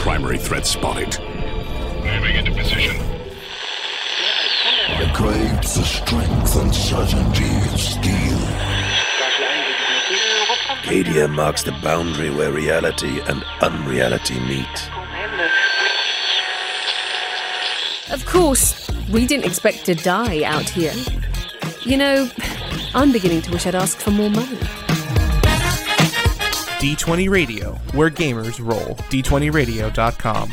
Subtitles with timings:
[0.00, 1.16] Primary threat spotted.
[2.02, 2.96] Moving into position.
[4.88, 8.38] I crave the strength and certainty of steel.
[10.82, 14.90] Cadia marks the boundary where reality and unreality meet.
[18.10, 20.94] Of course, we didn't expect to die out here.
[21.82, 22.28] You know,
[22.92, 24.58] I'm beginning to wish I'd asked for more money.
[26.80, 28.96] D20 Radio, where gamers roll.
[29.10, 30.50] D20radio.com.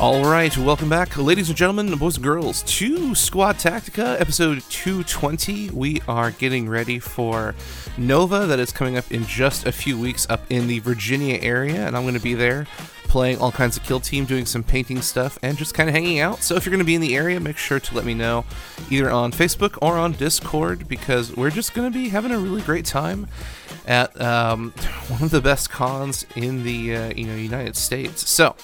[0.00, 5.70] All right, welcome back, ladies and gentlemen, boys and girls, to Squad Tactica, episode 220.
[5.70, 7.54] We are getting ready for
[7.96, 11.86] Nova, that is coming up in just a few weeks up in the Virginia area,
[11.86, 12.66] and I'm going to be there
[13.06, 16.20] playing all kinds of kill team, doing some painting stuff, and just kind of hanging
[16.20, 16.42] out.
[16.42, 18.44] So if you're going to be in the area, make sure to let me know
[18.90, 22.62] either on Facebook or on Discord because we're just going to be having a really
[22.62, 23.28] great time
[23.86, 24.72] at um,
[25.08, 28.28] one of the best cons in the uh, you know United States.
[28.28, 28.56] So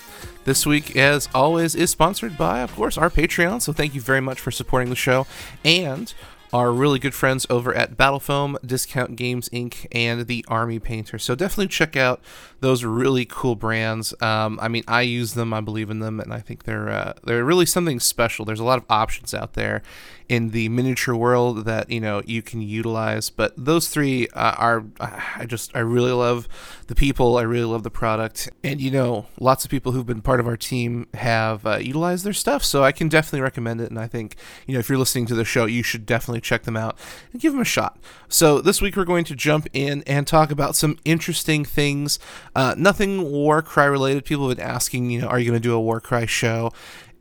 [0.45, 3.63] this week, as always, is sponsored by, of course, our Patreon.
[3.63, 5.27] So thank you very much for supporting the show
[5.65, 6.13] and
[6.53, 11.19] our really good friends over at Battle Foam, Discount Games Inc., and the Army Painter.
[11.19, 12.21] So definitely check out
[12.61, 14.15] those really cool brands.
[14.21, 17.15] Um, I mean, I use them, I believe in them, and I think they're uh,
[17.25, 18.45] they're really something special.
[18.45, 19.83] There's a lot of options out there
[20.29, 23.31] in the miniature world that you know you can utilize.
[23.31, 26.49] But those three uh, are I just I really love
[26.87, 27.37] the people.
[27.37, 30.47] I really love the product, and you know, lots of people who've been part of
[30.47, 32.65] our team have uh, utilized their stuff.
[32.65, 33.91] So I can definitely recommend it.
[33.91, 36.63] And I think you know if you're listening to the show, you should definitely check
[36.63, 36.99] them out
[37.33, 37.99] and give them a shot.
[38.29, 42.19] So this week we're going to jump in and talk about some interesting things.
[42.55, 44.25] Uh, nothing Warcry related.
[44.25, 46.73] People have been asking, you know, are you going to do a Warcry show?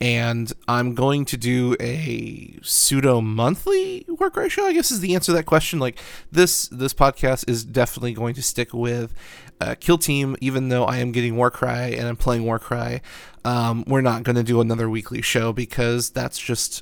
[0.01, 4.65] And I'm going to do a pseudo monthly Warcry show.
[4.65, 5.77] I guess is the answer to that question.
[5.77, 5.99] Like
[6.31, 9.13] this, this podcast is definitely going to stick with
[9.61, 13.01] uh, Kill Team, even though I am getting Warcry and I'm playing Warcry.
[13.45, 16.81] Um, we're not going to do another weekly show because that's just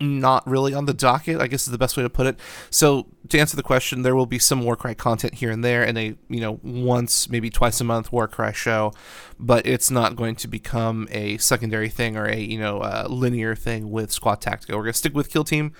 [0.00, 2.38] not really on the docket, I guess is the best way to put it.
[2.70, 5.96] So to answer the question, there will be some Warcry content here and there, and
[5.98, 8.92] a you know once maybe twice a month Warcry show,
[9.38, 13.54] but it's not going to become a secondary thing or a you know uh, linear
[13.54, 14.76] thing with Squad Tactica.
[14.76, 15.72] We're gonna stick with Kill Team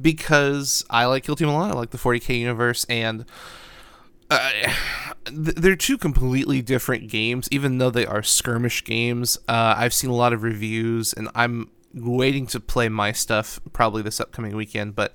[0.00, 1.70] because I like Kill Team a lot.
[1.70, 3.24] I like the 40k universe and.
[4.28, 4.50] Uh,
[5.32, 9.38] they're two completely different games, even though they are skirmish games.
[9.48, 14.02] Uh, I've seen a lot of reviews, and I'm waiting to play my stuff probably
[14.02, 15.14] this upcoming weekend, but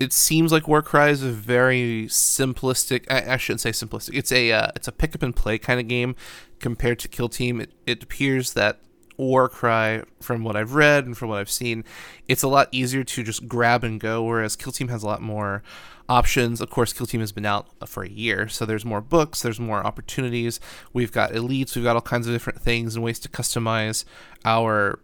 [0.00, 3.04] it seems like Warcry is a very simplistic.
[3.10, 4.10] I, I shouldn't say simplistic.
[4.14, 6.16] It's a uh, it's a pick up and play kind of game
[6.58, 7.60] compared to Kill Team.
[7.60, 8.80] It, it appears that
[9.16, 11.84] Warcry, from what I've read and from what I've seen,
[12.26, 15.22] it's a lot easier to just grab and go, whereas Kill Team has a lot
[15.22, 15.62] more
[16.08, 16.60] options.
[16.60, 19.60] Of course, Kill Team has been out for a year, so there's more books, there's
[19.60, 20.58] more opportunities.
[20.92, 24.04] We've got elites, we've got all kinds of different things and ways to customize
[24.44, 24.98] our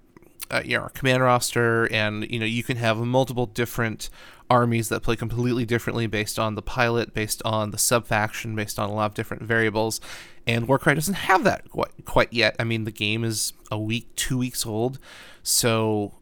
[0.50, 4.10] uh, you know, command roster, and you know you can have multiple different
[4.48, 8.78] armies that play completely differently based on the pilot, based on the sub faction, based
[8.78, 10.00] on a lot of different variables.
[10.46, 12.56] And Warcry doesn't have that quite, quite yet.
[12.58, 14.98] I mean, the game is a week, two weeks old,
[15.42, 16.14] so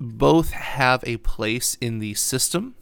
[0.00, 2.74] both have a place in the system,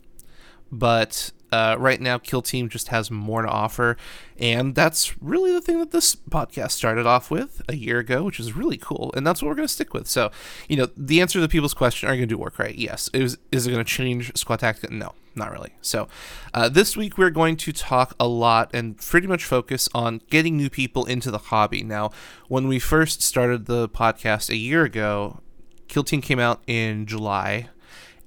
[0.72, 3.96] but uh, right now, Kill Team just has more to offer,
[4.38, 8.38] and that's really the thing that this podcast started off with a year ago, which
[8.38, 10.06] is really cool, and that's what we're going to stick with.
[10.06, 10.30] So,
[10.68, 12.74] you know, the answer to the people's question: Are you going to do Warcry?
[12.76, 13.10] Yes.
[13.12, 14.90] Is is it going to change Squad Tactica?
[14.90, 15.74] No, not really.
[15.80, 16.08] So,
[16.54, 20.56] uh, this week we're going to talk a lot and pretty much focus on getting
[20.56, 21.82] new people into the hobby.
[21.82, 22.10] Now,
[22.48, 25.40] when we first started the podcast a year ago,
[25.88, 27.68] Kill Team came out in July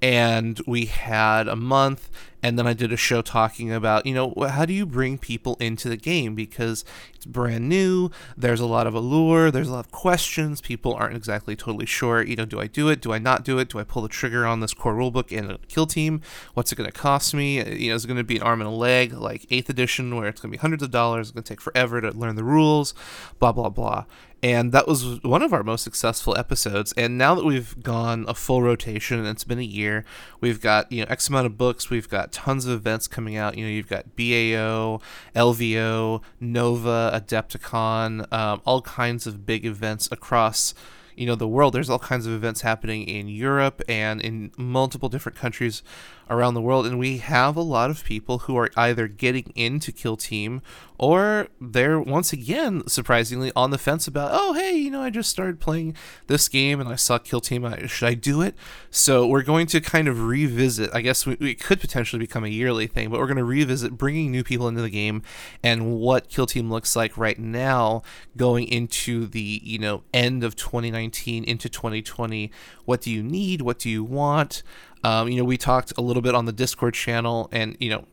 [0.04, 2.10] and we had a month
[2.44, 5.56] and then I did a show talking about, you know, how do you bring people
[5.62, 6.36] into the game?
[6.36, 6.84] Because
[7.16, 11.16] it's brand new, there's a lot of allure, there's a lot of questions, people aren't
[11.16, 13.80] exactly totally sure, you know, do I do it, do I not do it, do
[13.80, 16.22] I pull the trigger on this core rulebook in a kill team,
[16.54, 18.44] what's it going to cost me, uh, you know, is it going to be an
[18.44, 21.30] arm and a leg like 8th edition where it's going to be hundreds of dollars,
[21.30, 22.94] it's going to take forever to learn the rules,
[23.40, 24.04] blah blah blah
[24.44, 26.94] and that was one of our most successful episodes.
[26.98, 30.04] And now that we've gone a full rotation and it's been a year
[30.42, 31.90] we've got you know x amount of books.
[31.90, 33.58] We've got tons of events coming out.
[33.58, 35.02] You know you've got bao
[35.34, 40.74] lvo nova adepticon um, all kinds of big events across
[41.16, 41.74] you know the world.
[41.74, 45.84] There's all kinds of events happening in Europe and in multiple different countries
[46.30, 49.92] around the world, and we have a lot of people who are either getting into
[49.92, 50.62] Kill Team
[50.98, 55.30] or they're once again surprisingly on the fence about, oh hey, you know I just
[55.30, 55.96] started playing
[56.28, 57.68] this game and I saw Kill Team.
[57.88, 58.56] Should I do it?
[58.90, 60.92] So we're going to kind of revisit.
[60.94, 64.32] I guess we, could potentially become a yearly thing, but we're going to revisit bringing
[64.32, 65.24] new people into the game
[65.62, 68.02] and what Kill Team looks like right now,
[68.38, 72.52] going into the you know end of 2019 into 2020.
[72.86, 73.62] What do you need?
[73.62, 74.64] What do you want?
[75.04, 78.06] Um, you know, we talked a little bit on the Discord channel, and you know,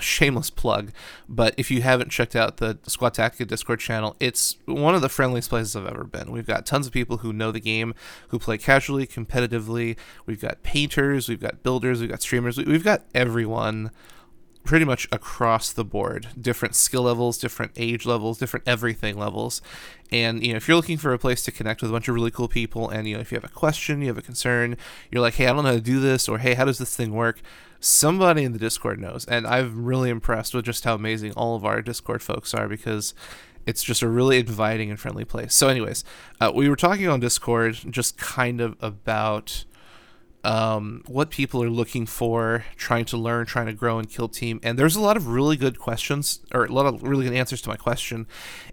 [0.00, 0.92] shameless plug,
[1.28, 5.08] but if you haven't checked out the Squad Tactica Discord channel, it's one of the
[5.08, 6.32] friendliest places I've ever been.
[6.32, 7.94] We've got tons of people who know the game,
[8.28, 9.96] who play casually, competitively.
[10.26, 13.90] We've got painters, we've got builders, we've got streamers, we've got everyone
[14.64, 16.28] pretty much across the board.
[16.40, 19.62] Different skill levels different age levels different everything levels.
[20.10, 22.14] And you know if you're looking for a place to connect with a bunch of
[22.14, 24.76] really cool people and you know if you have a question you have a concern
[25.10, 26.96] you're like hey i don't know how to do this or hey how does this
[26.96, 27.40] thing work?
[27.80, 29.26] somebody in the discord knows.
[29.26, 33.14] And i'm really impressed with just how amazing all of our discord folks are because
[33.66, 35.54] it's just a really inviting and friendly place.
[35.54, 36.04] So anyways
[36.40, 39.64] uh, we were talking on discord just kind of about
[40.44, 44.60] um, what people are looking for, trying to learn, trying to grow and kill team.
[44.62, 47.62] And there's a lot of really good questions, or a lot of really good answers
[47.62, 48.26] to my question.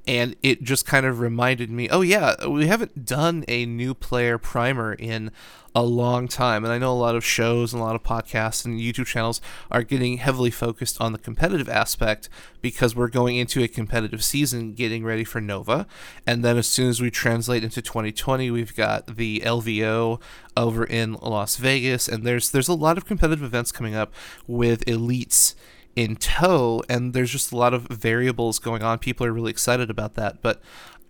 [0.05, 4.37] And it just kind of reminded me, oh yeah, we haven't done a new player
[4.37, 5.31] primer in
[5.73, 6.63] a long time.
[6.63, 9.39] And I know a lot of shows and a lot of podcasts and YouTube channels
[9.69, 12.29] are getting heavily focused on the competitive aspect
[12.61, 15.87] because we're going into a competitive season getting ready for Nova.
[16.27, 20.21] And then as soon as we translate into 2020, we've got the LVO
[20.57, 24.13] over in Las Vegas and there's there's a lot of competitive events coming up
[24.47, 25.55] with elites
[25.95, 29.89] in tow and there's just a lot of variables going on people are really excited
[29.89, 30.61] about that but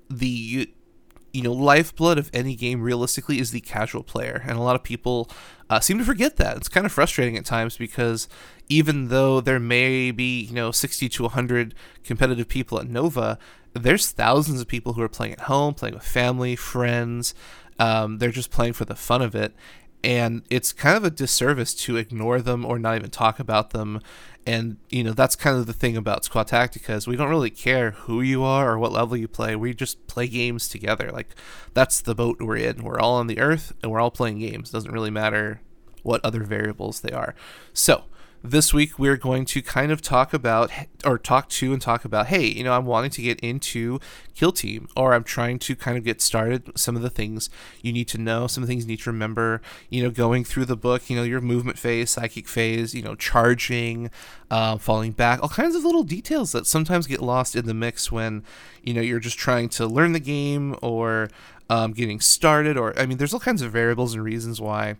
[0.09, 0.71] the
[1.33, 4.83] you know, lifeblood of any game realistically is the casual player, and a lot of
[4.83, 5.29] people
[5.69, 6.57] uh, seem to forget that.
[6.57, 8.27] It's kind of frustrating at times because
[8.67, 11.73] even though there may be you know 60 to 100
[12.03, 13.37] competitive people at Nova,
[13.73, 17.33] there's thousands of people who are playing at home, playing with family, friends.
[17.79, 19.53] Um, they're just playing for the fun of it,
[20.03, 24.01] and it's kind of a disservice to ignore them or not even talk about them.
[24.45, 27.51] And you know that's kind of the thing about squad tactica is we don't really
[27.51, 29.55] care who you are or what level you play.
[29.55, 31.11] We just play games together.
[31.11, 31.35] Like
[31.73, 32.83] that's the boat we're in.
[32.83, 34.69] We're all on the earth and we're all playing games.
[34.69, 35.61] It doesn't really matter
[36.01, 37.35] what other variables they are.
[37.73, 38.05] So
[38.43, 40.71] this week we're going to kind of talk about
[41.05, 43.99] or talk to and talk about hey you know i'm wanting to get into
[44.33, 47.51] kill team or i'm trying to kind of get started some of the things
[47.83, 50.43] you need to know some of the things you need to remember you know going
[50.43, 54.09] through the book you know your movement phase psychic phase you know charging
[54.49, 58.11] uh, falling back all kinds of little details that sometimes get lost in the mix
[58.11, 58.43] when
[58.81, 61.29] you know you're just trying to learn the game or
[61.69, 64.95] um, getting started or i mean there's all kinds of variables and reasons why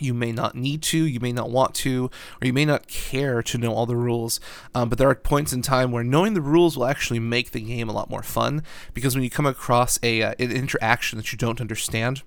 [0.00, 2.10] you may not need to, you may not want to,
[2.40, 4.40] or you may not care to know all the rules.
[4.74, 7.60] Um, but there are points in time where knowing the rules will actually make the
[7.60, 8.62] game a lot more fun
[8.94, 12.22] because when you come across a uh, an interaction that you don't understand,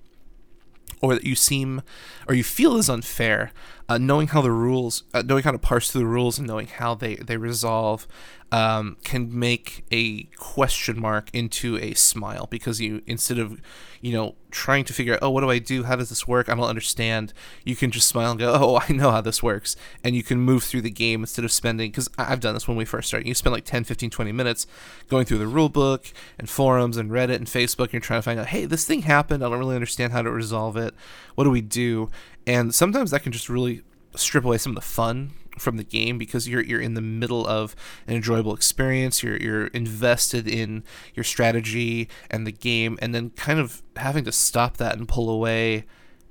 [1.00, 1.82] or that you seem
[2.28, 3.52] or you feel is unfair,
[3.88, 6.66] uh, knowing how the rules, uh, knowing how to parse through the rules and knowing
[6.66, 8.06] how they they resolve
[8.54, 13.60] um, can make a question mark into a smile because you instead of
[14.00, 15.82] you know trying to figure out oh what do i do?
[15.82, 16.48] How does this work?
[16.48, 17.32] I don't understand.
[17.64, 19.74] You can just smile and go oh i know how this works.
[20.04, 22.76] And you can move through the game instead of spending because i've done this when
[22.76, 23.26] we first started.
[23.26, 24.68] You spend like 10 15 20 minutes
[25.08, 26.06] going through the rule book
[26.38, 29.02] and forums and reddit and facebook and you're trying to find out hey this thing
[29.02, 29.44] happened.
[29.44, 30.94] I don't really understand how to resolve it.
[31.34, 32.10] What do we do
[32.46, 33.82] and sometimes that can just really
[34.16, 37.46] strip away some of the fun from the game because you're you're in the middle
[37.46, 37.74] of
[38.06, 39.22] an enjoyable experience.
[39.22, 40.84] You're you're invested in
[41.14, 45.30] your strategy and the game, and then kind of having to stop that and pull
[45.30, 45.84] away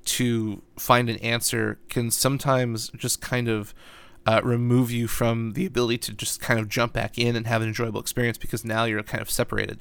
[0.06, 3.74] to find an answer can sometimes just kind of
[4.26, 7.62] uh, remove you from the ability to just kind of jump back in and have
[7.62, 9.80] an enjoyable experience because now you're kind of separated.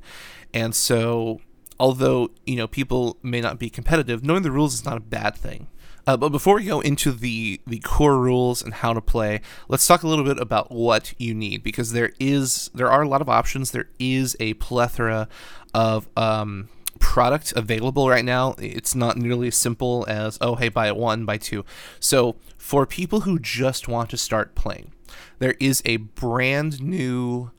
[0.54, 1.40] And so,
[1.80, 5.36] although you know people may not be competitive, knowing the rules is not a bad
[5.36, 5.68] thing.
[6.06, 9.86] Uh, but before we go into the the core rules and how to play, let's
[9.86, 13.20] talk a little bit about what you need because there is there are a lot
[13.20, 13.70] of options.
[13.70, 15.28] There is a plethora
[15.72, 16.68] of um,
[16.98, 18.54] product available right now.
[18.58, 21.64] It's not nearly as simple as oh hey buy one buy two.
[22.00, 24.92] So for people who just want to start playing,
[25.38, 27.50] there is a brand new.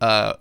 [0.00, 0.34] Uh,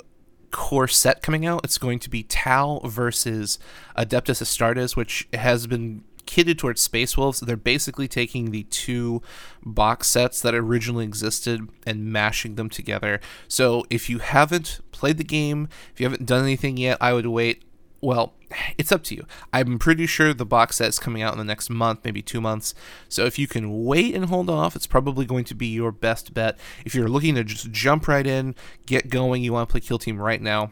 [0.52, 1.62] core set coming out.
[1.64, 3.58] It's going to be Tau versus
[3.98, 7.40] Adeptus Astartes, which has been kitted towards Space Wolves.
[7.40, 9.22] They're basically taking the two
[9.64, 13.20] box sets that originally existed and mashing them together.
[13.48, 17.28] So if you haven't played the game, if you haven't done anything yet, I would
[17.28, 17.64] wait.
[18.02, 18.34] Well,
[18.78, 19.26] it's up to you.
[19.52, 22.42] I'm pretty sure the box set is coming out in the next month, maybe two
[22.42, 22.74] months.
[23.10, 26.34] So if you can wait and hold off, it's probably going to be your best
[26.34, 26.58] bet.
[26.86, 30.00] If you're looking to just jump right in, get going, you want to play Kill
[30.00, 30.72] Team right now,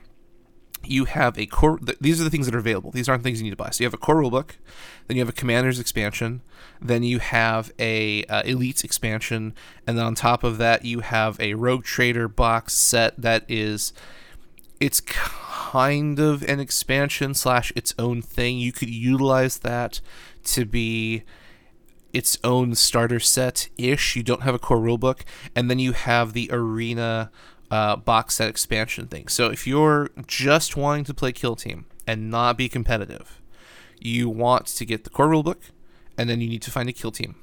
[0.84, 1.78] you have a core.
[1.78, 2.92] Th- these are the things that are available.
[2.92, 3.70] These aren't things you need to buy.
[3.70, 4.52] So you have a core rulebook,
[5.08, 6.42] then you have a Commander's expansion,
[6.82, 9.54] then you have a uh, Elites expansion,
[9.86, 13.94] and then on top of that you have a Rogue Trader box set that is,
[14.80, 18.58] it's kind of an expansion slash its own thing.
[18.58, 20.02] You could utilize that
[20.46, 21.24] to be
[22.14, 24.16] its own starter set ish.
[24.16, 25.22] You don't have a core rulebook,
[25.56, 27.32] and then you have the arena
[27.72, 29.28] uh, box set expansion thing.
[29.30, 33.42] So if you're just wanting to play Kill Team and not be competitive,
[34.00, 35.72] you want to get the core rulebook,
[36.18, 37.36] and then you need to find a Kill Team.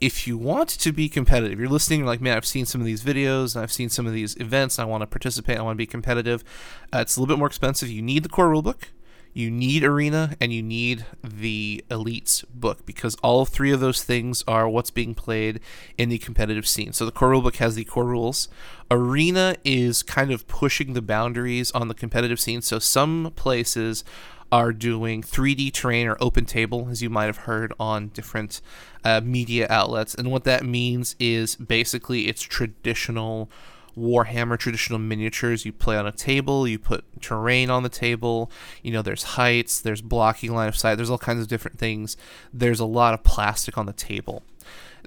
[0.00, 2.86] If you want to be competitive, you're listening, you're like, man, I've seen some of
[2.86, 5.76] these videos, and I've seen some of these events, I want to participate, I want
[5.76, 6.44] to be competitive.
[6.92, 7.88] Uh, it's a little bit more expensive.
[7.88, 8.88] You need the core rulebook
[9.34, 14.44] you need Arena and you need the Elites book because all three of those things
[14.46, 15.58] are what's being played
[15.98, 16.92] in the competitive scene.
[16.92, 18.48] So the core rulebook has the core rules.
[18.92, 22.62] Arena is kind of pushing the boundaries on the competitive scene.
[22.62, 24.04] So some places
[24.52, 28.60] are doing 3D terrain or open table, as you might have heard on different
[29.02, 30.14] uh, media outlets.
[30.14, 33.50] And what that means is basically it's traditional
[33.96, 35.64] Warhammer traditional miniatures.
[35.64, 38.50] You play on a table, you put terrain on the table,
[38.82, 42.16] you know, there's heights, there's blocking line of sight, there's all kinds of different things.
[42.52, 44.42] There's a lot of plastic on the table.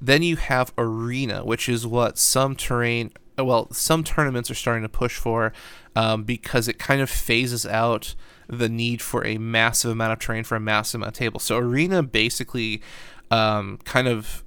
[0.02, 4.90] Then you have arena, which is what some terrain, well, some tournaments are starting to
[4.90, 5.54] push for
[5.96, 8.16] um, because it kind of phases out
[8.48, 11.40] the need for a massive amount of terrain for a massive amount of table.
[11.40, 12.82] So arena basically
[13.32, 14.44] um, kind of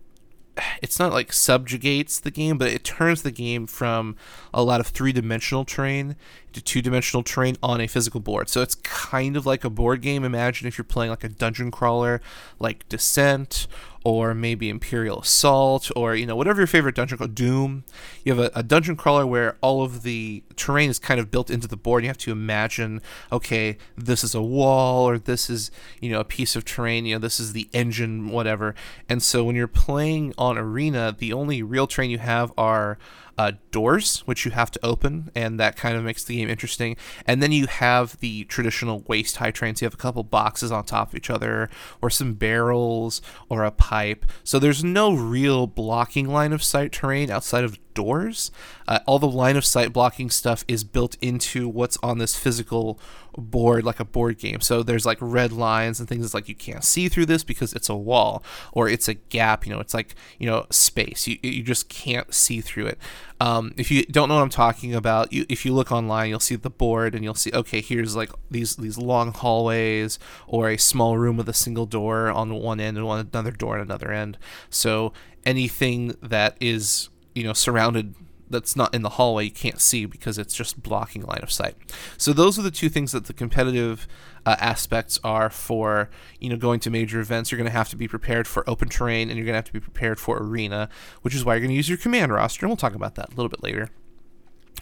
[0.83, 4.16] it's not like subjugates the game, but it turns the game from
[4.52, 6.16] a lot of three dimensional terrain
[6.52, 8.49] to two dimensional terrain on a physical board.
[8.49, 10.25] So it's kind of like a board game.
[10.25, 12.21] Imagine if you're playing like a dungeon crawler
[12.59, 13.66] like Descent
[14.04, 17.85] or maybe Imperial Assault, or you know whatever your favorite dungeon called Doom.
[18.25, 21.50] You have a, a, dungeon crawler where all of the terrain is kind of built
[21.50, 22.02] into the board.
[22.02, 26.25] You have to imagine, okay, this is a wall, or this is you know a
[26.25, 27.04] piece of terrain.
[27.04, 28.75] You know this is the engine, whatever.
[29.09, 32.99] And so when you're playing on Arena, the only real terrain you have are
[33.40, 36.94] uh, doors, which you have to open, and that kind of makes the game interesting.
[37.26, 39.80] And then you have the traditional waist high trains.
[39.80, 41.70] You have a couple boxes on top of each other,
[42.02, 44.26] or some barrels, or a pipe.
[44.44, 48.50] So there's no real blocking line of sight terrain outside of doors.
[48.88, 52.99] Uh, all the line of sight blocking stuff is built into what's on this physical
[53.37, 54.61] board, like a board game.
[54.61, 56.25] So there's like red lines and things.
[56.25, 58.42] It's like you can't see through this because it's a wall
[58.73, 59.66] or it's a gap.
[59.66, 61.26] You know, it's like you know space.
[61.26, 62.99] You you just can't see through it.
[63.40, 66.40] Um, if you don't know what I'm talking about, you, if you look online, you'll
[66.40, 70.76] see the board and you'll see okay, here's like these these long hallways or a
[70.76, 74.12] small room with a single door on one end and one another door on another
[74.12, 74.38] end.
[74.68, 75.12] So
[75.44, 77.09] anything that is
[77.40, 78.14] you know surrounded
[78.50, 81.76] that's not in the hallway you can't see because it's just blocking line of sight.
[82.16, 84.09] So those are the two things that the competitive
[84.44, 87.50] uh, aspects are for you know going to major events.
[87.50, 89.64] You're going to have to be prepared for open terrain and you're going to have
[89.66, 90.90] to be prepared for arena,
[91.23, 92.66] which is why you're going to use your command roster.
[92.66, 93.88] And we'll talk about that a little bit later.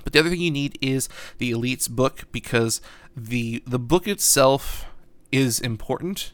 [0.02, 2.80] But the other thing you need is the elites book because
[3.16, 4.86] the the book itself
[5.30, 6.32] is important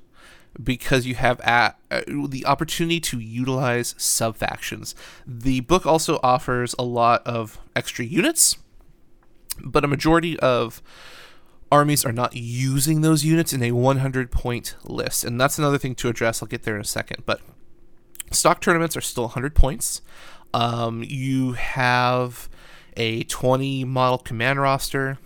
[0.63, 4.95] because you have at, uh, the opportunity to utilize sub factions.
[5.27, 8.57] The book also offers a lot of extra units,
[9.63, 10.83] but a majority of
[11.73, 15.25] armies are not using those units in a 100 point list.
[15.25, 16.43] And that's another thing to address.
[16.43, 17.25] I'll get there in a second.
[17.27, 17.41] But
[18.31, 20.01] stock tournaments are still 100 points.
[20.53, 22.49] Um, you have
[22.97, 25.19] a 20 model command roster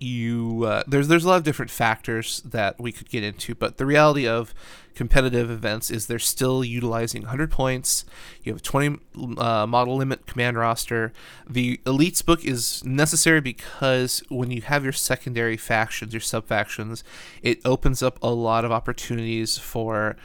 [0.00, 3.76] you uh, there's there's a lot of different factors that we could get into, but
[3.76, 4.54] the reality of
[4.94, 8.04] competitive events is they're still utilizing 100 points.
[8.42, 8.98] You have a 20
[9.38, 11.12] uh, model limit command roster.
[11.48, 17.04] The elites book is necessary because when you have your secondary factions, your sub factions,
[17.42, 20.16] it opens up a lot of opportunities for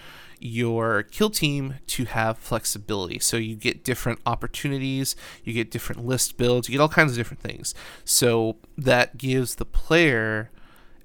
[0.44, 3.18] your kill team to have flexibility.
[3.20, 7.18] So you get different opportunities, you get different list builds, you get all kinds of
[7.18, 7.74] different things.
[8.04, 10.52] So that gives the player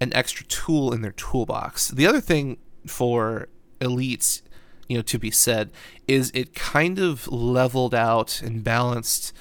[0.01, 1.89] an extra tool in their toolbox.
[1.89, 3.49] The other thing for
[3.81, 4.43] elites,
[4.89, 5.71] you know, to be said,
[6.07, 9.33] is it kind of leveled out and balanced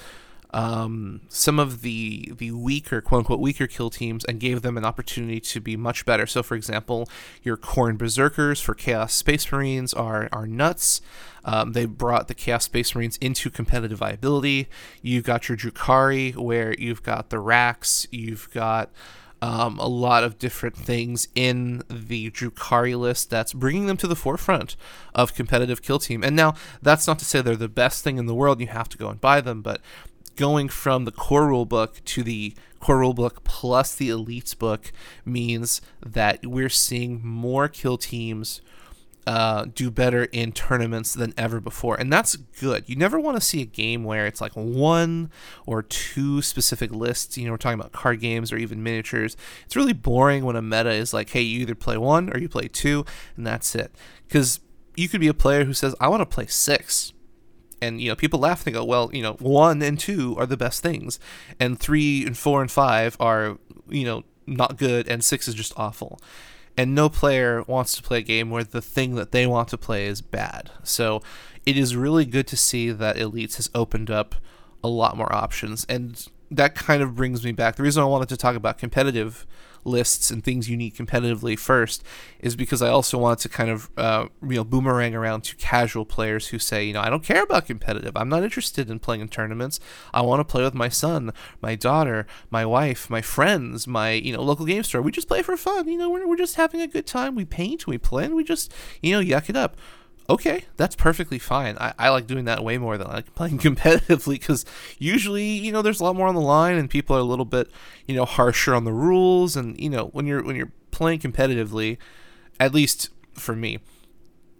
[0.50, 4.84] um, some of the the weaker quote unquote weaker kill teams and gave them an
[4.84, 6.26] opportunity to be much better.
[6.26, 7.08] So, for example,
[7.42, 11.00] your Khorne Berserkers for Chaos Space Marines are are nuts.
[11.44, 14.68] Um, they brought the Chaos Space Marines into competitive viability.
[15.02, 18.90] You've got your Drukhari, where you've got the Wracks, you've got
[19.40, 24.16] um, a lot of different things in the Drukhari list that's bringing them to the
[24.16, 24.76] forefront
[25.14, 26.24] of competitive kill team.
[26.24, 28.60] And now that's not to say they're the best thing in the world.
[28.60, 29.80] You have to go and buy them, but
[30.38, 34.92] going from the core rulebook to the core rulebook plus the elites book
[35.24, 38.62] means that we're seeing more kill teams
[39.26, 42.00] uh, do better in tournaments than ever before.
[42.00, 42.88] And that's good.
[42.88, 45.30] You never want to see a game where it's like one
[45.66, 47.36] or two specific lists.
[47.36, 49.36] You know, we're talking about card games or even miniatures.
[49.66, 52.48] It's really boring when a meta is like, hey, you either play one or you
[52.48, 53.04] play two,
[53.36, 53.94] and that's it.
[54.26, 54.60] Because
[54.96, 57.12] you could be a player who says, I want to play six.
[57.80, 60.46] And you know, people laugh and they go, "Well, you know, one and two are
[60.46, 61.18] the best things,
[61.60, 63.58] and three and four and five are,
[63.88, 66.20] you know, not good, and six is just awful."
[66.78, 69.76] and no player wants to play a game where the thing that they want to
[69.76, 70.70] play is bad.
[70.84, 71.20] So
[71.66, 74.36] it is really good to see that Elites has opened up
[74.84, 77.74] a lot more options, and that kind of brings me back.
[77.74, 79.44] The reason I wanted to talk about competitive
[79.84, 82.02] lists and things you need competitively first
[82.40, 86.04] is because I also want to kind of uh, you know boomerang around to casual
[86.04, 88.16] players who say you know I don't care about competitive.
[88.16, 89.80] I'm not interested in playing in tournaments.
[90.12, 94.32] I want to play with my son my daughter my wife my friends my you
[94.32, 95.02] know local game store.
[95.02, 95.88] We just play for fun.
[95.88, 97.34] You know we're, we're just having a good time.
[97.34, 99.76] We paint we play and we just you know yuck it up
[100.28, 101.76] okay, that's perfectly fine.
[101.78, 104.64] I, I like doing that way more than I like playing competitively because
[104.98, 107.44] usually, you know, there's a lot more on the line and people are a little
[107.44, 107.70] bit,
[108.06, 109.56] you know, harsher on the rules.
[109.56, 111.98] And you know, when you're when you're playing competitively,
[112.60, 113.78] at least for me,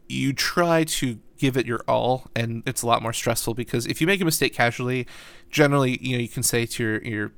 [0.09, 4.01] you try to give it your all, and it's a lot more stressful because if
[4.01, 5.07] you make a mistake casually,
[5.51, 7.33] generally, you know, you can say to your your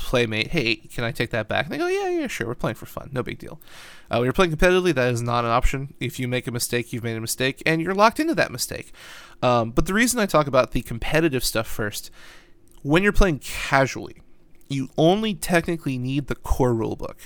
[0.00, 2.46] playmate, "Hey, can I take that back?" And they go, "Yeah, yeah, sure.
[2.46, 3.10] We're playing for fun.
[3.12, 3.60] No big deal."
[4.10, 5.94] Uh, when you're playing competitively, that is not an option.
[6.00, 8.92] If you make a mistake, you've made a mistake, and you're locked into that mistake.
[9.42, 12.10] Um, but the reason I talk about the competitive stuff first,
[12.82, 14.22] when you're playing casually,
[14.68, 17.16] you only technically need the core rulebook.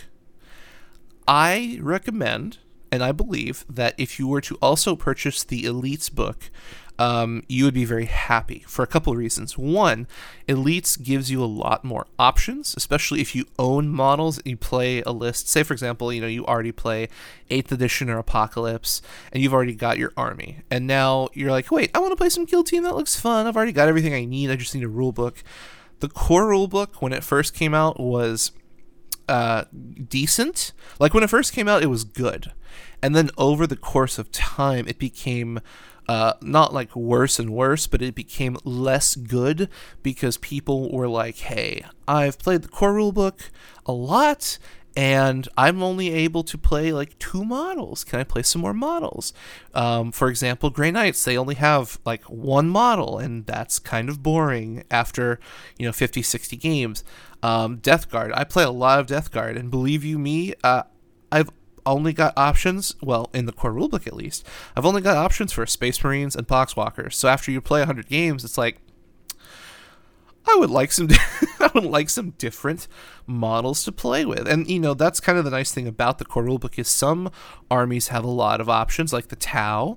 [1.26, 2.58] I recommend
[2.94, 6.48] and I believe that if you were to also purchase the Elites book,
[6.98, 9.58] um, you would be very happy for a couple of reasons.
[9.58, 10.06] One,
[10.48, 15.02] Elites gives you a lot more options, especially if you own models and you play
[15.02, 15.48] a list.
[15.48, 17.08] Say, for example, you know you already play
[17.50, 21.90] Eighth Edition or Apocalypse, and you've already got your army, and now you're like, wait,
[21.94, 22.84] I want to play some Kill Team.
[22.84, 23.46] That looks fun.
[23.46, 24.50] I've already got everything I need.
[24.50, 25.42] I just need a rule book.
[25.98, 28.52] The core rule book, when it first came out, was
[29.28, 29.64] uh,
[30.06, 30.72] decent.
[31.00, 32.52] Like when it first came out, it was good,
[33.02, 35.60] and then over the course of time, it became
[36.08, 39.68] uh, not like worse and worse, but it became less good
[40.02, 43.50] because people were like, hey, I've played the core rulebook
[43.86, 44.58] a lot
[44.96, 48.04] and I'm only able to play like two models.
[48.04, 49.32] Can I play some more models?
[49.74, 54.22] Um, for example, Grey Knights, they only have like one model, and that's kind of
[54.22, 55.40] boring after,
[55.78, 57.02] you know, 50, 60 games.
[57.42, 60.84] Um, Death Guard, I play a lot of Death Guard, and believe you me, uh,
[61.32, 61.50] I've
[61.86, 65.66] only got options, well, in the core rulebook at least, I've only got options for
[65.66, 67.14] Space Marines and Poxwalkers.
[67.14, 68.78] So after you play 100 games, it's like,
[70.46, 71.08] I would like some
[71.60, 72.86] I would like some different
[73.26, 74.46] models to play with.
[74.46, 77.30] And you know, that's kind of the nice thing about the core rulebook is some
[77.70, 79.96] armies have a lot of options like the Tau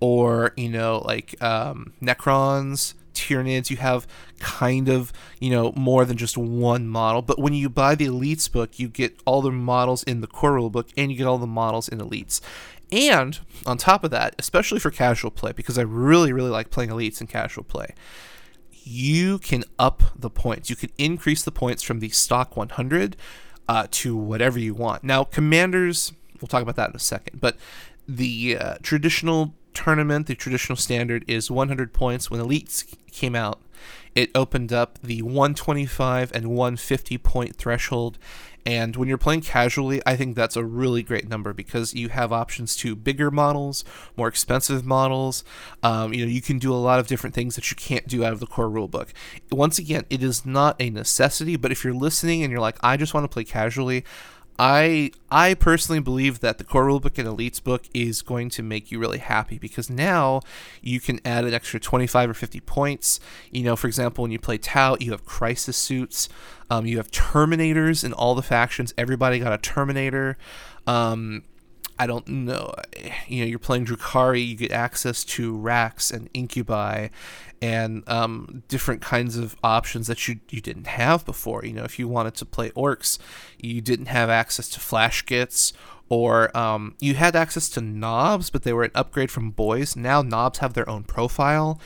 [0.00, 4.06] or, you know, like um, Necrons, Tyranids, you have
[4.38, 7.22] kind of, you know, more than just one model.
[7.22, 10.54] But when you buy the Elites book, you get all the models in the core
[10.54, 12.40] rule book and you get all the models in Elites.
[12.90, 16.90] And on top of that, especially for casual play, because I really, really like playing
[16.90, 17.94] Elites in casual play,
[18.70, 20.70] you can up the points.
[20.70, 23.16] You can increase the points from the stock 100
[23.68, 25.04] uh, to whatever you want.
[25.04, 27.56] Now, commanders, we'll talk about that in a second, but
[28.08, 32.30] the uh, traditional tournament, the traditional standard is 100 points.
[32.30, 33.60] When Elites came out,
[34.14, 38.18] it opened up the 125 and 150 point threshold.
[38.66, 42.32] And when you're playing casually, I think that's a really great number because you have
[42.32, 43.82] options to bigger models,
[44.14, 45.42] more expensive models.
[45.82, 48.24] Um, you know, you can do a lot of different things that you can't do
[48.24, 49.08] out of the core rulebook.
[49.50, 52.98] Once again, it is not a necessity, but if you're listening and you're like, I
[52.98, 54.04] just want to play casually,
[54.58, 58.90] I I personally believe that the core rulebook and elites book is going to make
[58.90, 60.40] you really happy because now
[60.82, 63.20] you can add an extra 25 or 50 points.
[63.52, 66.28] You know, for example, when you play Tau, you have crisis suits,
[66.70, 68.92] um, you have terminators in all the factions.
[68.98, 70.36] Everybody got a terminator.
[70.86, 71.44] Um,
[72.00, 72.72] I don't know.
[73.26, 77.08] You know, you're playing Drukhari, you get access to Wracks and Incubi
[77.60, 81.64] and um, different kinds of options that you, you didn't have before.
[81.64, 83.18] You know, if you wanted to play Orks,
[83.60, 85.72] you didn't have access to Flash Gits
[86.08, 89.94] or um, you had access to knobs, but they were an upgrade from boys.
[89.94, 91.80] Now knobs have their own profile.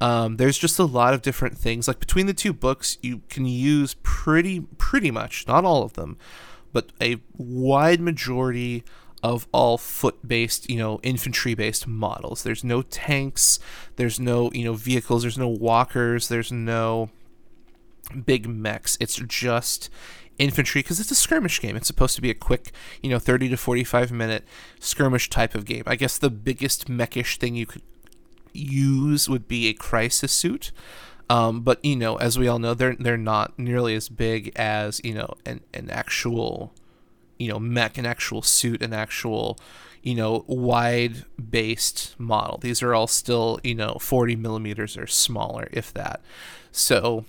[0.00, 1.88] Um, there's just a lot of different things.
[1.88, 6.16] Like between the two books, you can use pretty pretty much, not all of them,
[6.72, 8.84] but a wide majority
[9.24, 12.42] of all foot-based, you know, infantry-based models.
[12.42, 13.58] There's no tanks,
[13.96, 17.08] there's no, you know, vehicles, there's no walkers, there's no
[18.26, 18.98] big mechs.
[19.00, 19.88] It's just
[20.38, 21.74] infantry because it's a skirmish game.
[21.74, 22.70] It's supposed to be a quick,
[23.02, 24.44] you know, 30 to 45 minute
[24.78, 25.84] skirmish type of game.
[25.86, 27.82] I guess the biggest mechish thing you could
[28.52, 30.70] use would be a crisis suit.
[31.30, 35.00] Um, but you know, as we all know, they're they're not nearly as big as
[35.02, 36.74] you know an an actual,
[37.38, 39.58] you know, mech, an actual suit, an actual,
[40.02, 42.58] you know, wide based model.
[42.58, 46.20] These are all still you know 40 millimeters or smaller, if that.
[46.72, 47.24] So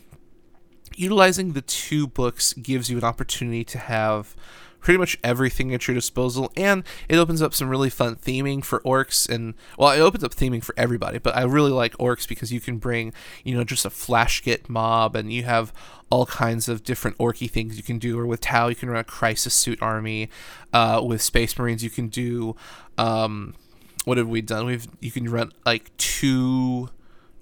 [0.96, 4.36] utilizing the two books gives you an opportunity to have
[4.86, 8.82] pretty much everything at your disposal and it opens up some really fun theming for
[8.82, 12.52] orks and well it opens up theming for everybody but i really like orks because
[12.52, 13.12] you can bring
[13.44, 15.74] you know just a flash git mob and you have
[16.12, 19.00] all kinds of different orky things you can do or with tau you can run
[19.00, 20.30] a crisis suit army
[20.72, 22.56] uh, with space marines you can do
[23.00, 23.56] um,
[24.04, 26.90] what have we done we've you can run like two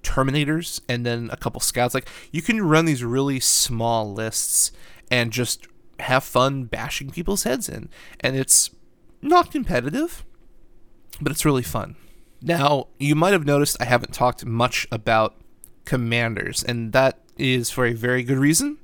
[0.02, 1.94] Terminators and then a couple scouts.
[1.94, 4.70] Like you can run these really small lists
[5.10, 5.66] and just
[6.00, 7.88] have fun bashing people's heads in.
[8.20, 8.70] And it's
[9.22, 10.24] not competitive,
[11.20, 11.96] but it's really fun.
[12.42, 15.36] Now, you might have noticed I haven't talked much about
[15.84, 18.78] commanders, and that is for a very good reason.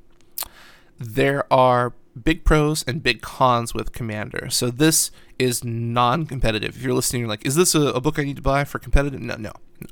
[0.98, 4.48] There are big pros and big cons with commander.
[4.50, 6.76] So this is non-competitive.
[6.76, 8.78] If you're listening, you're like, is this a, a book I need to buy for
[8.78, 9.20] competitive?
[9.20, 9.90] No, no, no.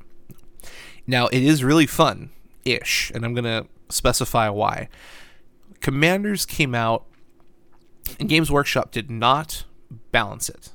[1.06, 2.30] Now, it is really fun
[2.64, 4.88] ish, and I'm going to specify why.
[5.80, 7.04] Commanders came out,
[8.18, 9.64] and Games Workshop did not
[10.12, 10.70] balance it.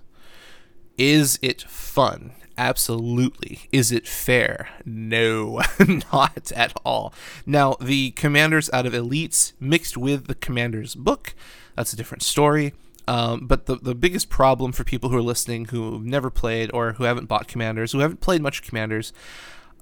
[0.98, 2.32] Is it fun?
[2.58, 3.62] Absolutely.
[3.72, 4.70] Is it fair?
[4.86, 5.62] No,
[6.14, 7.14] not at all.
[7.46, 11.34] Now, the commanders out of Elites mixed with the commander's book,
[11.76, 12.74] that's a different story.
[13.08, 16.72] Um, but the, the biggest problem for people who are listening who have never played
[16.74, 19.12] or who haven't bought commanders, who haven't played much commanders,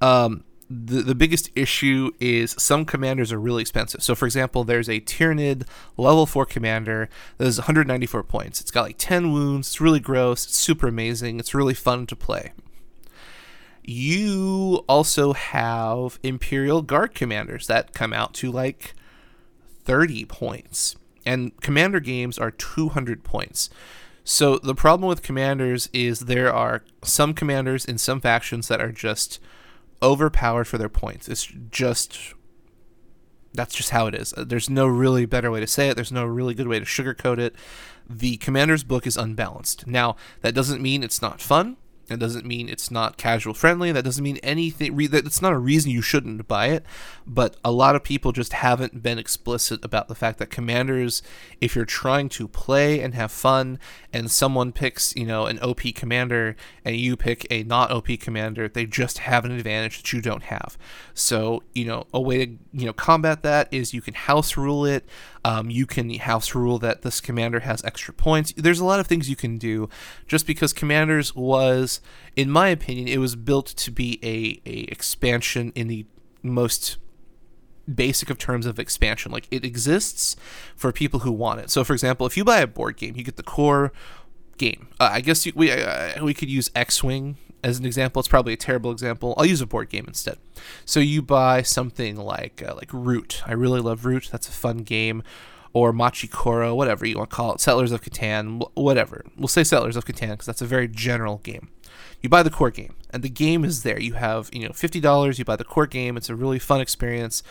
[0.01, 4.01] um, the, the biggest issue is some commanders are really expensive.
[4.01, 8.61] So, for example, there's a Tyranid level 4 commander that is 194 points.
[8.61, 9.67] It's got like 10 wounds.
[9.67, 10.45] It's really gross.
[10.45, 11.39] It's super amazing.
[11.39, 12.53] It's really fun to play.
[13.83, 18.93] You also have Imperial Guard commanders that come out to like
[19.83, 20.95] 30 points.
[21.25, 23.69] And commander games are 200 points.
[24.23, 28.91] So, the problem with commanders is there are some commanders in some factions that are
[28.91, 29.39] just
[30.01, 31.27] overpowered for their points.
[31.27, 32.33] It's just
[33.53, 34.33] that's just how it is.
[34.35, 35.95] Uh, there's no really better way to say it.
[35.95, 37.55] There's no really good way to sugarcoat it.
[38.09, 39.87] The commander's book is unbalanced.
[39.87, 41.77] Now, that doesn't mean it's not fun.
[42.11, 43.91] That doesn't mean it's not casual friendly.
[43.91, 44.95] That doesn't mean anything.
[45.09, 46.85] That's not a reason you shouldn't buy it.
[47.25, 51.23] But a lot of people just haven't been explicit about the fact that commanders,
[51.59, 53.79] if you're trying to play and have fun,
[54.13, 58.67] and someone picks, you know, an OP commander and you pick a not OP commander,
[58.67, 60.77] they just have an advantage that you don't have.
[61.13, 64.85] So, you know, a way to, you know, combat that is you can house rule
[64.85, 65.05] it.
[65.43, 68.53] Um, you can house rule that this commander has extra points.
[68.55, 69.89] There's a lot of things you can do
[70.27, 71.99] just because Commanders was,
[72.35, 76.05] in my opinion, it was built to be a, a expansion in the
[76.43, 76.97] most
[77.93, 79.31] basic of terms of expansion.
[79.31, 80.35] Like it exists
[80.75, 81.71] for people who want it.
[81.71, 83.91] So, for example, if you buy a board game, you get the core
[84.57, 84.89] game.
[84.99, 88.19] Uh, I guess you, we uh, we could use X Wing as an example.
[88.19, 89.33] It's probably a terrible example.
[89.37, 90.37] I'll use a board game instead.
[90.85, 93.41] So you buy something like uh, like Root.
[93.45, 94.29] I really love Root.
[94.31, 95.23] That's a fun game.
[95.73, 99.23] Or Machi Koro, whatever you want to call it, Settlers of Catan, whatever.
[99.37, 101.69] We'll say Settlers of Catan because that's a very general game.
[102.21, 103.97] You buy the core game, and the game is there.
[103.97, 105.39] You have you know fifty dollars.
[105.39, 106.17] You buy the core game.
[106.17, 107.41] It's a really fun experience.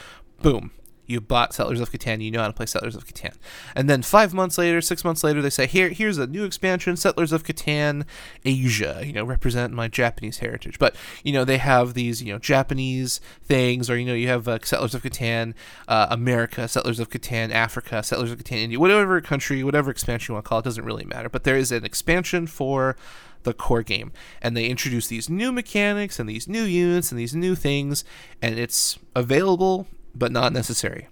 [0.42, 0.70] Boom,
[1.10, 3.34] you bought Settlers of Catan, you know how to play Settlers of Catan.
[3.74, 6.96] And then five months later, six months later, they say, here, here's a new expansion,
[6.96, 8.04] Settlers of Catan
[8.44, 10.78] Asia, you know, represent my Japanese heritage.
[10.78, 10.94] But,
[11.24, 14.58] you know, they have these, you know, Japanese things, or, you know, you have uh,
[14.62, 15.54] Settlers of Catan
[15.88, 20.34] uh, America, Settlers of Catan Africa, Settlers of Catan India, whatever country, whatever expansion you
[20.36, 21.28] want to call it, doesn't really matter.
[21.28, 22.96] But there is an expansion for
[23.42, 24.12] the core game.
[24.42, 28.04] And they introduce these new mechanics and these new units and these new things,
[28.42, 31.08] and it's available but not necessary.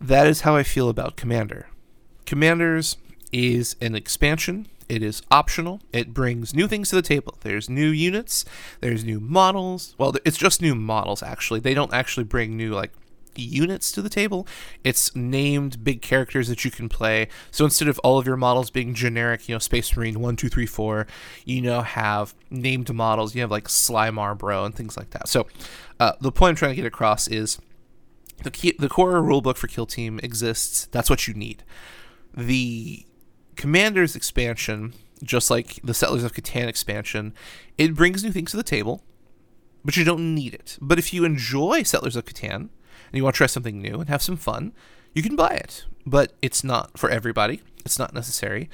[0.00, 1.68] That is how I feel about Commander.
[2.26, 2.96] Commanders
[3.32, 4.66] is an expansion.
[4.88, 5.80] It is optional.
[5.92, 7.36] It brings new things to the table.
[7.42, 8.44] There's new units,
[8.80, 9.94] there's new models.
[9.98, 11.60] Well, it's just new models actually.
[11.60, 12.92] They don't actually bring new like
[13.36, 14.46] units to the table.
[14.82, 17.28] It's named big characters that you can play.
[17.50, 20.48] So instead of all of your models being generic, you know, Space Marine one, two,
[20.48, 21.06] three, four,
[21.44, 23.34] you know, have named models.
[23.34, 25.28] You have like Sly Marbo and things like that.
[25.28, 25.46] So
[26.00, 27.58] uh, the point I'm trying to get across is
[28.42, 30.86] the key, the core rulebook for Kill Team exists.
[30.90, 31.62] That's what you need.
[32.36, 33.04] The
[33.56, 37.34] Commander's expansion, just like the Settlers of Catan expansion,
[37.76, 39.02] it brings new things to the table,
[39.84, 40.78] but you don't need it.
[40.80, 42.68] But if you enjoy Settlers of Catan and
[43.12, 44.72] you want to try something new and have some fun,
[45.14, 45.84] you can buy it.
[46.06, 47.60] But it's not for everybody.
[47.84, 48.70] It's not necessary.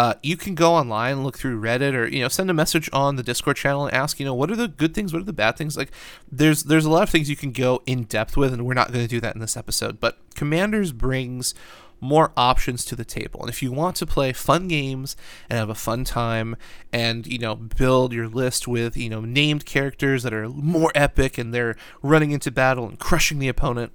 [0.00, 2.88] Uh, you can go online and look through Reddit or you know send a message
[2.90, 5.26] on the Discord channel and ask you know what are the good things, what are
[5.26, 5.76] the bad things.
[5.76, 5.90] Like
[6.32, 8.92] there's there's a lot of things you can go in depth with, and we're not
[8.92, 10.00] going to do that in this episode.
[10.00, 11.52] But Commanders brings
[12.00, 13.40] more options to the table.
[13.42, 15.16] And if you want to play fun games
[15.50, 16.56] and have a fun time
[16.90, 21.36] and, you know, build your list with, you know, named characters that are more epic
[21.36, 23.92] and they're running into battle and crushing the opponent,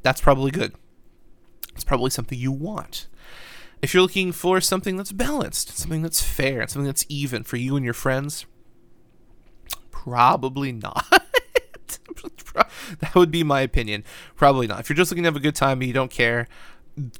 [0.00, 0.72] that's probably good.
[1.74, 3.06] It's probably something you want.
[3.80, 7.76] If you're looking for something that's balanced, something that's fair, something that's even for you
[7.76, 8.46] and your friends,
[9.90, 11.06] probably not.
[13.00, 14.04] that would be my opinion.
[14.36, 14.80] Probably not.
[14.80, 16.48] If you're just looking to have a good time and you don't care,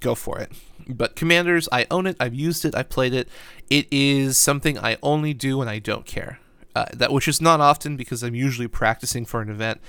[0.00, 0.52] go for it.
[0.88, 2.16] But Commanders, I own it.
[2.18, 2.74] I've used it.
[2.74, 3.28] I played it.
[3.70, 6.40] It is something I only do when I don't care.
[6.74, 9.80] Uh, that which is not often because I'm usually practicing for an event.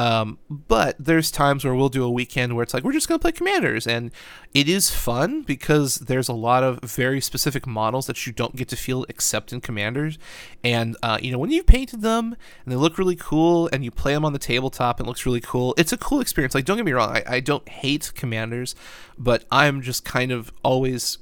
[0.00, 3.18] Um, but there's times where we'll do a weekend where it's like we're just gonna
[3.18, 4.10] play commanders, and
[4.54, 8.68] it is fun because there's a lot of very specific models that you don't get
[8.68, 10.16] to feel except in commanders.
[10.64, 12.34] And uh, you know when you painted them
[12.64, 15.26] and they look really cool, and you play them on the tabletop and it looks
[15.26, 16.54] really cool, it's a cool experience.
[16.54, 18.74] Like don't get me wrong, I, I don't hate commanders,
[19.18, 21.18] but I'm just kind of always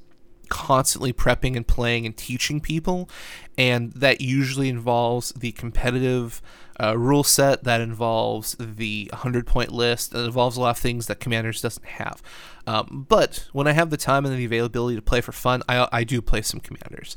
[0.48, 3.08] constantly prepping and playing and teaching people,
[3.56, 6.40] and that usually involves the competitive
[6.80, 11.06] uh, rule set that involves the 100 point list that involves a lot of things
[11.06, 12.22] that commanders doesn't have
[12.68, 15.88] um, but when i have the time and the availability to play for fun i,
[15.90, 17.16] I do play some commanders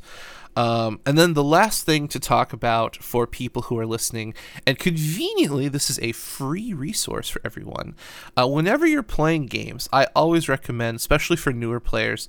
[0.54, 4.34] um, and then the last thing to talk about for people who are listening,
[4.66, 7.96] and conveniently, this is a free resource for everyone.
[8.36, 12.28] Uh, whenever you're playing games, I always recommend, especially for newer players,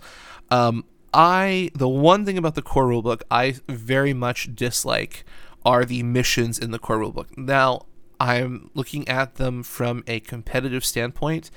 [0.50, 5.24] um, I the one thing about the core rulebook I very much dislike
[5.66, 7.38] are the missions in the core rulebook.
[7.38, 7.86] Now,
[8.20, 11.52] I'm looking at them from a competitive standpoint,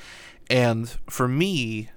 [0.49, 1.91] and for me,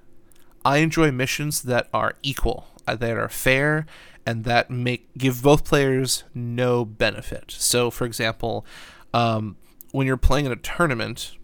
[0.64, 3.86] I enjoy missions that are equal, uh, that are fair,
[4.26, 7.50] and that make give both players no benefit.
[7.50, 8.66] So, for example,
[9.14, 9.56] um,
[9.92, 11.36] when you're playing in a tournament,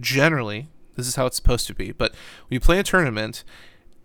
[0.00, 3.44] generally, this is how it's supposed to be, but when you play a tournament,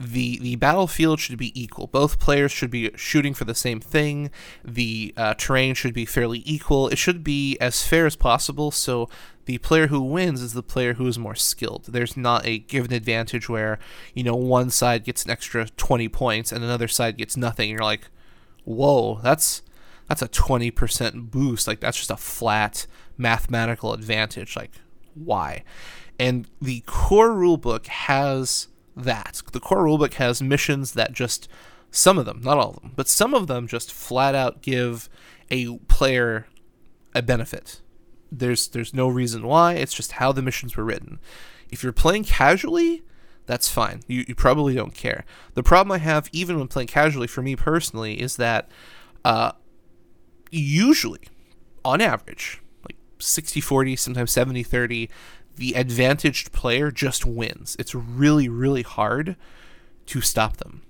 [0.04, 1.88] the the battlefield should be equal.
[1.88, 4.32] Both players should be shooting for the same thing.
[4.64, 6.88] The uh, terrain should be fairly equal.
[6.90, 8.72] It should be as fair as possible.
[8.72, 9.10] So
[9.46, 11.86] the player who wins is the player who is more skilled.
[11.88, 13.80] There's not a given advantage where
[14.14, 17.70] you know one side gets an extra 20 points and another side gets nothing.
[17.70, 18.08] And you're like,
[18.66, 19.62] whoa, that's
[20.08, 21.68] that's a 20% boost.
[21.68, 22.88] Like that's just a flat
[23.18, 24.56] mathematical advantage.
[24.56, 24.72] Like
[25.14, 25.64] why?
[26.20, 29.42] And the core rulebook has that.
[29.52, 31.48] The core rulebook has missions that just
[31.92, 35.10] some of them, not all of them, but some of them just flat out give
[35.52, 36.48] a player
[37.14, 37.82] a benefit.
[38.32, 39.74] There's there's no reason why.
[39.74, 41.20] It's just how the missions were written.
[41.70, 43.04] If you're playing casually,
[43.46, 44.02] that's fine.
[44.08, 45.26] You, you probably don't care.
[45.54, 48.70] The problem I have, even when playing casually, for me personally, is that
[49.26, 49.52] uh,
[50.52, 51.22] usually,
[51.84, 55.10] on average, like 60 40, sometimes 70 30,
[55.56, 57.76] the advantaged player just wins.
[57.80, 59.36] It's really, really hard
[60.08, 60.82] to stop them.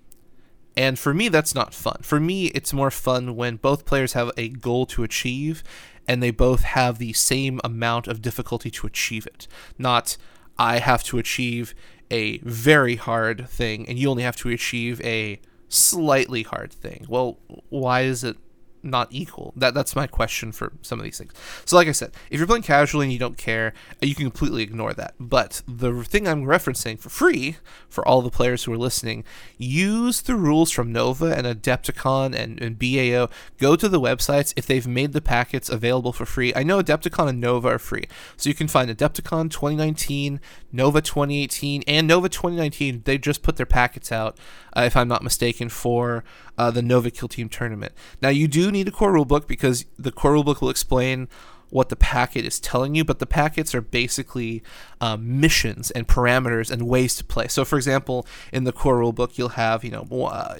[0.76, 2.00] And for me, that's not fun.
[2.02, 5.64] For me, it's more fun when both players have a goal to achieve
[6.08, 9.48] and they both have the same amount of difficulty to achieve it.
[9.78, 10.18] Not,
[10.58, 11.76] I have to achieve
[12.10, 17.06] a very hard thing and you only have to achieve a slightly hard thing.
[17.08, 17.38] Well,
[17.70, 18.38] why is it
[18.84, 19.54] not equal?
[19.56, 21.34] That that's my question for some of these things.
[21.66, 24.64] So like I said, if you're playing casually and you don't care, you can completely
[24.64, 25.16] ignore that.
[25.20, 27.58] But the thing I'm referencing for free
[27.90, 29.24] for all the players who are listening,
[29.58, 33.30] use the rules from Nova and Adepticon and, and BAO.
[33.58, 36.54] Go to the websites if they've made the packets available for free.
[36.56, 38.08] I know Adepticon and Nova are free.
[38.38, 40.40] So you can find Adepticon 2019,
[40.72, 43.04] Nova 2018, and Nova 2019.
[43.06, 44.38] They just put their packets out,
[44.76, 46.24] uh, if I'm not mistaken, for
[46.58, 47.94] uh, the Nova Kill Team tournament.
[48.22, 51.28] Now, you do need a core rulebook because the core rulebook will explain
[51.74, 54.62] what the packet is telling you, but the packets are basically
[55.02, 57.48] um, missions and parameters and ways to play.
[57.48, 60.06] So, for example, in the core rulebook, you'll have, you know,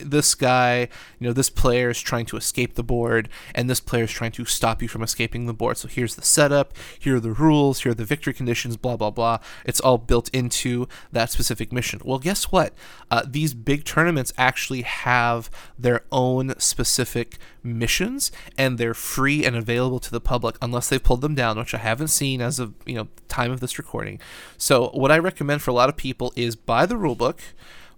[0.02, 0.88] this guy,
[1.20, 4.32] you know, this player is trying to escape the board, and this player is trying
[4.32, 5.78] to stop you from escaping the board.
[5.78, 9.12] So, here's the setup, here are the rules, here are the victory conditions, blah, blah,
[9.12, 9.38] blah.
[9.66, 12.02] It's all built into that specific mission.
[12.04, 12.74] Well, guess what?
[13.12, 20.00] Uh, these big tournaments actually have their own specific missions, and they're free and available
[20.00, 22.96] to the public unless they've pulled them down, which I haven't seen as of, you
[22.96, 24.20] know, time of this recording.
[24.58, 27.40] So what I recommend for a lot of people is buy the rulebook,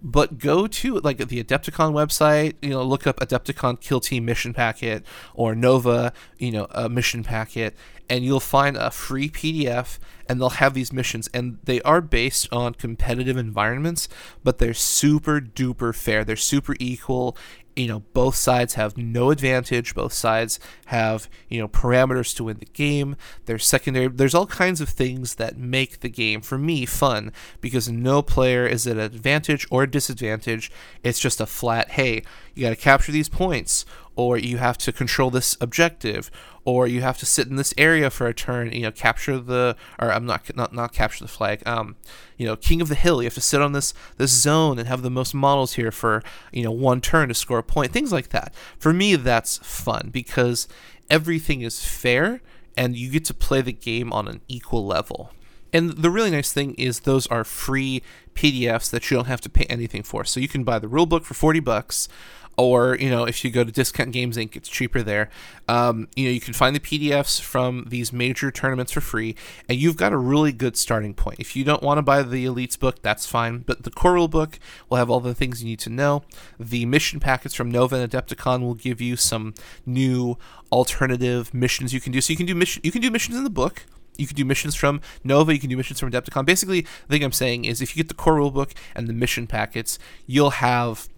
[0.02, 4.52] but go to like the Adepticon website, you know, look up Adepticon Kill Team mission
[4.52, 7.74] packet or Nova, you know, a mission packet,
[8.08, 9.98] and you'll find a free PDF
[10.28, 14.08] and they'll have these missions and they are based on competitive environments,
[14.44, 16.24] but they're super duper fair.
[16.24, 17.36] They're super equal
[17.76, 19.94] you know both sides have no advantage.
[19.94, 23.16] Both sides have you know parameters to win the game.
[23.44, 27.88] There's secondary there's all kinds of things that make the game for me fun because
[27.88, 30.72] no player is at an advantage or disadvantage.
[31.02, 32.22] It's just a flat hey
[32.54, 33.84] you got to capture these points
[34.16, 36.30] or you have to control this objective
[36.64, 39.76] or you have to sit in this area for a turn you know capture the
[40.00, 41.94] or i'm not not not capture the flag um
[42.36, 43.22] you know king of the hill.
[43.22, 46.22] You have to sit on this this zone and have the most models here for
[46.52, 48.54] you know one turn to score a point things like that.
[48.78, 50.68] For me that's fun because
[51.08, 52.40] everything is fair
[52.76, 55.32] and you get to play the game on an equal level.
[55.72, 58.02] And the really nice thing is those are free
[58.34, 60.24] PDFs that you don't have to pay anything for.
[60.24, 62.08] So you can buy the rulebook for 40 bucks
[62.56, 65.28] or you know if you go to discount games inc it's cheaper there.
[65.68, 69.34] Um, you know you can find the pdfs from these major tournaments for free
[69.68, 71.40] and you've got a really good starting point.
[71.40, 74.28] If you don't want to buy the elites book that's fine but the core rule
[74.28, 76.22] book will have all the things you need to know.
[76.58, 80.38] The mission packets from nova and adepticon will give you some new
[80.72, 82.20] alternative missions you can do.
[82.20, 83.84] So you can do mission you can do missions in the book.
[84.18, 86.46] You can do missions from Nova, you can do missions from Adepticon.
[86.46, 89.46] Basically, the thing I'm saying is if you get the core rulebook and the mission
[89.46, 91.08] packets, you'll have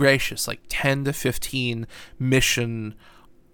[0.00, 1.86] gracious, like 10 to 15
[2.18, 2.94] mission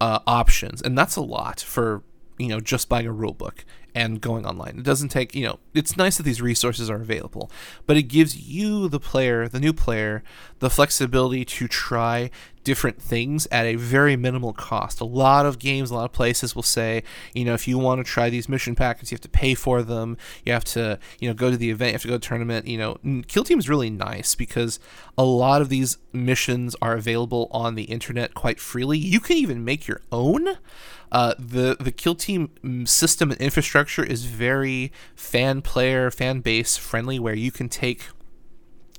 [0.00, 0.80] uh, options.
[0.80, 2.04] And that's a lot for,
[2.38, 3.64] you know, just buying a rule book
[3.96, 4.78] and going online.
[4.78, 7.50] It doesn't take, you know, it's nice that these resources are available,
[7.86, 10.22] but it gives you, the player, the new player,
[10.58, 12.30] the flexibility to try
[12.62, 15.00] different things at a very minimal cost.
[15.00, 18.04] A lot of games, a lot of places will say, you know, if you want
[18.04, 20.18] to try these mission packets, you have to pay for them.
[20.44, 22.66] You have to, you know, go to the event, you have to go to tournament.
[22.66, 24.78] You know, Kill Team is really nice because
[25.16, 28.98] a lot of these missions are available on the internet quite freely.
[28.98, 30.58] You can even make your own.
[31.12, 37.18] Uh, the the kill team system and infrastructure is very fan player fan base friendly,
[37.18, 38.08] where you can take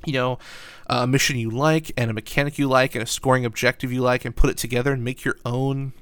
[0.06, 0.39] you know
[0.88, 4.24] a mission you like and a mechanic you like and a scoring objective you like
[4.26, 5.93] and put it together and make your own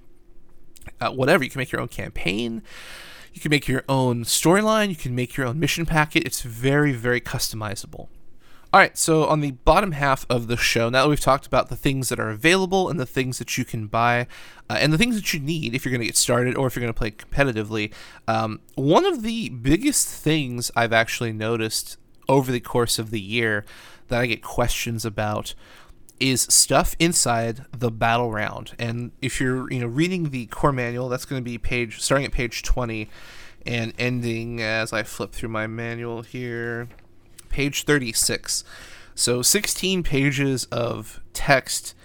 [1.02, 1.44] uh, whatever.
[1.44, 2.62] You can make your own campaign.
[3.34, 4.90] You can make your own storyline.
[4.90, 6.24] You can make your own mission packet.
[6.24, 8.08] It's very very customizable.
[8.76, 11.70] All right, so on the bottom half of the show, now that we've talked about
[11.70, 14.28] the things that are available and the things that you can buy,
[14.70, 16.76] uh, and the things that you need if you're going to get started or if
[16.76, 17.94] you're going to play competitively,
[18.28, 23.64] um, one of the biggest things I've actually noticed over the course of the year
[24.10, 25.54] that I get questions about
[26.20, 28.74] is stuff inside the battle round.
[28.78, 32.26] And if you're, you know, reading the core manual, that's going to be page starting
[32.26, 33.10] at page 20
[33.66, 36.90] and ending as I flip through my manual here
[37.56, 38.66] page 36.
[39.16, 41.96] So 16 pages of text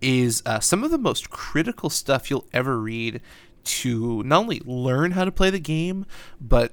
[0.00, 3.20] is uh, some of the most critical stuff you'll ever read
[3.64, 6.06] to not only learn how to play the game,
[6.40, 6.72] but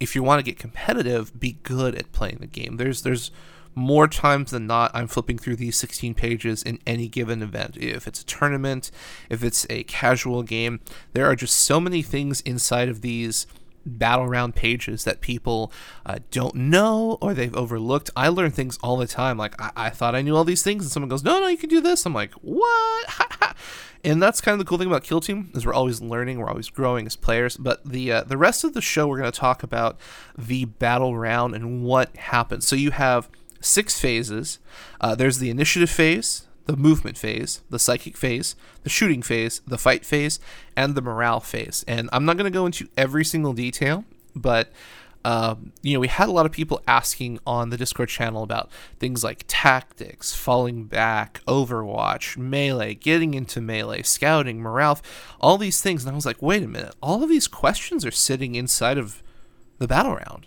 [0.00, 2.76] if you want to get competitive, be good at playing the game.
[2.76, 3.30] There's there's
[3.76, 7.76] more times than not I'm flipping through these 16 pages in any given event.
[7.76, 8.90] If it's a tournament,
[9.28, 10.80] if it's a casual game,
[11.12, 13.46] there are just so many things inside of these
[13.84, 15.72] battle round pages that people
[16.06, 18.10] uh, don't know or they've overlooked.
[18.16, 19.36] I learn things all the time.
[19.36, 21.56] Like I-, I thought I knew all these things, and someone goes, "No, no, you
[21.56, 23.56] can do this." I'm like, "What?"
[24.04, 26.48] and that's kind of the cool thing about Kill Team is we're always learning, we're
[26.48, 27.56] always growing as players.
[27.56, 29.98] But the uh, the rest of the show, we're going to talk about
[30.36, 32.66] the battle round and what happens.
[32.66, 33.28] So you have
[33.60, 34.58] six phases.
[35.00, 38.54] Uh, there's the initiative phase, the movement phase, the psychic phase,
[38.84, 40.38] the shooting phase, the fight phase,
[40.76, 41.84] and the morale phase.
[41.88, 44.04] And I'm not going to go into every single detail,
[44.36, 44.70] but
[45.22, 48.70] um, you know, we had a lot of people asking on the Discord channel about
[48.98, 55.00] things like tactics, falling back, Overwatch, melee, getting into melee, scouting, morale,
[55.40, 56.04] all these things.
[56.04, 59.22] And I was like, wait a minute, all of these questions are sitting inside of
[59.78, 60.46] the battle round.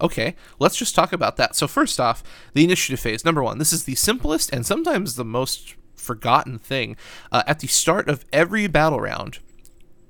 [0.00, 1.54] Okay, let's just talk about that.
[1.54, 2.22] So, first off,
[2.54, 3.24] the initiative phase.
[3.24, 6.96] Number one, this is the simplest and sometimes the most forgotten thing.
[7.30, 9.38] Uh, at the start of every battle round,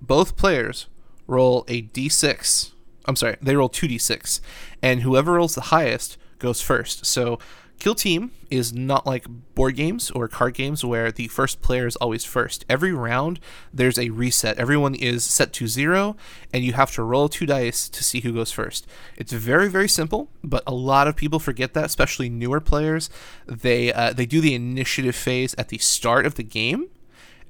[0.00, 0.86] both players
[1.26, 2.72] roll a d6.
[3.06, 4.40] I'm sorry, they roll 2d6,
[4.82, 7.06] and whoever rolls the highest goes first.
[7.06, 7.38] So
[7.80, 9.24] Kill Team is not like
[9.54, 12.66] board games or card games where the first player is always first.
[12.68, 13.40] Every round,
[13.72, 14.58] there's a reset.
[14.58, 16.14] Everyone is set to zero,
[16.52, 18.86] and you have to roll two dice to see who goes first.
[19.16, 23.08] It's very, very simple, but a lot of people forget that, especially newer players.
[23.46, 26.88] They uh, they do the initiative phase at the start of the game,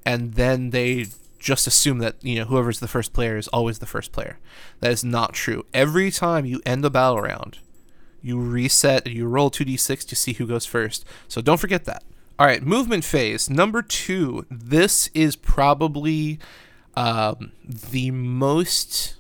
[0.07, 1.07] and then they
[1.41, 4.39] just assume that you know whoever's the first player is always the first player.
[4.79, 5.67] That is not true.
[5.75, 7.59] Every time you end a battle round,
[8.23, 11.05] you reset you roll 2d6 to see who goes first.
[11.29, 12.03] So don't forget that.
[12.39, 13.51] All right, movement phase.
[13.51, 14.47] Number two.
[14.51, 16.39] This is probably
[16.95, 19.17] um, the most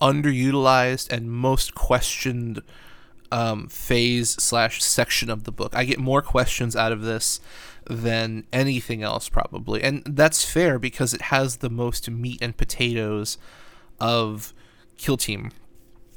[0.00, 2.62] underutilized and most questioned
[3.30, 5.74] um, phase slash section of the book.
[5.76, 7.40] I get more questions out of this
[7.86, 9.82] than anything else, probably.
[9.82, 13.38] And that's fair because it has the most meat and potatoes
[13.98, 14.52] of
[14.96, 15.50] Kill Team.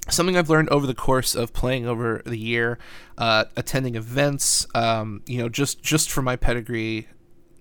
[0.09, 2.77] Something I've learned over the course of playing over the year,
[3.17, 7.07] uh, attending events, um, you know, just just for my pedigree,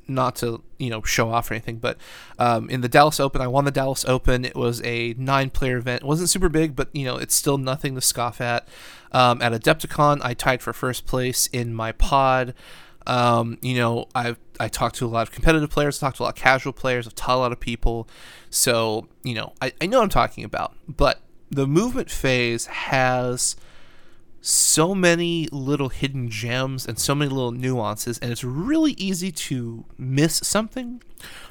[0.09, 1.99] not to you know show off or anything, but
[2.41, 4.45] um, in the Dallas Open, I won the Dallas Open.
[4.45, 6.03] It was a nine-player event.
[6.03, 8.67] It wasn't super big, but you know it's still nothing to scoff at.
[9.13, 12.55] Um, at Adepticon, I tied for first place in my pod.
[13.07, 16.25] Um, you know, I I talked to a lot of competitive players, talked to a
[16.25, 18.09] lot of casual players, I've taught a lot of people.
[18.51, 20.77] So, you know, I, I know what I'm talking about.
[20.87, 21.21] But
[21.53, 23.57] the movement phase has
[24.41, 29.85] so many little hidden gems and so many little nuances, and it's really easy to
[29.99, 31.03] miss something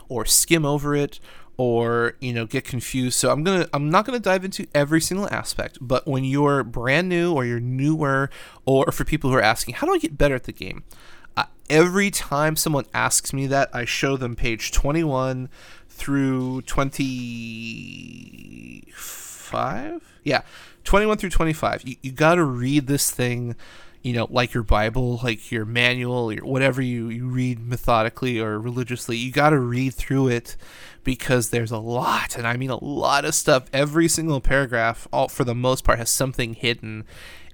[0.10, 1.20] or skim over it
[1.56, 3.18] or you know get confused.
[3.18, 7.08] So i'm gonna i'm not gonna dive into every single aspect but when you're brand
[7.08, 8.30] new or you're newer
[8.66, 10.84] or for people who are asking how do i get better at the game?
[11.38, 15.49] Uh, every time someone asks me that i show them page 21
[15.88, 16.62] through
[19.52, 20.41] 25 yeah
[20.84, 23.56] 21 through 25 you, you got to read this thing
[24.02, 28.60] you know like your bible like your manual your whatever you, you read methodically or
[28.60, 30.56] religiously you got to read through it
[31.04, 33.66] because there's a lot and i mean a lot of stuff.
[33.74, 37.06] Every single paragraph all for the most part has something hidden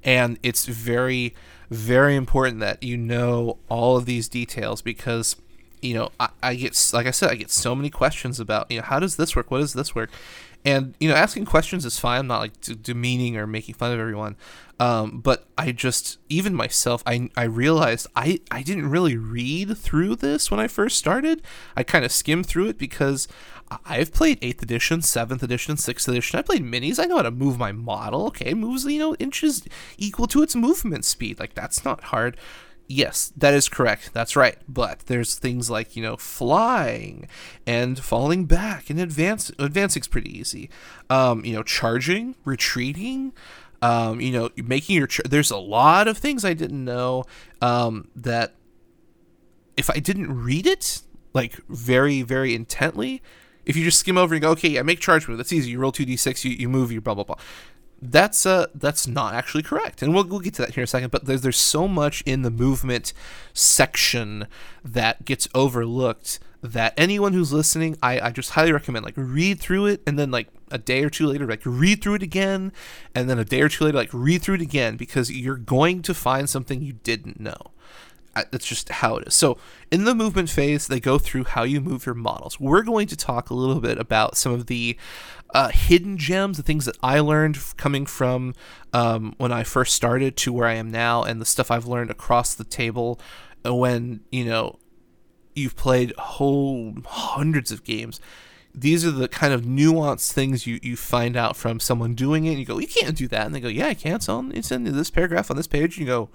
[0.04, 1.34] and it's very
[1.70, 5.36] very important that you know all of these details because
[5.82, 8.78] you know I, I get like i said i get so many questions about you
[8.78, 9.52] know how does this work?
[9.52, 10.10] What does this work
[10.68, 13.99] and you know asking questions is fine i'm not like demeaning or making fun of
[13.99, 14.36] everyone
[14.80, 20.15] um, but i just even myself i i realized i i didn't really read through
[20.15, 21.41] this when i first started
[21.78, 23.28] i kind of skimmed through it because
[23.86, 26.39] I've played 8th edition, 7th edition, 6th edition.
[26.39, 27.03] I played minis.
[27.03, 28.26] I know how to move my model.
[28.28, 31.38] Okay, moves, you know, inches equal to its movement speed.
[31.38, 32.38] Like, that's not hard.
[32.90, 34.14] Yes, that is correct.
[34.14, 34.58] That's right.
[34.68, 37.28] But there's things like, you know, flying
[37.66, 40.70] and falling back and advance advancing's pretty easy.
[41.10, 43.34] Um, you know, charging, retreating,
[43.82, 47.26] um, you know, making your there's a lot of things I didn't know
[47.62, 48.56] um, that
[49.76, 51.02] if I didn't read it
[51.34, 53.22] like very very intently,
[53.66, 55.38] if you just skim over and go, okay, yeah, make charge move.
[55.38, 55.72] That's easy.
[55.72, 57.38] You roll two d six, you you move, you blah blah blah
[58.02, 60.88] that's uh that's not actually correct and we'll, we'll get to that here in a
[60.88, 63.12] second but there's there's so much in the movement
[63.54, 64.48] section
[64.84, 69.88] that gets overlooked that anyone who's listening I, I just highly recommend like read through
[69.88, 72.72] it and then like a day or two later like read through it again
[73.16, 76.02] and then a day or two later like read through it again because you're going
[76.04, 77.72] to find something you didn't know
[78.52, 79.36] that's just how it is.
[79.36, 79.58] So,
[79.91, 82.60] in the movement phase, they go through how you move your models.
[82.60, 84.98] We're going to talk a little bit about some of the
[85.54, 88.54] uh, hidden gems, the things that I learned coming from
[88.93, 92.12] um, when I first started to where I am now, and the stuff I've learned
[92.12, 93.20] across the table
[93.64, 94.80] when, you know,
[95.56, 98.20] you've played whole hundreds of games.
[98.74, 102.52] These are the kind of nuanced things you, you find out from someone doing it.
[102.52, 103.45] And you go, you can't do that.
[103.45, 104.20] And they go, yeah, I can.
[104.20, 105.98] So it's in this paragraph on this page.
[105.98, 106.30] And you go,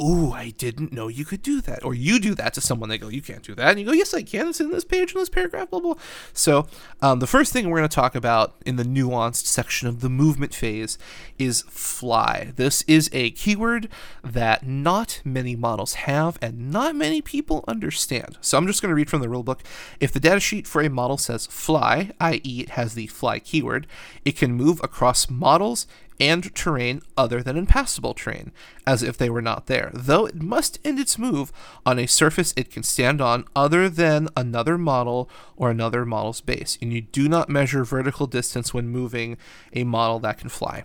[0.00, 1.84] oh, I didn't know you could do that.
[1.84, 3.70] Or you do that to someone, they go, you can't do that.
[3.70, 4.48] And you go, yes, I can.
[4.48, 5.94] It's in this page, in this paragraph, blah, blah.
[6.32, 6.66] So
[7.02, 10.08] um, the first thing we're going to talk about in the nuanced section of the
[10.08, 10.96] movement phase
[11.38, 12.52] is fly.
[12.56, 13.90] This is a keyword
[14.24, 18.38] that not many models have and not many people understand.
[18.40, 19.60] So I'm just going to read from the rulebook.
[20.00, 23.86] If the datasheet for a model says fly, i.e., it has the fly keyword,
[24.24, 25.86] it can move across models
[26.20, 28.52] and terrain other than impassable terrain,
[28.86, 31.50] as if they were not there, though it must end its move
[31.86, 36.76] on a surface it can stand on other than another model or another model's base,
[36.82, 39.38] and you do not measure vertical distance when moving
[39.72, 40.84] a model that can fly.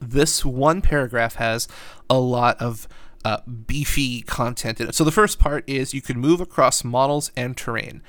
[0.00, 1.66] This one paragraph has
[2.08, 2.86] a lot of
[3.24, 4.94] uh, beefy content in it.
[4.94, 8.02] So the first part is you can move across models and terrain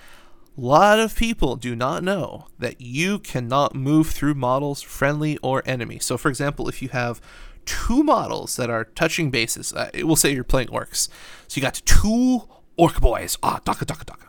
[0.61, 5.99] lot of people do not know that you cannot move through models friendly or enemy.
[5.99, 7.21] So, for example, if you have
[7.65, 11.09] two models that are touching bases, uh, it will say you're playing orks.
[11.47, 12.47] So you got two
[12.77, 14.27] ork boys, ah, daka daka daka,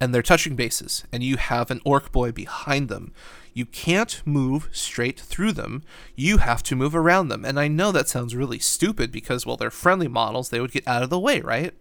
[0.00, 3.12] and they're touching bases, and you have an ork boy behind them.
[3.54, 5.82] You can't move straight through them.
[6.14, 7.42] You have to move around them.
[7.42, 10.50] And I know that sounds really stupid because, well, they're friendly models.
[10.50, 11.72] They would get out of the way, right?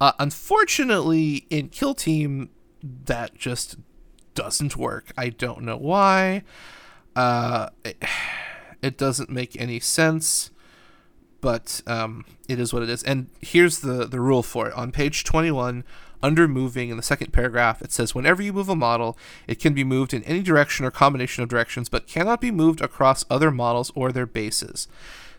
[0.00, 2.50] Uh, unfortunately, in Kill Team,
[3.04, 3.76] that just
[4.34, 5.12] doesn't work.
[5.16, 6.42] I don't know why.
[7.16, 7.68] Uh,
[8.84, 10.50] It doesn't make any sense,
[11.40, 13.02] but um, it is what it is.
[13.02, 14.74] And here's the, the rule for it.
[14.74, 15.84] On page 21,
[16.22, 19.16] under moving, in the second paragraph, it says whenever you move a model,
[19.46, 22.82] it can be moved in any direction or combination of directions, but cannot be moved
[22.82, 24.86] across other models or their bases.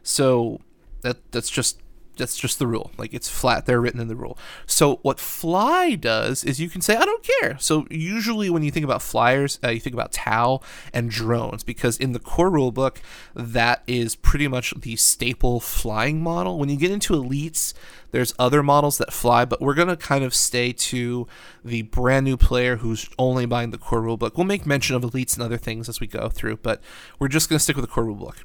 [0.01, 0.59] So
[1.01, 1.79] that that's just
[2.17, 2.91] that's just the rule.
[2.97, 3.65] Like it's flat.
[3.65, 4.37] They're written in the rule.
[4.65, 7.57] So what fly does is you can say I don't care.
[7.59, 10.61] So usually when you think about flyers, uh, you think about Tau
[10.93, 13.01] and drones because in the core rule book
[13.33, 16.59] that is pretty much the staple flying model.
[16.59, 17.73] When you get into elites,
[18.11, 21.27] there's other models that fly, but we're gonna kind of stay to
[21.63, 24.37] the brand new player who's only buying the core rule book.
[24.37, 26.81] We'll make mention of elites and other things as we go through, but
[27.19, 28.43] we're just gonna stick with the core rule book.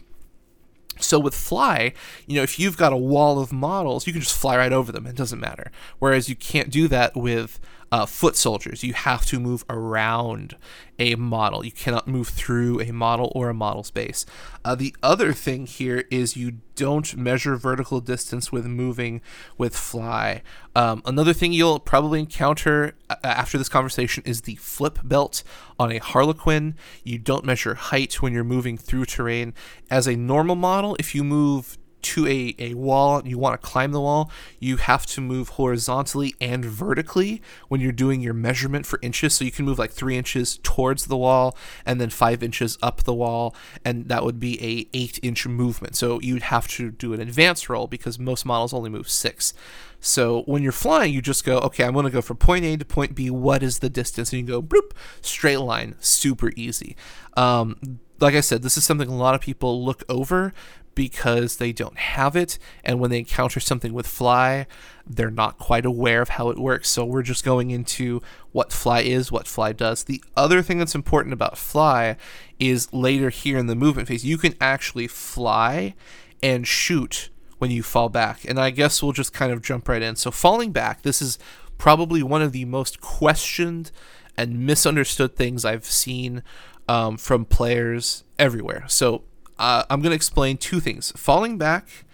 [1.00, 1.92] So with fly,
[2.26, 4.92] you know, if you've got a wall of models, you can just fly right over
[4.92, 5.06] them.
[5.06, 5.70] It doesn't matter.
[5.98, 7.58] Whereas you can't do that with
[7.92, 8.84] uh, foot soldiers.
[8.84, 10.56] You have to move around
[10.98, 11.64] a model.
[11.64, 14.26] You cannot move through a model or a model space.
[14.64, 19.20] Uh, the other thing here is you don't measure vertical distance with moving
[19.58, 20.42] with fly.
[20.74, 25.42] Um, another thing you'll probably encounter after this conversation is the flip belt
[25.78, 26.76] on a Harlequin.
[27.02, 29.52] You don't measure height when you're moving through terrain.
[29.90, 33.66] As a normal model, if you move to a, a wall and you want to
[33.66, 38.86] climb the wall, you have to move horizontally and vertically when you're doing your measurement
[38.86, 39.34] for inches.
[39.34, 43.02] So you can move like three inches towards the wall and then five inches up
[43.02, 45.96] the wall, and that would be a eight inch movement.
[45.96, 49.54] So you'd have to do an advanced roll because most models only move six.
[50.00, 52.76] So when you're flying, you just go, okay, I'm going to go from point A
[52.76, 53.30] to point B.
[53.30, 54.32] What is the distance?
[54.32, 56.96] And you go, bloop, straight line, super easy.
[57.36, 60.52] Um, like I said, this is something a lot of people look over
[60.94, 62.58] because they don't have it.
[62.84, 64.66] And when they encounter something with fly,
[65.06, 66.88] they're not quite aware of how it works.
[66.88, 68.20] So we're just going into
[68.52, 70.04] what fly is, what fly does.
[70.04, 72.16] The other thing that's important about fly
[72.58, 75.94] is later here in the movement phase, you can actually fly
[76.42, 78.44] and shoot when you fall back.
[78.48, 80.16] And I guess we'll just kind of jump right in.
[80.16, 81.38] So falling back, this is
[81.78, 83.90] probably one of the most questioned
[84.36, 86.42] and misunderstood things I've seen
[86.88, 88.84] um, from players everywhere.
[88.88, 89.24] So
[89.60, 92.04] uh, I'm going to explain two things falling back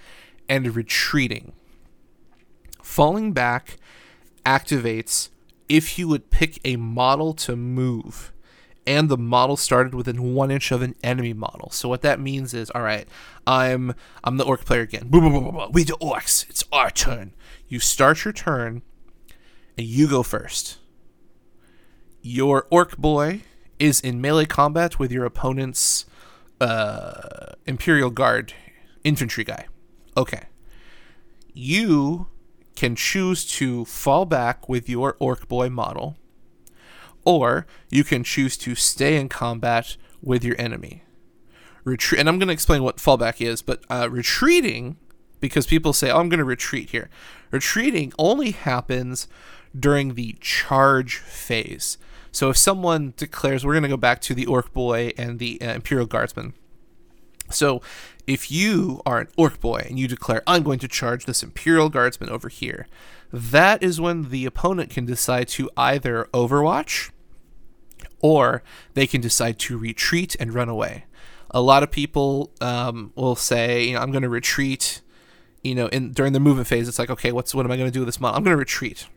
[0.48, 1.52] and retreating.
[2.82, 3.78] Falling back
[4.44, 5.30] activates
[5.68, 8.32] if you would pick a model to move
[8.86, 11.70] and the model started within one inch of an enemy model.
[11.70, 13.08] So what that means is, all right,
[13.46, 15.10] I'm I'm the ork player again.
[15.10, 16.48] We the orks.
[16.48, 17.32] It's our turn.
[17.68, 18.82] You start your turn,
[19.76, 20.78] and you go first.
[22.22, 23.42] Your ork boy
[23.78, 26.05] is in melee combat with your opponent's
[26.60, 28.54] uh, Imperial Guard
[29.04, 29.66] infantry guy.
[30.16, 30.44] Okay.
[31.52, 32.28] You
[32.74, 36.16] can choose to fall back with your Ork Boy model,
[37.24, 41.02] or you can choose to stay in combat with your enemy.
[41.84, 44.96] Retreat, and I'm going to explain what fallback is, but uh, retreating,
[45.40, 47.08] because people say, "Oh, I'm going to retreat here."
[47.50, 49.28] Retreating only happens
[49.78, 51.96] during the charge phase.
[52.36, 55.58] So if someone declares, we're going to go back to the Ork Boy and the
[55.62, 56.52] uh, Imperial Guardsman.
[57.48, 57.80] So
[58.26, 61.88] if you are an Ork Boy and you declare, I'm going to charge this Imperial
[61.88, 62.88] Guardsman over here,
[63.32, 67.10] that is when the opponent can decide to either overwatch
[68.20, 68.62] or
[68.92, 71.06] they can decide to retreat and run away.
[71.52, 75.00] A lot of people um, will say, you know, I'm going to retreat.
[75.64, 77.88] You know, in during the movement phase, it's like, okay, what's what am I going
[77.88, 78.36] to do with this model?
[78.36, 79.08] I'm going to retreat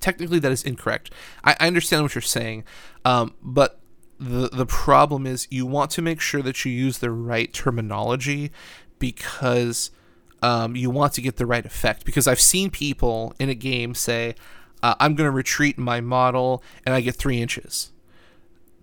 [0.00, 1.12] technically that is incorrect.
[1.44, 2.64] I, I understand what you're saying,
[3.04, 3.80] um, but
[4.18, 8.50] the the problem is you want to make sure that you use the right terminology
[8.98, 9.90] because
[10.42, 12.04] um, you want to get the right effect.
[12.04, 14.34] Because I've seen people in a game say,
[14.82, 17.92] uh, "I'm going to retreat my model," and I get three inches.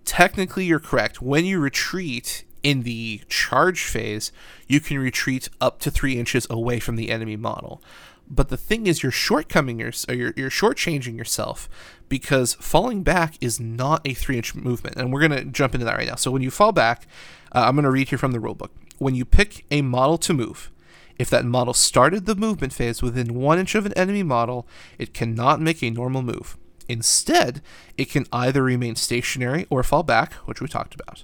[0.05, 1.21] Technically, you're correct.
[1.21, 4.31] When you retreat in the charge phase,
[4.67, 7.81] you can retreat up to three inches away from the enemy model.
[8.27, 11.69] But the thing is, you're shortcoming your, or you're, you're shortchanging yourself
[12.09, 14.97] because falling back is not a three inch movement.
[14.97, 16.15] And we're going to jump into that right now.
[16.15, 17.07] So when you fall back,
[17.53, 18.69] uh, I'm going to read here from the rulebook.
[18.97, 20.71] When you pick a model to move,
[21.17, 24.67] if that model started the movement phase within one inch of an enemy model,
[24.97, 26.57] it cannot make a normal move.
[26.87, 27.61] Instead,
[27.97, 31.23] it can either remain stationary or fall back, which we talked about.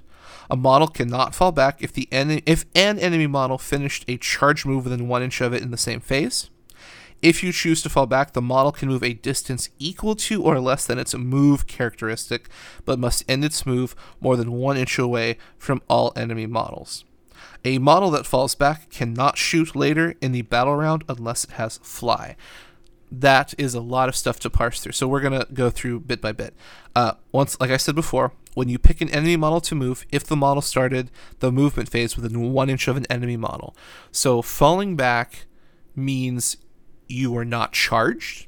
[0.50, 4.66] A model cannot fall back if the en- if an enemy model finished a charge
[4.66, 6.50] move within one inch of it in the same phase.
[7.22, 10.58] If you choose to fall back, the model can move a distance equal to or
[10.58, 12.48] less than its move characteristic,
[12.84, 17.04] but must end its move more than one inch away from all enemy models.
[17.64, 21.78] A model that falls back cannot shoot later in the battle round unless it has
[21.78, 22.36] fly.
[23.10, 26.20] That is a lot of stuff to parse through, so we're gonna go through bit
[26.20, 26.54] by bit.
[26.96, 30.24] Uh, once, like I said before, when you pick an enemy model to move if
[30.24, 33.76] the model started the movement phase within one inch of an enemy model.
[34.10, 35.44] So falling back
[35.94, 36.56] means
[37.12, 38.46] you are not charged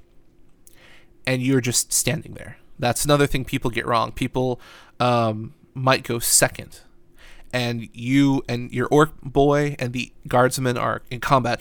[1.27, 2.59] and you're just standing there.
[2.79, 4.13] That's another thing people get wrong.
[4.13, 4.61] People
[5.01, 6.81] um, might go second,
[7.53, 11.61] and you and your ork boy and the guardsman are in combat,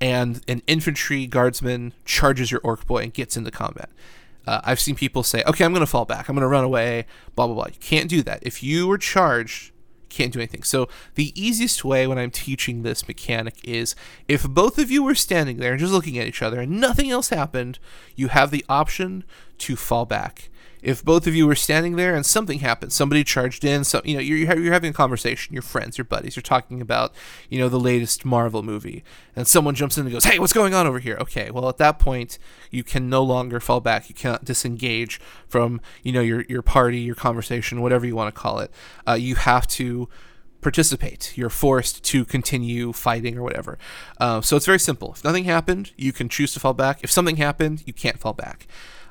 [0.00, 3.90] and an infantry guardsman charges your ork boy and gets into combat.
[4.46, 6.28] Uh, I've seen people say, "Okay, I'm going to fall back.
[6.28, 7.66] I'm going to run away." Blah blah blah.
[7.66, 8.40] You can't do that.
[8.42, 9.72] If you were charged,
[10.16, 10.62] can't do anything.
[10.62, 13.94] So the easiest way when I'm teaching this mechanic is
[14.26, 17.10] if both of you were standing there and just looking at each other and nothing
[17.10, 17.78] else happened,
[18.14, 19.24] you have the option
[19.58, 20.48] to fall back.
[20.82, 24.14] If both of you were standing there and something happened, somebody charged in, some you
[24.14, 27.14] know you're you're having a conversation, your friends, your buddies, you're talking about
[27.48, 29.04] you know the latest Marvel movie,
[29.34, 31.78] and someone jumps in and goes, "Hey, what's going on over here?" Okay, well at
[31.78, 32.38] that point
[32.70, 34.08] you can no longer fall back.
[34.08, 38.40] You cannot disengage from you know your your party, your conversation, whatever you want to
[38.40, 38.70] call it.
[39.06, 40.08] Uh, you have to
[40.66, 41.36] participate.
[41.36, 43.78] You're forced to continue fighting or whatever.
[44.18, 45.12] Uh, so it's very simple.
[45.12, 47.04] If nothing happened, you can choose to fall back.
[47.04, 48.66] If something happened, you can't fall back.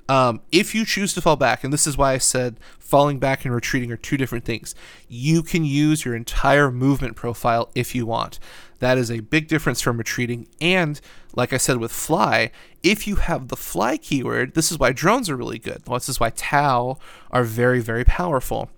[0.08, 3.43] Um, if you choose to fall back, and this is why I said falling back
[3.43, 4.76] and retreating are two different things,
[5.08, 8.39] you can use your entire movement profile if you want.
[8.80, 10.47] That is a big difference from retreating.
[10.62, 11.01] And
[11.34, 12.51] like I said with fly,
[12.84, 15.84] if you have the fly keyword, this is why drones are really good.
[15.86, 16.99] This is why Tau
[17.32, 18.70] are very, very powerful.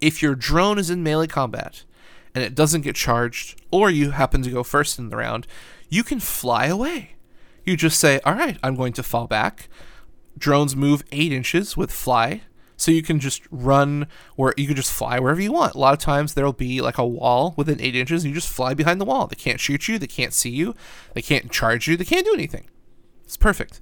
[0.00, 1.84] If your drone is in melee combat
[2.34, 5.46] and it doesn't get charged, or you happen to go first in the round,
[5.88, 7.12] you can fly away.
[7.64, 9.68] You just say, All right, I'm going to fall back
[10.38, 12.42] drones move eight inches with fly.
[12.76, 15.74] So you can just run where you can just fly wherever you want.
[15.74, 18.52] A lot of times there'll be like a wall within eight inches, and you just
[18.52, 19.28] fly behind the wall.
[19.28, 20.74] They can't shoot you, they can't see you,
[21.14, 22.68] they can't charge you, they can't do anything.
[23.22, 23.80] It's perfect.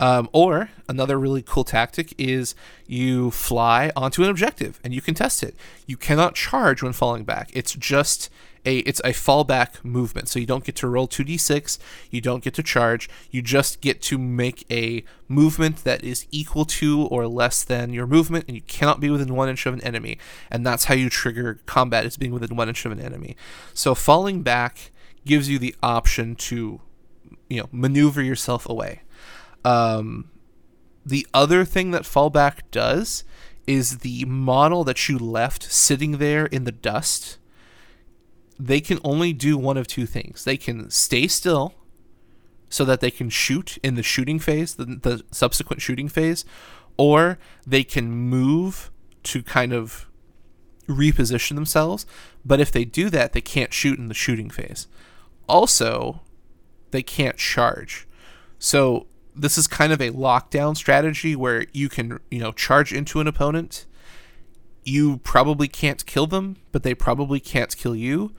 [0.00, 2.54] Um, or another really cool tactic is
[2.86, 5.54] you fly onto an objective and you can test it.
[5.86, 7.50] You cannot charge when falling back.
[7.54, 8.28] It's just
[8.64, 10.28] a it's a fallback movement.
[10.28, 11.78] So you don't get to roll 2d6,
[12.10, 16.64] you don't get to charge, you just get to make a movement that is equal
[16.64, 19.80] to or less than your movement, and you cannot be within one inch of an
[19.82, 20.18] enemy.
[20.50, 23.36] And that's how you trigger combat is being within one inch of an enemy.
[23.74, 24.92] So falling back
[25.24, 26.80] gives you the option to
[27.48, 29.02] you know maneuver yourself away.
[29.64, 30.30] Um,
[31.04, 33.24] the other thing that fallback does
[33.66, 37.38] is the model that you left sitting there in the dust
[38.58, 40.44] they can only do one of two things.
[40.44, 41.74] They can stay still
[42.68, 46.44] so that they can shoot in the shooting phase, the, the subsequent shooting phase,
[46.96, 48.90] or they can move
[49.24, 50.08] to kind of
[50.88, 52.06] reposition themselves.
[52.44, 54.86] But if they do that, they can't shoot in the shooting phase.
[55.48, 56.22] Also,
[56.90, 58.06] they can't charge.
[58.58, 63.20] So this is kind of a lockdown strategy where you can, you know, charge into
[63.20, 63.86] an opponent
[64.84, 68.32] you probably can't kill them, but they probably can't kill you.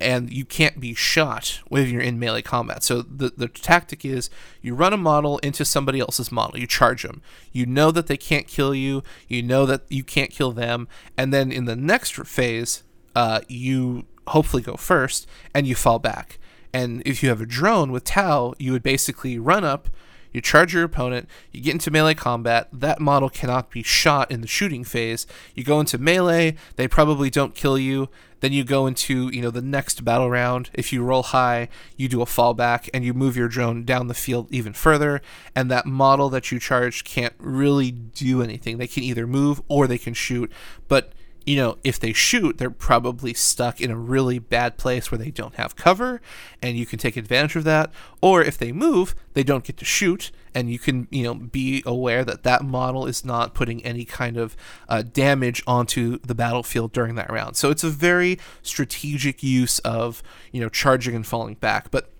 [0.00, 2.82] And you can't be shot when you're in melee combat.
[2.82, 4.30] So the, the tactic is
[4.60, 6.58] you run a model into somebody else's model.
[6.58, 7.22] You charge them.
[7.52, 9.04] You know that they can't kill you.
[9.28, 10.88] You know that you can't kill them.
[11.16, 12.82] And then in the next phase,
[13.14, 16.38] uh, you hopefully go first and you fall back.
[16.72, 19.88] And if you have a drone with Tau, you would basically run up,
[20.32, 22.68] you charge your opponent, you get into melee combat.
[22.72, 25.26] That model cannot be shot in the shooting phase.
[25.54, 28.08] You go into melee, they probably don't kill you.
[28.40, 30.68] Then you go into, you know, the next battle round.
[30.74, 34.14] If you roll high, you do a fallback and you move your drone down the
[34.14, 35.22] field even further.
[35.54, 38.78] And that model that you charged can't really do anything.
[38.78, 40.50] They can either move or they can shoot.
[40.88, 41.12] But
[41.46, 45.30] you know, if they shoot, they're probably stuck in a really bad place where they
[45.30, 46.20] don't have cover,
[46.60, 47.92] and you can take advantage of that.
[48.20, 51.82] Or if they move, they don't get to shoot, and you can, you know, be
[51.84, 54.56] aware that that model is not putting any kind of
[54.88, 57.56] uh, damage onto the battlefield during that round.
[57.56, 60.22] So it's a very strategic use of,
[60.52, 61.90] you know, charging and falling back.
[61.90, 62.12] But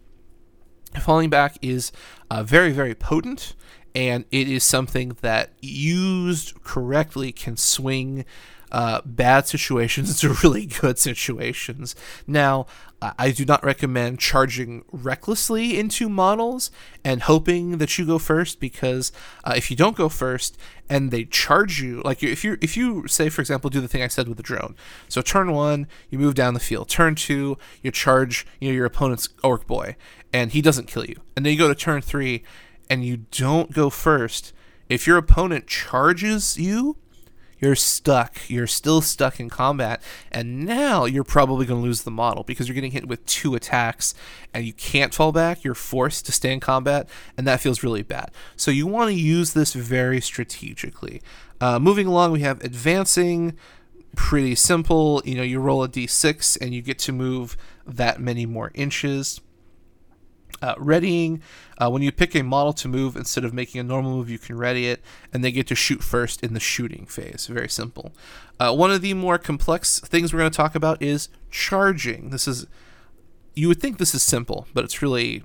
[1.01, 1.93] falling back is
[2.31, 3.55] uh, very, very potent,
[3.95, 8.25] and it is something that used correctly can swing
[8.73, 11.95] uh, bad situations to really good situations.
[12.27, 12.66] Now,
[13.18, 16.70] I do not recommend charging recklessly into models
[17.05, 19.11] and hoping that you go first because
[19.45, 20.57] uh, if you don't go first
[20.89, 24.03] and they charge you, like if you if you say for example do the thing
[24.03, 24.77] I said with the drone,
[25.09, 28.87] so turn one you move down the field, turn two you charge you know your
[28.87, 29.97] opponent's ork boy
[30.33, 32.45] and he doesn't kill you, and then you go to turn three
[32.89, 34.53] and you don't go first.
[34.89, 36.99] If your opponent charges you,
[37.63, 38.51] you're stuck.
[38.51, 40.03] You're still stuck in combat,
[40.33, 43.55] and now you're probably going to lose the model because you're getting hit with two
[43.55, 44.15] attacks,
[44.53, 45.63] and you can't fall back.
[45.63, 47.09] You're forced to stay in combat,
[47.39, 48.33] and that feels really bad.
[48.57, 51.23] So you want to use this very strategically.
[51.61, 53.57] Uh, moving along, we have advancing.
[54.17, 55.23] Pretty simple.
[55.25, 57.57] You know, you roll a d6 and you get to move
[57.87, 59.41] that many more inches.
[60.63, 61.43] Uh, readying,
[61.79, 64.39] uh, when you pick a model to move, instead of making a normal move, you
[64.39, 65.03] can ready it,
[65.33, 67.49] and they get to shoot first in the shooting phase.
[67.49, 68.13] Very simple.
[68.61, 72.31] Uh, one of the more complex things we're going to talk about is charging.
[72.31, 72.67] This is,
[73.55, 75.43] you would think this is simple, but it's really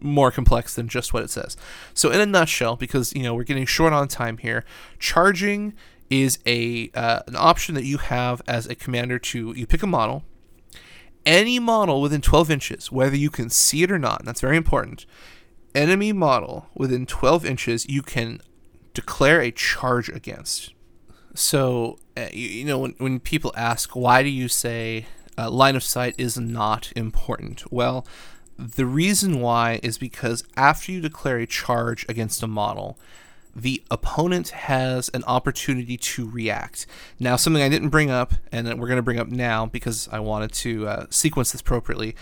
[0.00, 1.56] more complex than just what it says.
[1.92, 4.64] So, in a nutshell, because you know we're getting short on time here,
[4.98, 5.74] charging
[6.10, 9.86] is a uh, an option that you have as a commander to you pick a
[9.86, 10.24] model
[11.24, 15.06] any model within 12 inches, whether you can see it or not, that's very important.
[15.74, 18.40] Enemy model within 12 inches, you can
[18.94, 20.74] declare a charge against.
[21.34, 25.06] So, uh, you, you, know, when, when people ask, why do you say
[25.38, 27.70] uh, line of sight is not important?
[27.72, 28.06] Well,
[28.58, 32.98] the reason why is because after you declare a charge against a model,
[33.54, 36.86] the opponent has an opportunity to react.
[37.20, 40.20] Now, something I didn't bring up, and we're going to bring up now because I
[40.20, 42.16] wanted to uh, sequence this appropriately.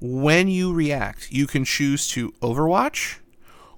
[0.00, 3.18] When you react, you can choose to overwatch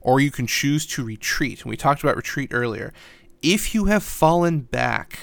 [0.00, 1.62] or you can choose to retreat.
[1.62, 2.92] And we talked about retreat earlier.
[3.40, 5.18] If you have fallen back,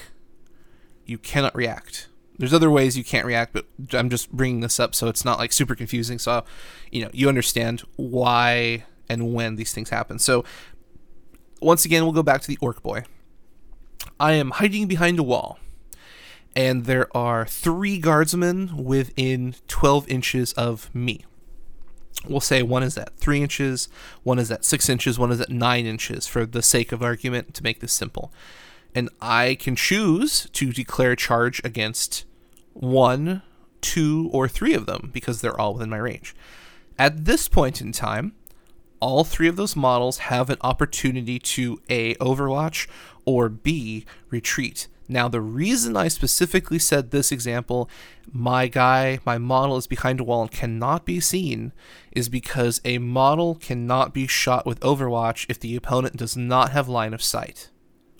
[1.06, 2.08] you cannot react.
[2.38, 5.38] There's other ways you can't react, but I'm just bringing this up so it's not
[5.38, 6.18] like super confusing.
[6.18, 6.44] So,
[6.90, 10.18] you know, you understand why and when these things happen.
[10.18, 10.44] So,
[11.60, 13.04] once again, we'll go back to the ork boy.
[14.18, 15.58] I am hiding behind a wall,
[16.56, 21.24] and there are three guardsmen within 12 inches of me.
[22.28, 23.88] We'll say one is at 3 inches,
[24.24, 27.54] one is at 6 inches, one is at 9 inches for the sake of argument
[27.54, 28.30] to make this simple.
[28.94, 32.26] And I can choose to declare charge against
[32.74, 33.42] one,
[33.80, 36.34] two, or three of them because they're all within my range.
[36.98, 38.34] At this point in time,
[39.00, 42.86] all three of those models have an opportunity to A, overwatch,
[43.24, 44.88] or B, retreat.
[45.08, 47.90] Now, the reason I specifically said this example,
[48.30, 51.72] my guy, my model is behind a wall and cannot be seen,
[52.12, 56.88] is because a model cannot be shot with Overwatch if the opponent does not have
[56.88, 57.70] line of sight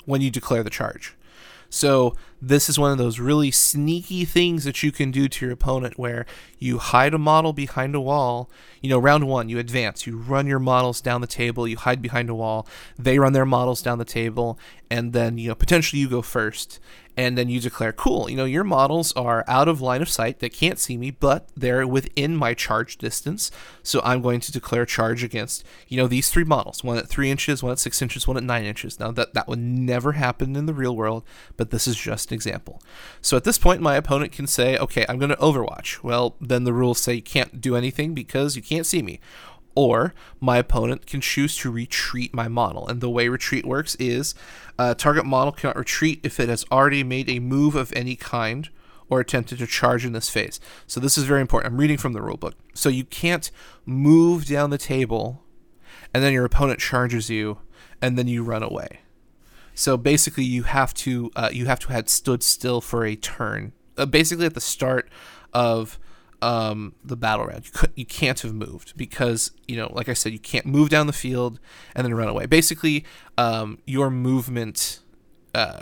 [0.05, 1.17] when you declare the charge.
[1.71, 5.53] So this is one of those really sneaky things that you can do to your
[5.53, 6.27] opponent where
[6.59, 8.51] you hide a model behind a wall.
[8.83, 12.03] You know, round one, you advance, you run your models down the table, you hide
[12.03, 12.67] behind a wall,
[12.99, 14.59] they run their models down the table,
[14.91, 16.81] and then, you know, potentially you go first
[17.21, 20.39] and then you declare, cool, you know, your models are out of line of sight,
[20.39, 23.51] they can't see me, but they're within my charge distance.
[23.83, 27.31] So I'm going to declare charge against, you know, these three models, one at three
[27.31, 28.99] inches, one at six inches, one at nine inches.
[28.99, 31.23] Now that that would never happen in the real world,
[31.59, 32.81] but this is just an example.
[33.21, 36.03] So at this point, my opponent can say, okay, I'm going to overwatch.
[36.03, 39.21] Well, then the rules say you can't do anything because you can't see me
[39.81, 42.87] or my opponent can choose to retreat my model.
[42.87, 44.35] And the way retreat works is
[44.79, 48.69] a target model cannot retreat if it has already made a move of any kind
[49.09, 50.61] or attempted to charge in this phase.
[50.87, 51.73] So this is very important.
[51.73, 52.53] I'm reading from the rulebook.
[52.75, 53.51] So you can't
[53.87, 55.45] move down the table
[56.13, 57.61] and then your opponent charges you
[58.03, 59.01] and then you run away.
[59.75, 63.73] So basically you have to uh, you have to have stood still for a turn.
[63.97, 65.09] Uh, basically at the start
[65.55, 65.99] of
[66.43, 67.67] um, the battle round.
[67.67, 71.07] You you can't have moved because you know, like I said, you can't move down
[71.07, 71.61] the field
[71.95, 72.47] and then run away.
[72.47, 73.05] Basically,
[73.39, 75.01] um, your movement.
[75.55, 75.81] Uh,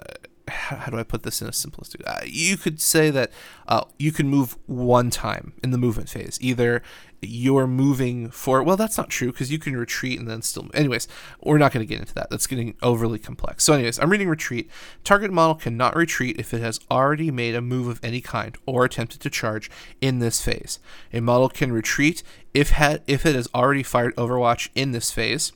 [0.48, 2.00] how, do I put this in a simplistic?
[2.06, 3.30] Uh, you could say that
[3.66, 6.38] uh, you can move one time in the movement phase.
[6.40, 6.82] Either
[7.20, 11.08] you're moving for well that's not true because you can retreat and then still anyways
[11.42, 12.30] we're not going to get into that.
[12.30, 13.64] That's getting overly complex.
[13.64, 14.70] So anyways i'm reading retreat.
[15.04, 18.84] Target model cannot retreat if it has already made a move of any kind or
[18.84, 20.78] attempted to charge in this phase.
[21.12, 22.22] A model can retreat
[22.54, 25.52] if had if it has already fired overwatch in this phase.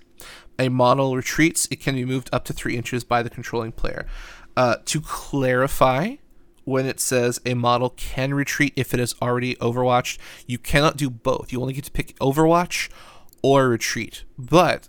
[0.59, 4.07] A model retreats it can be moved up to three inches by the controlling player.
[4.57, 6.17] Uh, to clarify
[6.65, 10.19] when it says a model can retreat if it is already overwatched.
[10.47, 11.53] You cannot do both.
[11.53, 12.89] You only get to pick overwatch
[13.43, 14.25] or retreat.
[14.39, 14.89] But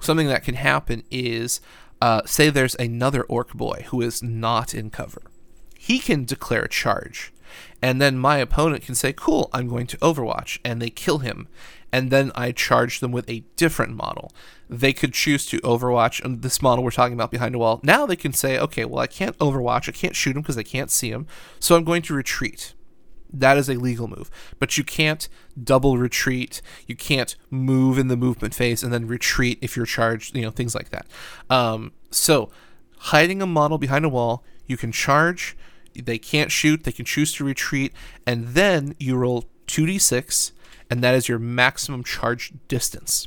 [0.00, 1.60] something that can happen is
[2.00, 5.22] uh, say there's another ork boy who is not in cover.
[5.78, 7.32] He can declare a charge.
[7.80, 10.58] And then my opponent can say, Cool, I'm going to overwatch.
[10.64, 11.48] And they kill him
[11.92, 14.32] and then I charge them with a different model.
[14.68, 17.80] They could choose to overwatch and this model we're talking about behind a wall.
[17.82, 20.62] Now they can say, okay, well, I can't overwatch, I can't shoot them because I
[20.62, 21.26] can't see them,
[21.60, 22.74] so I'm going to retreat.
[23.32, 24.30] That is a legal move.
[24.58, 25.28] But you can't
[25.62, 26.60] double retreat.
[26.86, 30.50] You can't move in the movement phase and then retreat if you're charged, you know,
[30.50, 31.06] things like that.
[31.48, 32.50] Um, so
[32.98, 35.56] hiding a model behind a wall, you can charge,
[35.94, 37.92] they can't shoot, they can choose to retreat,
[38.26, 40.52] and then you roll 2d6,
[40.92, 43.26] and that is your maximum charge distance.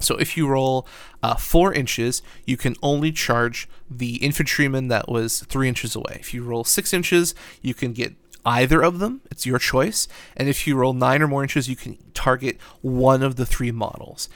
[0.00, 0.88] So if you roll
[1.22, 6.16] uh, four inches, you can only charge the infantryman that was three inches away.
[6.18, 9.20] If you roll six inches, you can get either of them.
[9.30, 10.08] It's your choice.
[10.36, 13.70] And if you roll nine or more inches, you can target one of the three
[13.70, 14.28] models.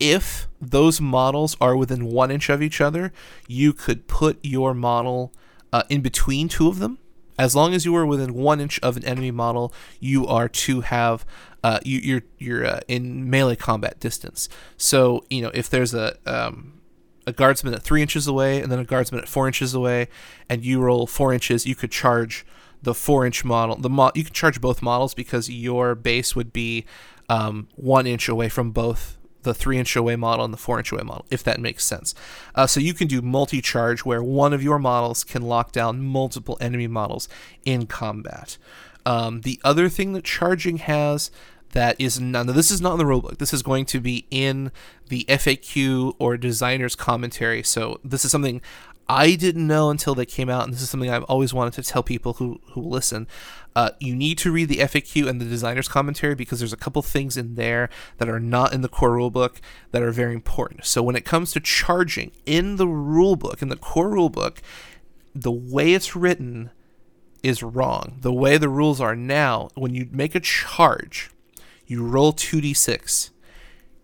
[0.00, 3.12] If those models are within one inch of each other,
[3.46, 5.34] you could put your model
[5.70, 6.96] uh, in between two of them.
[7.38, 10.82] As long as you are within one inch of an enemy model, you are to
[10.82, 11.24] have
[11.62, 14.48] uh, you, you're you're uh, in melee combat distance.
[14.76, 16.80] So you know if there's a um,
[17.26, 20.08] a guardsman at three inches away and then a guardsman at four inches away,
[20.48, 22.44] and you roll four inches, you could charge
[22.82, 23.76] the four inch model.
[23.76, 26.84] The mo- you could charge both models because your base would be
[27.28, 30.92] um, one inch away from both the three inch away model and the four inch
[30.92, 32.14] away model, if that makes sense.
[32.54, 36.02] Uh, so you can do multi charge where one of your models can lock down
[36.02, 37.28] multiple enemy models
[37.64, 38.58] in combat.
[39.06, 41.30] Um, the other thing that charging has
[41.74, 42.46] that is none.
[42.46, 43.38] This is not in the rulebook.
[43.38, 44.70] This is going to be in
[45.08, 47.62] the FAQ or designer's commentary.
[47.62, 48.62] So this is something
[49.08, 51.82] I didn't know until they came out, and this is something I've always wanted to
[51.82, 53.26] tell people who who listen.
[53.76, 57.02] Uh, you need to read the FAQ and the designer's commentary because there's a couple
[57.02, 59.56] things in there that are not in the core rulebook
[59.90, 60.86] that are very important.
[60.86, 64.58] So when it comes to charging in the rulebook, in the core rulebook,
[65.34, 66.70] the way it's written
[67.42, 68.18] is wrong.
[68.20, 71.30] The way the rules are now, when you make a charge,
[71.86, 73.30] you roll 2d6.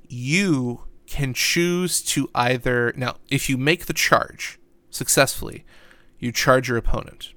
[0.09, 4.60] You can choose to either now if you make the charge
[4.91, 5.65] successfully,
[6.19, 7.33] you charge your opponent.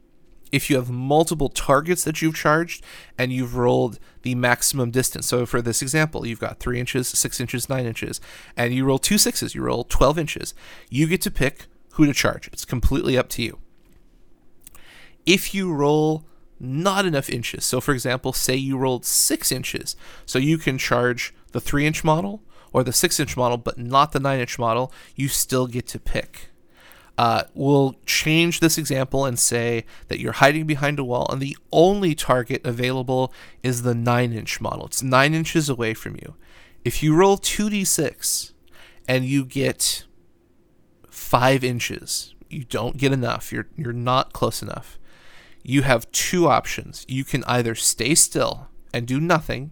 [0.52, 2.84] If you have multiple targets that you've charged
[3.18, 7.40] and you've rolled the maximum distance, so for this example, you've got three inches, six
[7.40, 8.22] inches, nine inches,
[8.56, 10.54] and you roll two sixes, you roll 12 inches,
[10.90, 12.48] you get to pick who to charge.
[12.54, 13.60] It's completely up to you.
[15.26, 16.26] If you roll
[16.60, 19.96] not enough inches, so for example, say you rolled six inches,
[20.26, 24.12] so you can charge the three inch model or the six inch model, but not
[24.12, 26.50] the nine inch model, you still get to pick.
[27.18, 31.56] Uh, we'll change this example and say that you're hiding behind a wall and the
[31.72, 34.88] only target available is the 9 inch model.
[34.88, 36.36] It's 9 inches away from you.
[36.84, 38.54] If you roll 2d6
[39.08, 40.06] and you get
[41.10, 44.98] 5 inches, you don't get enough, you're, you're not close enough.
[45.62, 47.06] You have two options.
[47.08, 49.72] You can either stay still and do nothing,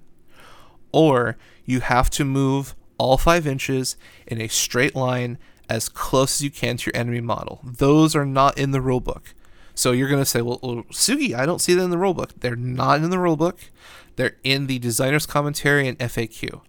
[0.91, 5.37] or you have to move all 5 inches in a straight line
[5.71, 7.61] as close as you can to your enemy model.
[7.63, 9.33] Those are not in the rulebook.
[9.73, 12.31] So you're going to say, well, well, Sugi, I don't see that in the rulebook.
[12.39, 13.69] They're not in the rulebook.
[14.17, 16.61] They're in the designer's commentary and FAQ.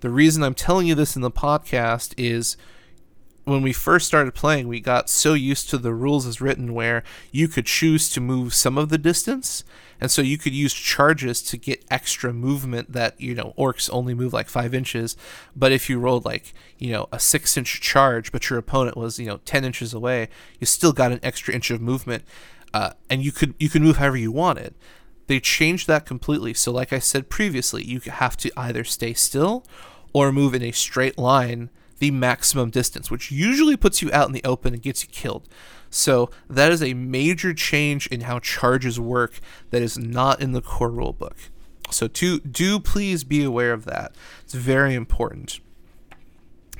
[0.00, 2.56] The reason I'm telling you this in the podcast is
[3.44, 7.04] when we first started playing, we got so used to the rules as written where
[7.30, 9.62] you could choose to move some of the distance.
[10.00, 14.14] And so you could use charges to get extra movement that, you know, orks only
[14.14, 15.16] move like five inches.
[15.54, 19.18] But if you rolled like, you know, a six inch charge, but your opponent was,
[19.18, 20.28] you know, 10 inches away,
[20.58, 22.24] you still got an extra inch of movement.
[22.72, 24.74] Uh, and you could you could move however you wanted.
[25.26, 26.54] They changed that completely.
[26.54, 29.64] So like I said previously, you have to either stay still
[30.12, 31.70] or move in a straight line
[32.00, 35.46] the maximum distance, which usually puts you out in the open and gets you killed.
[35.90, 40.62] So that is a major change in how charges work that is not in the
[40.62, 41.36] core rulebook.
[41.90, 44.14] So to, do please be aware of that.
[44.44, 45.60] It's very important.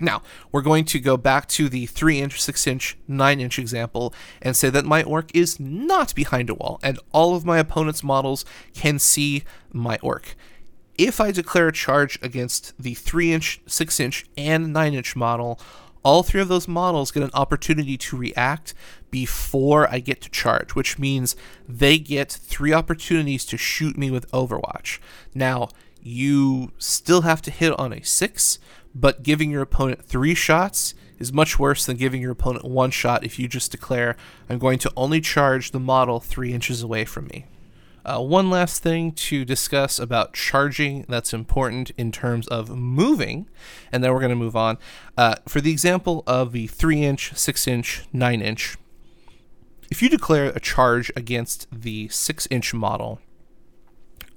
[0.02, 4.14] Now, we're going to go back to the 3 inch, 6 inch, 9 inch example
[4.40, 8.02] and say that my ork is not behind a wall and all of my opponent's
[8.02, 10.36] models can see my ork
[11.00, 15.58] if I declare a charge against the 3 inch, 6 inch, and 9 inch model,
[16.02, 18.74] all three of those models get an opportunity to react
[19.10, 21.36] before I get to charge, which means
[21.68, 24.98] they get three opportunities to shoot me with Overwatch.
[25.34, 25.68] Now,
[26.02, 28.58] you still have to hit on a 6,
[28.94, 33.24] but giving your opponent three shots is much worse than giving your opponent one shot
[33.24, 34.16] if you just declare,
[34.48, 37.44] I'm going to only charge the model three inches away from me.
[38.04, 43.48] Uh, one last thing to discuss about charging that's important in terms of moving,
[43.92, 44.78] and then we're going to move on.
[45.16, 48.76] Uh, for the example of the 3 inch, 6 inch, 9 inch,
[49.90, 53.20] if you declare a charge against the 6 inch model,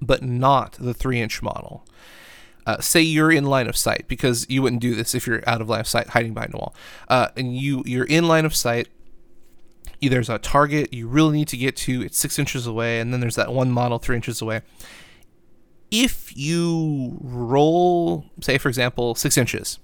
[0.02, 1.86] but not the 3 inch model,
[2.66, 5.62] uh, say you're in line of sight because you wouldn't do this if you're out
[5.62, 6.74] of line of sight hiding behind a wall
[7.10, 8.88] uh, and you you're in line of sight
[10.10, 13.20] there's a target you really need to get to, it's six inches away, and then
[13.20, 14.62] there's that one model three inches away.
[15.92, 19.80] If you roll, say, for example, six inches,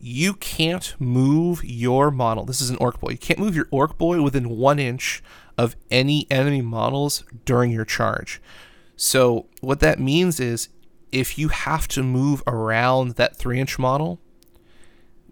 [0.00, 2.44] you can't move your model.
[2.44, 3.10] This is an ork boy.
[3.10, 5.22] You can't move your ork boy within one inch
[5.56, 8.40] of any enemy models during your charge.
[8.96, 10.68] So, what that means is
[11.12, 14.20] if you have to move around that three inch model,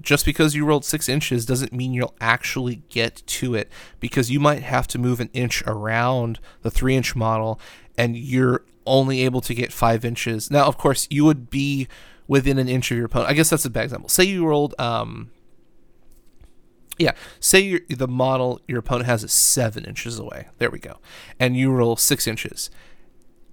[0.00, 3.70] just because you rolled six inches doesn't mean you'll actually get to it
[4.00, 7.60] because you might have to move an inch around the three inch model
[7.96, 10.50] and you're only able to get five inches.
[10.50, 11.88] Now, of course, you would be
[12.26, 13.30] within an inch of your opponent.
[13.30, 14.08] I guess that's a bad example.
[14.08, 15.30] Say you rolled, um,
[16.98, 20.48] yeah, say the model your opponent has is seven inches away.
[20.58, 20.98] There we go.
[21.40, 22.70] And you roll six inches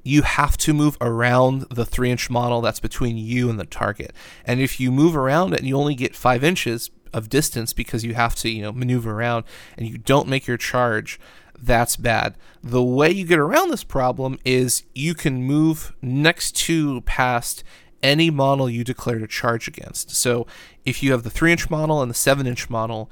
[0.03, 4.13] you have to move around the three inch model that's between you and the target.
[4.45, 8.03] And if you move around it and you only get five inches of distance because
[8.03, 9.43] you have to, you know, maneuver around
[9.77, 11.19] and you don't make your charge,
[11.59, 12.35] that's bad.
[12.63, 17.63] The way you get around this problem is you can move next to past
[18.01, 20.11] any model you declare to charge against.
[20.15, 20.47] So
[20.85, 23.11] if you have the three inch model and the seven inch model,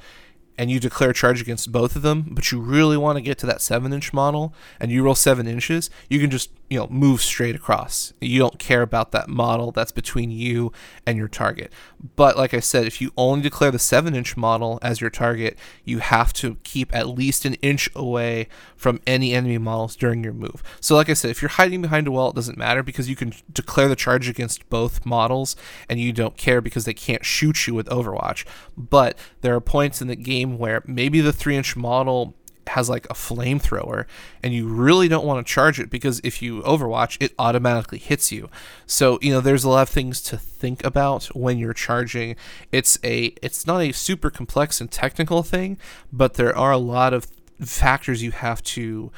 [0.58, 3.46] and you declare charge against both of them, but you really want to get to
[3.46, 7.22] that seven inch model and you roll seven inches, you can just you know move
[7.22, 8.14] straight across.
[8.22, 10.72] You don't care about that model that's between you
[11.06, 11.74] and your target.
[12.16, 15.58] But like I said, if you only declare the seven inch model as your target,
[15.84, 20.34] you have to keep at least an inch away from any enemy models during your
[20.34, 20.64] move.
[20.80, 23.16] So like I said, if you're hiding behind a wall, it doesn't matter because you
[23.16, 25.56] can declare the charge against both models
[25.90, 28.46] and you don't care because they can't shoot you with Overwatch.
[28.78, 32.36] But there are points in the game where maybe the three inch model
[32.68, 34.06] has like a flamethrower
[34.44, 38.32] and you really don't want to charge it because if you overwatch it automatically hits
[38.32, 38.50] you.
[38.86, 42.36] So you know there's a lot of things to think about when you're charging.
[42.72, 45.78] It's a it's not a super complex and technical thing
[46.12, 47.28] but there are a lot of
[47.62, 49.12] factors you have to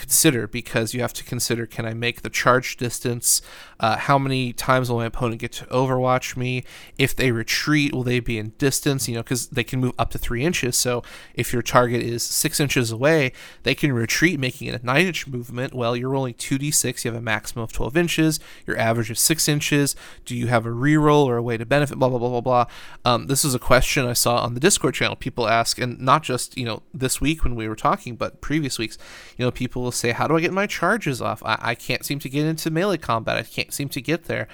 [0.00, 3.42] consider because you have to consider can I make the charge distance?
[3.78, 6.64] Uh, how many times will my opponent get to overwatch me?
[6.98, 9.08] If they retreat, will they be in distance?
[9.08, 10.76] You know, because they can move up to three inches.
[10.76, 11.02] So
[11.34, 13.32] if your target is six inches away,
[13.62, 15.74] they can retreat, making it a nine inch movement.
[15.74, 19.48] Well, you're rolling 2d6, you have a maximum of 12 inches, your average is six
[19.48, 19.96] inches.
[20.24, 21.98] Do you have a reroll or a way to benefit?
[21.98, 22.66] Blah, blah, blah, blah, blah.
[23.04, 25.16] Um, this is a question I saw on the Discord channel.
[25.16, 28.78] People ask, and not just, you know, this week when we were talking, but previous
[28.78, 28.98] weeks,
[29.36, 31.42] you know, people will say, How do I get my charges off?
[31.44, 33.36] I, I can't seem to get into melee combat.
[33.36, 34.46] I can't seem to get there.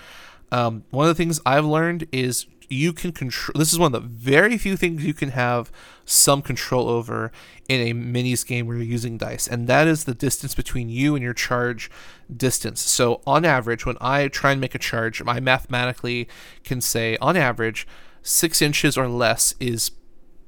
[0.50, 3.58] Um, one of the things I've learned is you can control.
[3.58, 5.70] This is one of the very few things you can have
[6.06, 7.30] some control over
[7.68, 11.14] in a minis game where you're using dice, and that is the distance between you
[11.14, 11.90] and your charge
[12.34, 12.80] distance.
[12.80, 16.28] So, on average, when I try and make a charge, I mathematically
[16.64, 17.86] can say, on average,
[18.22, 19.90] six inches or less is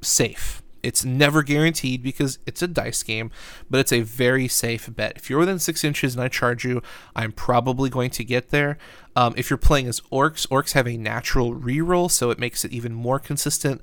[0.00, 0.62] safe.
[0.82, 3.30] It's never guaranteed because it's a dice game,
[3.68, 5.16] but it's a very safe bet.
[5.16, 6.82] If you're within six inches and I charge you,
[7.16, 8.78] I'm probably going to get there.
[9.16, 12.72] Um, if you're playing as orks, orks have a natural reroll, so it makes it
[12.72, 13.80] even more consistent.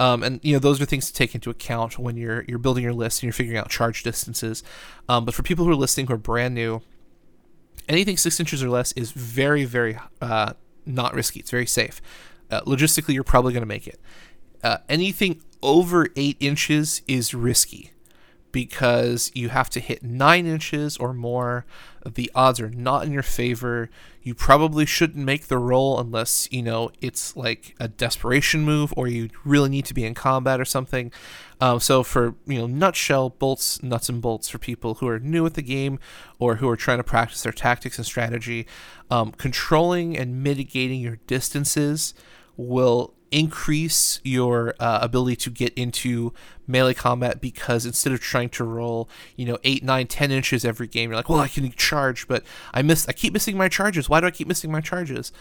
[0.00, 2.84] Um, and you know those are things to take into account when you're you're building
[2.84, 4.62] your list and you're figuring out charge distances.
[5.08, 6.82] Um, but for people who are listening who are brand new,
[7.88, 10.54] anything six inches or less is very very uh,
[10.86, 11.40] not risky.
[11.40, 12.00] It's very safe.
[12.50, 14.00] Uh, logistically, you're probably going to make it.
[14.62, 17.92] Uh, anything over eight inches is risky
[18.52, 21.66] because you have to hit nine inches or more.
[22.06, 23.90] The odds are not in your favor.
[24.22, 29.06] You probably shouldn't make the roll unless, you know, it's like a desperation move or
[29.06, 31.12] you really need to be in combat or something.
[31.60, 35.44] Um, so, for, you know, nutshell, bolts, nuts and bolts for people who are new
[35.44, 35.98] at the game
[36.38, 38.66] or who are trying to practice their tactics and strategy,
[39.10, 42.14] um, controlling and mitigating your distances
[42.56, 46.32] will increase your uh, ability to get into
[46.66, 50.86] melee combat because instead of trying to roll you know 8 9 10 inches every
[50.86, 54.08] game you're like well i can charge but i miss i keep missing my charges.
[54.08, 55.32] Why do i keep missing my charges?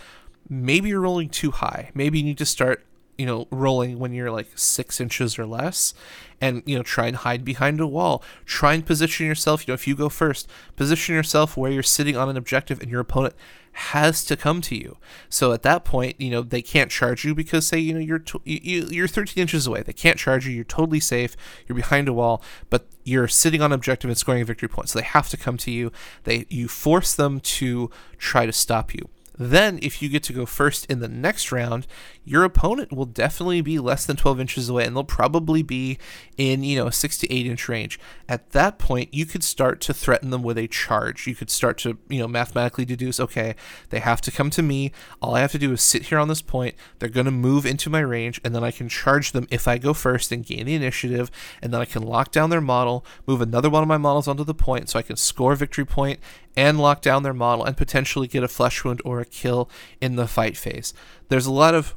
[0.49, 1.91] Maybe you're rolling too high.
[1.93, 2.85] Maybe you need to start
[3.17, 5.95] you know rolling when you're like six inches or less
[6.39, 8.23] and you know try and hide behind a wall.
[8.45, 12.15] Try and position yourself you know if you go first position yourself where you're sitting
[12.17, 13.35] on an objective and your opponent
[13.77, 14.97] has to come to you.
[15.29, 18.17] So at that point, you know, they can't charge you because say, you know, you're
[18.17, 19.83] t- you, you're 13 inches away.
[19.83, 20.53] They can't charge you.
[20.53, 21.37] You're totally safe.
[21.67, 24.89] You're behind a wall, but you're sitting on objective and scoring a victory point.
[24.89, 25.91] So they have to come to you.
[26.23, 29.09] They you force them to try to stop you.
[29.37, 31.85] Then, if you get to go first in the next round,
[32.25, 35.97] your opponent will definitely be less than 12 inches away and they'll probably be
[36.37, 37.99] in, you know, a 6 to 8 inch range.
[38.27, 41.27] At that point, you could start to threaten them with a charge.
[41.27, 43.55] You could start to, you know, mathematically deduce, okay,
[43.89, 44.91] they have to come to me.
[45.21, 46.75] All I have to do is sit here on this point.
[46.99, 49.77] They're going to move into my range and then I can charge them if I
[49.77, 51.29] go first and gain the initiative.
[51.61, 54.43] And then I can lock down their model, move another one of my models onto
[54.43, 56.19] the point so I can score victory point
[56.57, 59.69] and lock down their model and potentially get a flesh wound or a kill
[60.01, 60.93] in the fight phase.
[61.29, 61.95] There's a lot of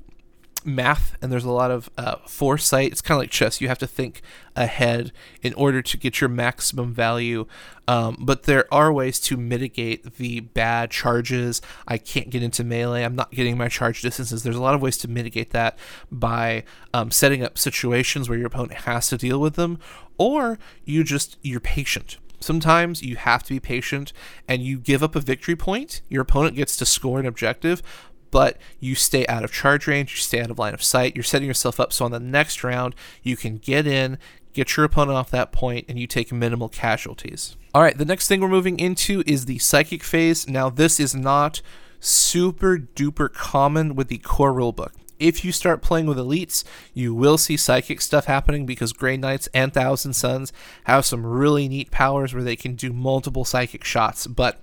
[0.63, 2.93] math and there's a lot of uh, foresight.
[2.93, 3.63] It's kind of like chess.
[3.63, 4.21] You have to think
[4.55, 7.47] ahead in order to get your maximum value.
[7.89, 11.63] Um, but there are ways to mitigate the bad charges.
[11.89, 13.03] I can't get into melee.
[13.03, 14.43] I'm not getting my charge distances.
[14.43, 15.79] There's a lot of ways to mitigate that
[16.13, 19.79] by um, setting up situations where your opponent has to deal with them,
[20.19, 22.19] or you just you're patient.
[22.41, 24.13] Sometimes you have to be patient
[24.49, 26.01] and you give up a victory point.
[26.09, 27.83] Your opponent gets to score an objective,
[28.31, 31.15] but you stay out of charge range, you stay out of line of sight.
[31.15, 34.19] You're setting yourself up so on the next round you can get in,
[34.53, 37.57] get your opponent off that point, and you take minimal casualties.
[37.75, 40.49] All right, the next thing we're moving into is the psychic phase.
[40.49, 41.63] Now, this is not
[42.01, 44.93] super duper common with the core rulebook.
[45.21, 46.65] If you start playing with elites,
[46.95, 50.53] you will see psychic stuff happening because Grey Knights and Thousand Suns
[50.85, 54.27] have some really neat powers where they can do multiple psychic shots.
[54.27, 54.61] But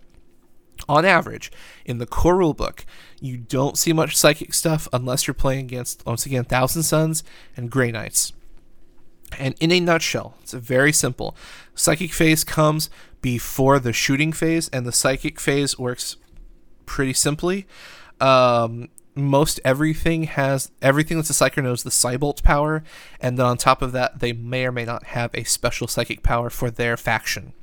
[0.90, 1.52] on average,
[1.86, 2.86] in the core rulebook,
[3.22, 7.24] you don't see much psychic stuff unless you're playing against, once again, Thousand Suns
[7.56, 8.34] and Grey Knights.
[9.38, 11.36] And in a nutshell, it's very simple.
[11.76, 12.90] Psychic phase comes
[13.22, 16.16] before the shooting phase, and the psychic phase works
[16.86, 17.68] pretty simply.
[18.22, 22.84] Um, most everything has everything that's a psyker knows the Psybolt power,
[23.20, 26.24] and then on top of that, they may or may not have a special psychic
[26.24, 27.54] power for their faction.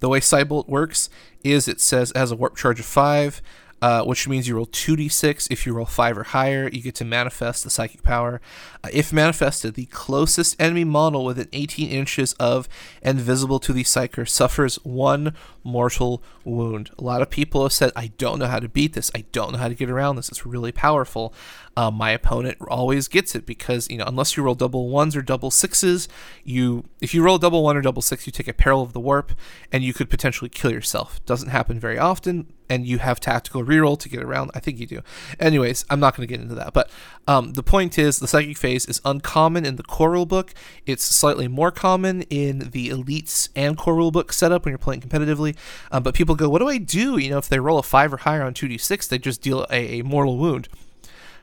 [0.00, 1.08] The way Psybolt works
[1.44, 3.40] is it says it has a warp charge of five,
[3.82, 5.48] uh, which means you roll 2d6.
[5.50, 8.40] If you roll 5 or higher, you get to manifest the psychic power.
[8.84, 12.68] Uh, if manifested, the closest enemy model within 18 inches of
[13.02, 16.90] and visible to the psyker suffers one mortal wound.
[16.96, 19.10] A lot of people have said, I don't know how to beat this.
[19.16, 20.28] I don't know how to get around this.
[20.28, 21.34] It's really powerful.
[21.76, 25.22] Uh, my opponent always gets it because, you know, unless you roll double ones or
[25.22, 26.08] double sixes,
[26.44, 29.00] you if you roll double one or double six, you take a peril of the
[29.00, 29.32] warp
[29.72, 31.24] and you could potentially kill yourself.
[31.24, 34.50] Doesn't happen very often and you have tactical reroll to get around.
[34.54, 35.02] I think you do.
[35.38, 36.72] Anyways, I'm not going to get into that.
[36.72, 36.90] But
[37.28, 40.54] um, the point is, the psychic phase is uncommon in the core rule book.
[40.86, 45.02] It's slightly more common in the elites and core rule book setup when you're playing
[45.02, 45.54] competitively.
[45.90, 47.18] Um, but people go, what do I do?
[47.18, 50.00] You know, if they roll a five or higher on 2d6, they just deal a,
[50.00, 50.68] a mortal wound.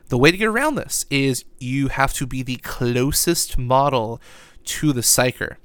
[0.09, 4.19] The way to get around this is you have to be the closest model
[4.65, 5.57] to the psyker.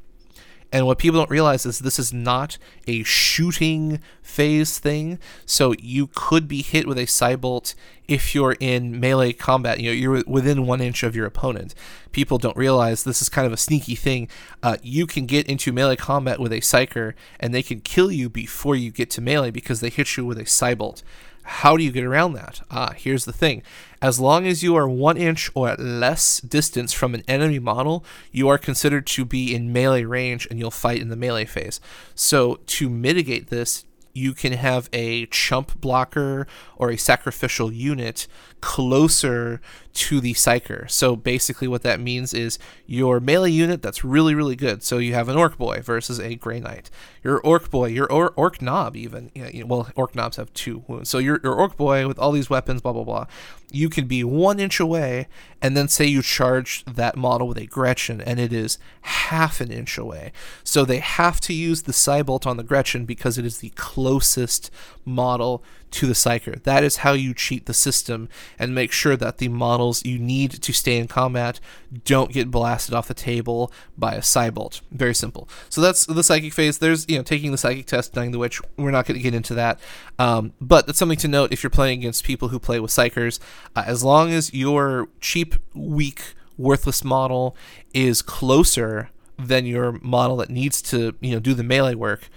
[0.74, 5.20] And what people don't realize is this is not a shooting phase thing.
[5.46, 7.76] So you could be hit with a Psybolt
[8.08, 9.78] if you're in melee combat.
[9.78, 11.76] You know, you're within one inch of your opponent.
[12.10, 14.26] People don't realize this is kind of a sneaky thing.
[14.64, 18.28] Uh, you can get into melee combat with a Psyker, and they can kill you
[18.28, 21.04] before you get to melee because they hit you with a Psybolt.
[21.44, 22.62] How do you get around that?
[22.70, 23.62] Ah, here's the thing.
[24.00, 28.04] As long as you are one inch or at less distance from an enemy model,
[28.32, 31.80] you are considered to be in melee range and you'll fight in the melee phase.
[32.14, 33.84] So, to mitigate this,
[34.14, 38.26] you can have a chump blocker or a sacrificial unit
[38.60, 39.60] closer
[39.94, 40.90] to the psyker.
[40.90, 44.82] So basically, what that means is your melee unit that's really, really good.
[44.82, 46.90] So you have an ork boy versus a grey knight.
[47.22, 49.30] Your ork boy, your or- ork nob, even.
[49.34, 51.08] You know, well, ork nobs have two wounds.
[51.08, 53.26] So your, your ork boy with all these weapons, blah, blah, blah.
[53.70, 55.26] You can be one inch away,
[55.60, 59.72] and then say you charge that model with a Gretchin, and it is half an
[59.72, 60.32] inch away.
[60.62, 64.70] So they have to use the Psybolt on the Gretchin because it is the closest
[65.04, 66.62] model to the Psyker.
[66.64, 68.28] That is how you cheat the system
[68.58, 71.60] and make sure that the models you need to stay in combat
[72.04, 74.80] don't get blasted off the table by a Psybolt.
[74.90, 75.48] Very simple.
[75.68, 76.78] So that's the psychic phase.
[76.78, 78.60] There's, you know, taking the psychic test, knowing the witch.
[78.76, 79.78] We're not going to get into that.
[80.18, 83.38] Um, but that's something to note if you're playing against people who play with Psykers.
[83.76, 87.56] Uh, as long as your cheap, weak, worthless model
[87.92, 92.28] is closer than your model that needs to, you know, do the melee work,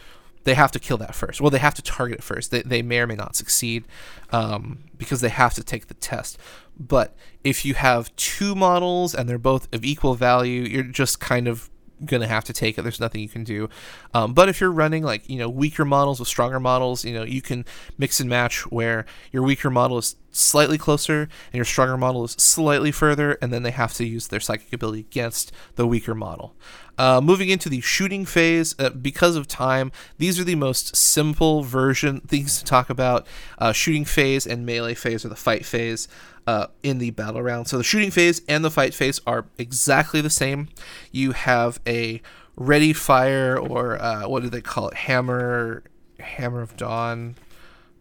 [0.47, 1.41] they have to kill that first.
[1.41, 2.51] Well, they have to target it first.
[2.51, 3.83] They, they may or may not succeed
[4.31, 6.37] um, because they have to take the test.
[6.79, 11.49] But if you have two models and they're both of equal value, you're just kind
[11.49, 11.69] of
[12.06, 12.82] gonna have to take it.
[12.82, 13.69] There's nothing you can do.
[14.14, 17.24] Um, but if you're running like you know weaker models with stronger models, you know
[17.24, 17.65] you can
[17.98, 22.32] mix and match where your weaker model is slightly closer and your stronger model is
[22.32, 26.56] slightly further, and then they have to use their psychic ability against the weaker model.
[26.98, 31.61] Uh, moving into the shooting phase, uh, because of time, these are the most simple
[31.61, 33.28] version things to talk about.
[33.60, 36.07] Uh, shooting phase and melee phase, or the fight phase
[36.48, 37.68] uh, in the battle round.
[37.68, 40.69] So the shooting phase and the fight phase are exactly the same.
[41.11, 42.22] You have a
[42.56, 44.95] ready fire, or uh, what do they call it?
[44.95, 45.84] Hammer,
[46.19, 47.36] hammer of dawn.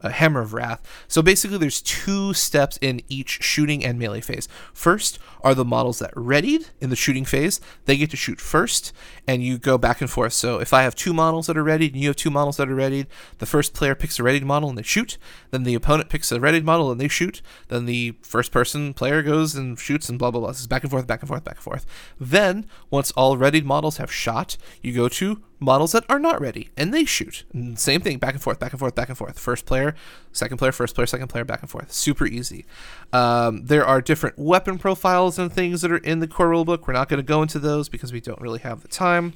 [0.00, 0.82] A Hammer of Wrath.
[1.08, 4.48] So basically, there's two steps in each shooting and melee phase.
[4.72, 7.60] First are the models that readied in the shooting phase.
[7.84, 8.92] They get to shoot first,
[9.26, 10.32] and you go back and forth.
[10.32, 12.68] So if I have two models that are readied and you have two models that
[12.68, 13.06] are readied,
[13.38, 15.18] the first player picks a readied model and they shoot.
[15.50, 17.42] Then the opponent picks a readied model and they shoot.
[17.68, 20.50] Then the first person player goes and shoots and blah blah blah.
[20.50, 21.86] This is back and forth, back and forth, back and forth.
[22.20, 26.70] Then once all readied models have shot, you go to models that are not ready
[26.76, 27.44] and they shoot.
[27.52, 29.38] And same thing, back and forth, back and forth, back and forth.
[29.38, 29.94] First player,
[30.32, 31.92] second player, first player, second player, back and forth.
[31.92, 32.66] Super easy.
[33.12, 36.86] Um, there are different weapon profiles and things that are in the core rulebook.
[36.86, 39.34] We're not going to go into those because we don't really have the time.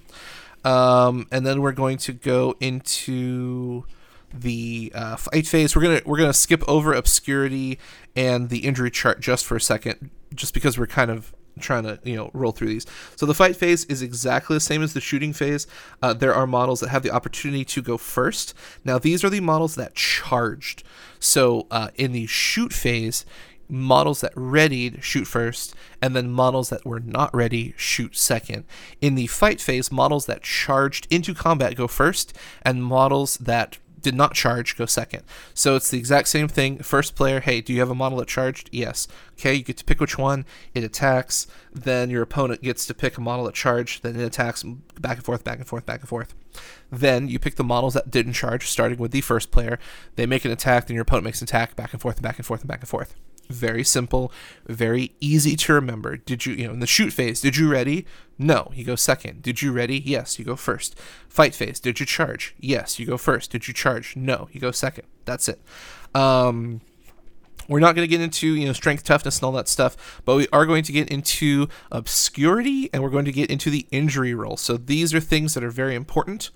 [0.65, 3.85] Um, and then we're going to go into
[4.33, 5.75] the uh, fight phase.
[5.75, 7.79] We're gonna we're gonna skip over obscurity
[8.15, 11.99] and the injury chart just for a second, just because we're kind of trying to
[12.05, 12.87] you know roll through these.
[13.17, 15.67] So the fight phase is exactly the same as the shooting phase.
[16.03, 18.55] Uh, there are models that have the opportunity to go first.
[18.85, 20.83] Now these are the models that charged.
[21.19, 23.25] So uh, in the shoot phase,
[23.71, 28.65] models that readied shoot first, and then models that were not ready shoot second.
[29.01, 34.15] In the fight phase, models that charged into combat go first, and models that did
[34.15, 35.23] not charge go second.
[35.55, 36.79] So it's the exact same thing.
[36.79, 38.69] First player, hey, do you have a model that charged?
[38.73, 39.09] Yes.
[39.33, 40.45] Okay, you get to pick which one.
[40.75, 41.47] It attacks.
[41.73, 44.03] Then your opponent gets to pick a model that charged.
[44.03, 44.63] Then it attacks
[45.01, 46.35] back and forth, back and forth, back and forth.
[46.91, 49.79] Then you pick the models that didn't charge, starting with the first player.
[50.17, 52.39] They make an attack, then your opponent makes an attack, back and forth, and back
[52.39, 53.15] and forth, and back and forth
[53.51, 54.33] very simple,
[54.67, 56.17] very easy to remember.
[56.17, 58.07] Did you, you know, in the shoot phase, did you ready?
[58.39, 59.43] No, you go second.
[59.43, 59.99] Did you ready?
[59.99, 60.99] Yes, you go first.
[61.29, 62.55] Fight phase, did you charge?
[62.59, 63.51] Yes, you go first.
[63.51, 64.17] Did you charge?
[64.17, 65.07] No, you go second.
[65.25, 65.61] That's it.
[66.15, 66.81] Um,
[67.69, 70.37] we're not going to get into you know strength, toughness, and all that stuff, but
[70.37, 74.35] we are going to get into obscurity, and we're going to get into the injury
[74.35, 74.57] roll.
[74.57, 76.51] So these are things that are very important.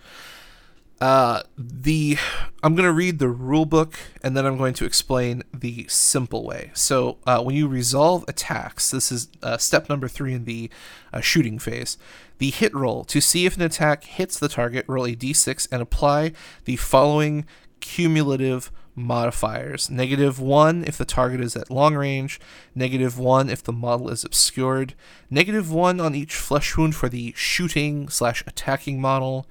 [1.00, 2.16] Uh, the
[2.62, 6.44] I'm going to read the rule book and then I'm going to explain the simple
[6.44, 6.70] way.
[6.72, 10.70] So uh, when you resolve attacks, this is uh, step number three in the
[11.12, 11.98] uh, shooting phase.
[12.38, 15.82] The hit roll to see if an attack hits the target, roll a d6 and
[15.82, 16.32] apply
[16.64, 17.44] the following
[17.80, 22.40] cumulative modifiers negative 1 if the target is at long range,
[22.74, 24.94] negative 1 if the model is obscured,
[25.30, 29.46] negative 1 on each flesh wound for the shooting slash attacking model,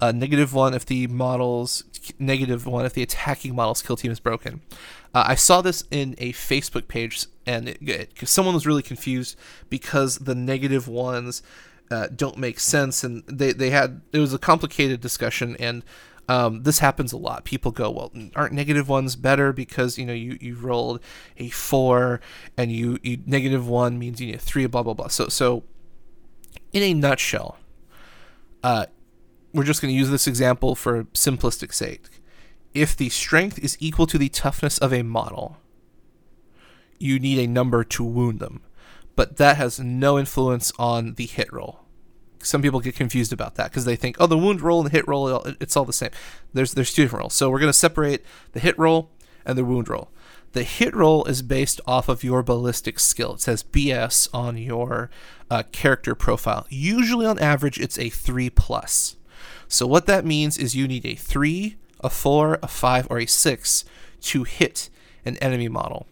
[0.00, 1.84] uh, negative one if the models
[2.18, 4.60] negative one if the attacking model's kill team is broken.
[5.14, 9.36] Uh, I saw this in a Facebook page, and it, it, someone was really confused
[9.70, 11.42] because the negative ones
[11.90, 15.84] uh, don't make sense, and they they had it was a complicated discussion, and
[16.28, 17.44] um, this happens a lot.
[17.44, 21.00] People go, well, aren't negative ones better because you know you, you rolled
[21.36, 22.20] a four
[22.56, 25.08] and you, you negative one means you need a three, blah blah blah.
[25.08, 25.64] So so
[26.72, 27.58] in a nutshell,
[28.62, 28.86] uh,
[29.54, 32.08] we're just going to use this example for simplistic sake.
[32.74, 35.58] If the strength is equal to the toughness of a model,
[36.98, 38.62] you need a number to wound them.
[39.14, 41.80] But that has no influence on the hit roll.
[42.40, 44.96] Some people get confused about that because they think, oh, the wound roll and the
[44.96, 45.28] hit roll,
[45.60, 46.10] it's all the same.
[46.52, 47.34] There's there's two different rolls.
[47.34, 48.22] So we're going to separate
[48.52, 49.10] the hit roll
[49.46, 50.10] and the wound roll.
[50.52, 53.34] The hit roll is based off of your ballistic skill.
[53.34, 55.10] It says BS on your
[55.50, 56.66] uh, character profile.
[56.68, 59.16] Usually, on average, it's a three plus.
[59.68, 63.26] So what that means is you need a 3, a 4, a 5, or a
[63.26, 63.84] 6
[64.22, 64.90] to hit
[65.24, 66.06] an enemy model.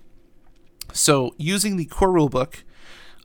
[0.93, 2.63] So using the core rulebook,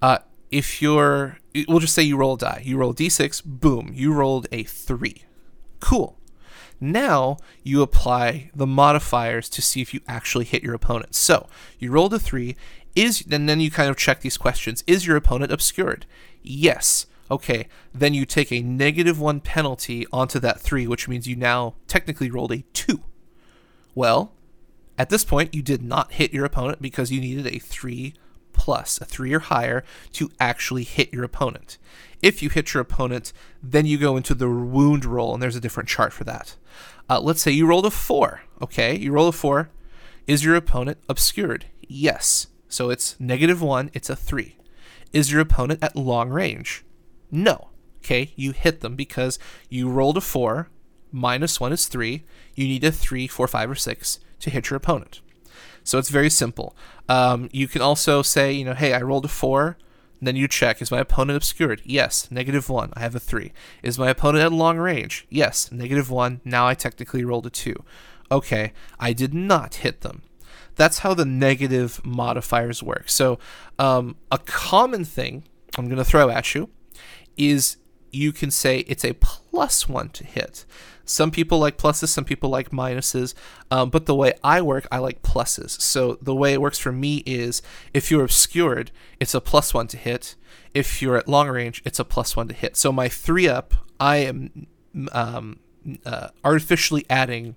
[0.02, 0.20] uh,
[0.52, 2.62] if you're, we'll just say you roll a die.
[2.64, 5.24] You roll a d6, boom, you rolled a 3.
[5.80, 6.18] Cool.
[6.80, 11.16] Now you apply the modifiers to see if you actually hit your opponent.
[11.16, 11.48] So
[11.80, 12.56] you rolled a 3,
[12.96, 14.84] is and then you kind of check these questions.
[14.88, 16.06] Is your opponent obscured?
[16.42, 17.06] Yes.
[17.30, 21.76] Okay, then you take a negative one penalty onto that three, which means you now
[21.88, 23.04] technically rolled a two.
[23.96, 24.34] Well,
[24.98, 28.14] at this point, you did not hit your opponent because you needed a three
[28.54, 29.84] plus, a three or higher,
[30.14, 31.78] to actually hit your opponent.
[32.22, 33.32] If you hit your opponent,
[33.62, 36.56] then you go into the wound roll, and there's a different chart for that.
[37.10, 38.42] Uh, let's say you rolled a four.
[38.62, 39.70] Okay, you roll a four.
[40.26, 41.66] Is your opponent obscured?
[41.88, 42.48] Yes.
[42.68, 44.58] So it's negative one, it's a three.
[45.14, 46.84] Is your opponent at long range?
[47.32, 47.70] No.
[48.00, 49.38] Okay, you hit them because
[49.70, 50.70] you rolled a four,
[51.12, 52.24] minus one is three.
[52.56, 55.22] You need a three, four, five, or six to hit your opponent.
[55.84, 56.76] So it's very simple.
[57.10, 59.78] Um, you can also say, you know, hey, I rolled a four.
[60.22, 61.82] Then you check, is my opponent obscured?
[61.86, 62.92] Yes, negative one.
[62.96, 63.52] I have a three.
[63.84, 65.28] Is my opponent at long range?
[65.30, 66.42] Yes, negative one.
[66.44, 67.84] Now I technically rolled a two.
[68.32, 70.24] Okay, I did not hit them.
[70.76, 73.10] That's how the negative modifiers work.
[73.10, 73.40] So,
[73.80, 75.44] um, a common thing
[75.78, 76.70] I'm going to throw at you
[77.38, 77.78] is
[78.12, 80.66] you can say it's a plus one to hit.
[81.06, 83.34] Some people like pluses, some people like minuses.
[83.72, 85.80] Um, but the way I work, I like pluses.
[85.82, 87.62] So the way it works for me is
[87.94, 90.36] if you're obscured, it's a plus one to hit.
[90.74, 92.76] If you're at long range, it's a plus one to hit.
[92.76, 94.68] So my three up, I am
[95.14, 95.60] um,
[96.06, 97.56] uh, artificially adding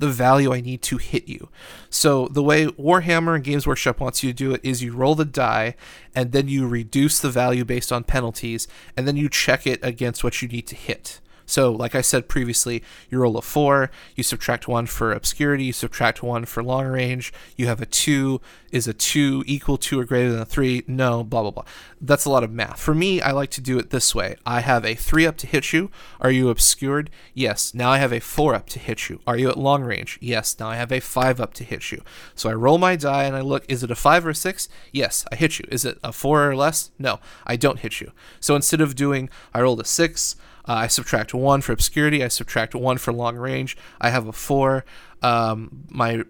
[0.00, 1.48] the value I need to hit you.
[1.88, 5.14] So the way Warhammer and Games Workshop wants you to do it is you roll
[5.14, 5.76] the die
[6.14, 8.66] and then you reduce the value based on penalties
[8.96, 11.20] and then you check it against what you need to hit.
[11.50, 15.72] So, like I said previously, you roll a four, you subtract one for obscurity, you
[15.72, 18.40] subtract one for long range, you have a two.
[18.70, 20.84] Is a two equal to or greater than a three?
[20.86, 21.64] No, blah, blah, blah.
[22.00, 22.78] That's a lot of math.
[22.78, 25.48] For me, I like to do it this way I have a three up to
[25.48, 25.90] hit you.
[26.20, 27.10] Are you obscured?
[27.34, 27.74] Yes.
[27.74, 29.18] Now I have a four up to hit you.
[29.26, 30.18] Are you at long range?
[30.22, 30.56] Yes.
[30.60, 32.04] Now I have a five up to hit you.
[32.36, 34.68] So I roll my die and I look, is it a five or a six?
[34.92, 35.66] Yes, I hit you.
[35.68, 36.92] Is it a four or less?
[36.96, 37.18] No,
[37.48, 38.12] I don't hit you.
[38.38, 40.36] So instead of doing, I rolled a six,
[40.70, 42.22] uh, I subtract one for obscurity.
[42.22, 43.76] I subtract one for long range.
[44.00, 44.84] I have a four.
[45.20, 46.22] Um, my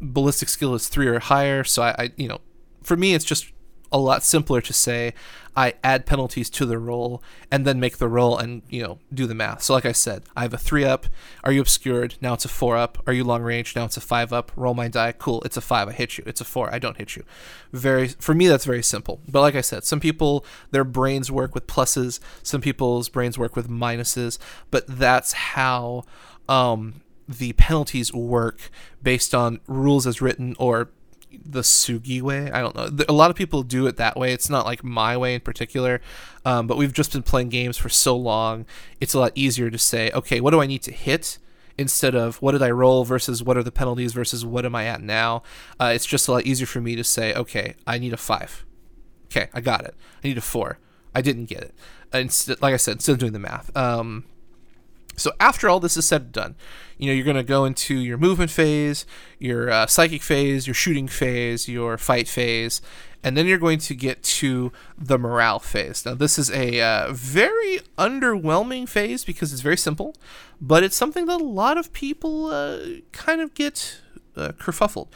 [0.00, 1.64] ballistic skill is three or higher.
[1.64, 2.40] So I, I, you know,
[2.84, 3.51] for me, it's just
[3.92, 5.14] a lot simpler to say
[5.54, 9.26] I add penalties to the roll and then make the roll and you know do
[9.26, 9.62] the math.
[9.62, 11.06] So like I said, I have a three up.
[11.44, 12.16] Are you obscured?
[12.20, 13.02] Now it's a four up.
[13.06, 13.76] Are you long range?
[13.76, 14.50] Now it's a five up.
[14.56, 15.12] Roll my die.
[15.12, 15.42] Cool.
[15.42, 15.88] It's a five.
[15.88, 16.24] I hit you.
[16.26, 16.72] It's a four.
[16.72, 17.24] I don't hit you.
[17.72, 19.20] Very for me that's very simple.
[19.28, 22.18] But like I said, some people their brains work with pluses.
[22.42, 24.38] Some people's brains work with minuses.
[24.70, 26.04] But that's how
[26.48, 28.70] um, the penalties work
[29.02, 30.90] based on rules as written or
[31.44, 32.50] the Sugi way.
[32.50, 32.90] I don't know.
[33.08, 34.32] A lot of people do it that way.
[34.32, 36.00] It's not like my way in particular,
[36.44, 38.66] um, but we've just been playing games for so long.
[39.00, 41.38] It's a lot easier to say, okay, what do I need to hit?
[41.78, 44.84] Instead of what did I roll versus what are the penalties versus what am I
[44.84, 45.42] at now?
[45.80, 48.64] Uh, it's just a lot easier for me to say, okay, I need a five.
[49.26, 49.94] Okay, I got it.
[50.22, 50.78] I need a four.
[51.14, 51.74] I didn't get it.
[52.12, 53.74] Instead, like I said, instead of doing the math.
[53.74, 54.24] Um,
[55.16, 56.54] so after all this is said and done,
[56.98, 59.04] you know you're going to go into your movement phase,
[59.38, 62.80] your uh, psychic phase, your shooting phase, your fight phase,
[63.22, 66.04] and then you're going to get to the morale phase.
[66.04, 70.14] Now this is a uh, very underwhelming phase because it's very simple,
[70.60, 72.78] but it's something that a lot of people uh,
[73.12, 74.00] kind of get
[74.36, 75.08] uh, kerfuffled.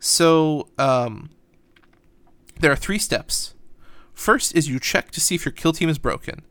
[0.00, 1.30] So um,
[2.60, 3.54] there are three steps.
[4.12, 6.42] First is you check to see if your kill team is broken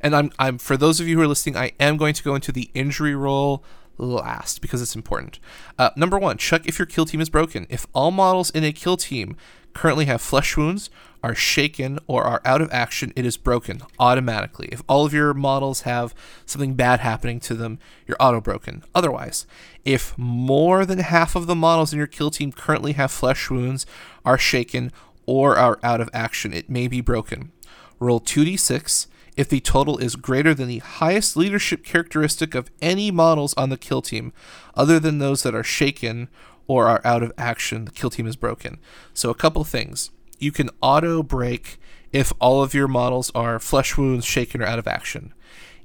[0.00, 2.34] and I'm I'm for those of you who are listening, I am going to go
[2.34, 3.64] into the injury roll
[3.98, 5.38] last because it's important.
[5.78, 7.66] Uh, number one, check if your kill team is broken.
[7.68, 9.36] If all models in a kill team
[9.72, 10.90] currently have flesh wounds,
[11.22, 14.68] are shaken, or are out of action, it is broken automatically.
[14.72, 16.14] If all of your models have
[16.46, 18.82] something bad happening to them, you're auto broken.
[18.94, 19.46] Otherwise,
[19.84, 23.84] if more than half of the models in your kill team currently have flesh wounds,
[24.24, 24.92] are shaken,
[25.26, 27.52] or are out of action, it may be broken.
[27.98, 33.54] Roll 2d6 if the total is greater than the highest leadership characteristic of any models
[33.56, 34.32] on the kill team,
[34.74, 36.28] other than those that are shaken
[36.66, 38.78] or are out of action, the kill team is broken.
[39.14, 40.10] So, a couple things.
[40.38, 41.78] You can auto break
[42.12, 45.34] if all of your models are flesh wounds, shaken, or out of action.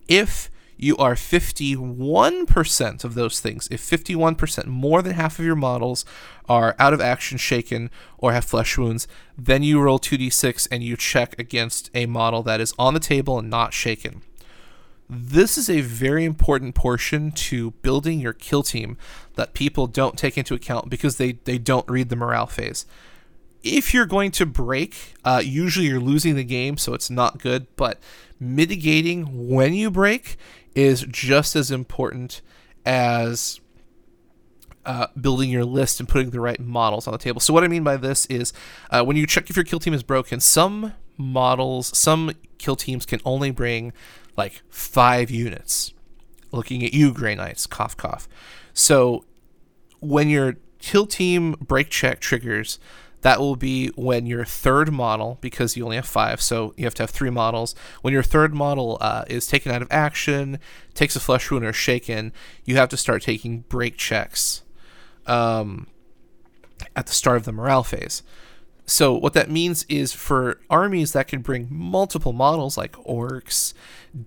[0.07, 0.49] If
[0.85, 3.67] you are 51% of those things.
[3.71, 6.05] If 51%, more than half of your models,
[6.47, 7.89] are out of action, shaken,
[8.19, 12.61] or have flesh wounds, then you roll 2d6 and you check against a model that
[12.61, 14.21] is on the table and not shaken.
[15.09, 18.95] This is a very important portion to building your kill team
[19.37, 22.85] that people don't take into account because they, they don't read the morale phase
[23.65, 27.65] if you're going to break, uh, usually you're losing the game, so it's not good.
[27.75, 27.99] But
[28.39, 30.37] mitigating when you break
[30.75, 32.41] is just as important
[32.85, 33.59] as
[34.85, 37.39] uh, building your list and putting the right models on the table.
[37.39, 38.53] So what I mean by this is
[38.91, 43.05] uh, when you check if your kill team is broken, some models, some kill teams
[43.05, 43.93] can only bring
[44.37, 45.93] like five units.
[46.51, 48.27] Looking at you, Grey Knights, cough cough.
[48.73, 49.25] So
[49.99, 52.79] when your kill team break check triggers,
[53.25, 56.93] that will be when your third model, because you only have five, so you have
[56.93, 57.73] to have three models.
[58.03, 60.59] When your third model uh, is taken out of action,
[60.93, 62.33] takes a flesh wound, or shaken,
[62.65, 64.61] you have to start taking break checks
[65.25, 65.87] um,
[66.95, 68.21] at the start of the morale phase.
[68.85, 73.73] So what that means is for armies that can bring multiple models like orks,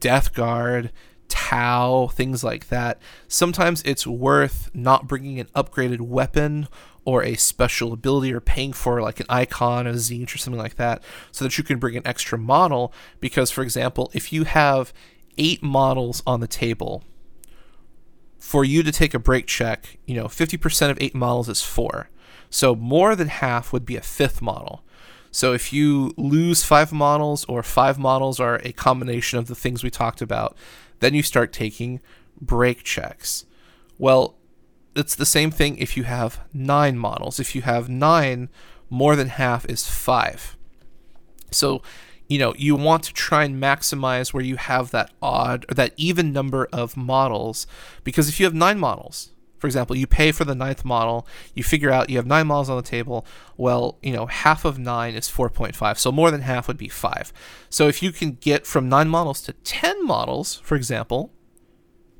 [0.00, 0.90] death guard,
[1.28, 3.00] Tau, things like that.
[3.28, 6.66] Sometimes it's worth not bringing an upgraded weapon
[7.09, 10.74] or a special ability or paying for like an icon, a Tzeentch, or something like
[10.74, 11.02] that,
[11.32, 12.93] so that you can bring an extra model.
[13.18, 14.93] Because, for example, if you have
[15.39, 17.02] eight models on the table,
[18.39, 22.10] for you to take a break check, you know, 50% of eight models is four.
[22.51, 24.85] So more than half would be a fifth model.
[25.30, 29.82] So if you lose five models or five models are a combination of the things
[29.82, 30.59] we talked about,
[31.01, 32.01] then you start taking
[32.39, 33.47] break checks.
[33.98, 34.38] Well,
[34.98, 37.38] it's the same thing if you have nine models.
[37.38, 38.48] If you have nine,
[38.90, 40.56] more than half is five.
[41.50, 41.82] So,
[42.28, 45.92] you know, you want to try and maximize where you have that odd or that
[45.96, 47.66] even number of models
[48.04, 51.64] because if you have nine models, for example, you pay for the ninth model, you
[51.64, 53.26] figure out you have nine models on the table.
[53.56, 57.32] Well, you know, half of nine is 4.5, so more than half would be five.
[57.68, 61.32] So if you can get from nine models to 10 models, for example,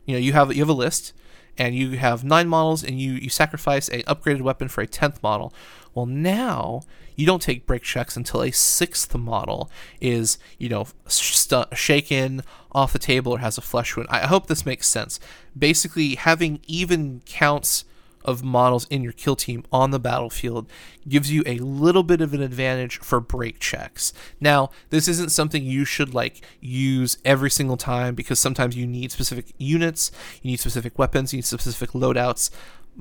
[0.05, 1.13] you know, you have you have a list
[1.59, 5.23] and you have nine models and you, you sacrifice a upgraded weapon for a 10th
[5.23, 5.53] model.
[5.95, 6.83] Well, now
[7.17, 9.71] you don't take break checks until a sixth model
[10.01, 10.87] is, you know,
[11.75, 14.09] shaken off the table or has a flesh wound.
[14.11, 15.19] I hope this makes sense.
[15.59, 17.85] Basically, having even counts
[18.25, 20.71] of models in your kill team on the battlefield
[21.09, 24.13] gives you a little bit of an advantage for break checks.
[24.41, 29.13] Now, this isn't something you should like use every single time because sometimes you need
[29.13, 30.11] specific units,
[30.43, 32.51] you need specific weapons, you need specific loadouts.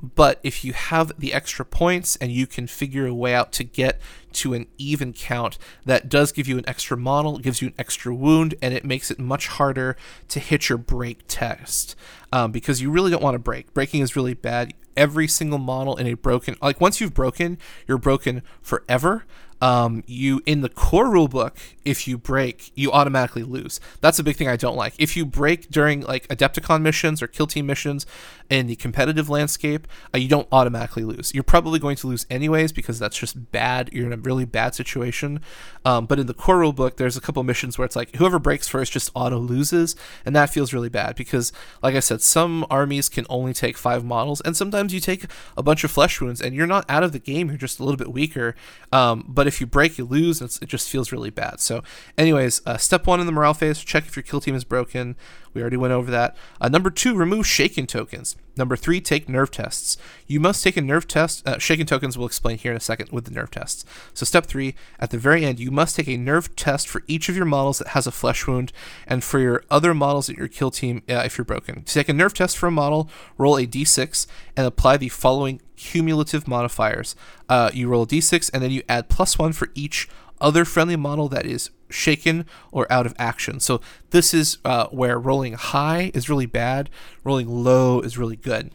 [0.00, 3.64] But if you have the extra points and you can figure a way out to
[3.64, 4.00] get
[4.34, 8.14] to an even count, that does give you an extra model, gives you an extra
[8.14, 9.96] wound, and it makes it much harder
[10.28, 11.96] to hit your break test
[12.32, 13.74] um, because you really don't want to break.
[13.74, 14.72] Breaking is really bad.
[14.98, 17.56] Every single model in a broken, like once you've broken,
[17.86, 19.24] you're broken forever
[19.60, 21.52] um, you in the core rulebook,
[21.84, 23.80] if you break, you automatically lose.
[24.00, 24.94] That's a big thing I don't like.
[24.98, 28.06] If you break during like Adepticon missions or kill team missions
[28.50, 31.34] in the competitive landscape, uh, you don't automatically lose.
[31.34, 33.90] You're probably going to lose anyways because that's just bad.
[33.92, 35.40] You're in a really bad situation.
[35.84, 38.68] Um, but in the core rulebook, there's a couple missions where it's like whoever breaks
[38.68, 41.52] first just auto loses, and that feels really bad because,
[41.82, 45.24] like I said, some armies can only take five models, and sometimes you take
[45.56, 47.48] a bunch of flesh wounds, and you're not out of the game.
[47.48, 48.54] You're just a little bit weaker.
[48.92, 50.40] Um, but if you break, you lose.
[50.40, 51.60] it just feels really bad.
[51.60, 51.82] So,
[52.16, 55.16] anyways, uh, step one in the morale phase: check if your kill team is broken.
[55.54, 56.36] We already went over that.
[56.60, 58.36] Uh, number two, remove shaken tokens.
[58.56, 59.96] Number three, take nerve tests.
[60.26, 61.46] You must take a nerve test.
[61.46, 63.84] Uh, shaken tokens we'll explain here in a second with the nerve tests.
[64.14, 67.28] So, step three, at the very end, you must take a nerve test for each
[67.28, 68.72] of your models that has a flesh wound,
[69.06, 71.84] and for your other models in your kill team uh, if you're broken.
[71.84, 74.26] To take a nerve test for a model, roll a d6
[74.56, 77.14] and apply the following cumulative modifiers.
[77.48, 80.08] Uh, you roll a d6 and then you add plus one for each
[80.40, 83.60] other friendly model that is shaken or out of action.
[83.60, 86.90] So this is uh, where rolling high is really bad,
[87.24, 88.72] rolling low is really good.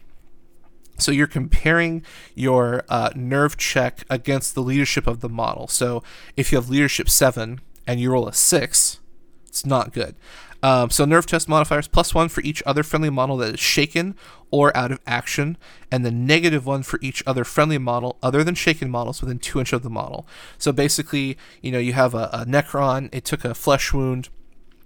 [0.99, 2.03] So you're comparing
[2.35, 5.67] your uh, nerve check against the leadership of the model.
[5.67, 6.03] So
[6.37, 8.99] if you have leadership seven and you roll a six,
[9.47, 10.15] it's not good.
[10.63, 14.15] Um, so nerve test modifiers plus one for each other friendly model that is shaken
[14.49, 15.57] or out of action,
[15.91, 19.59] and the negative one for each other friendly model other than shaken models within two
[19.59, 20.25] inches of the model.
[20.57, 24.29] So basically, you know, you have a, a Necron, it took a flesh wound.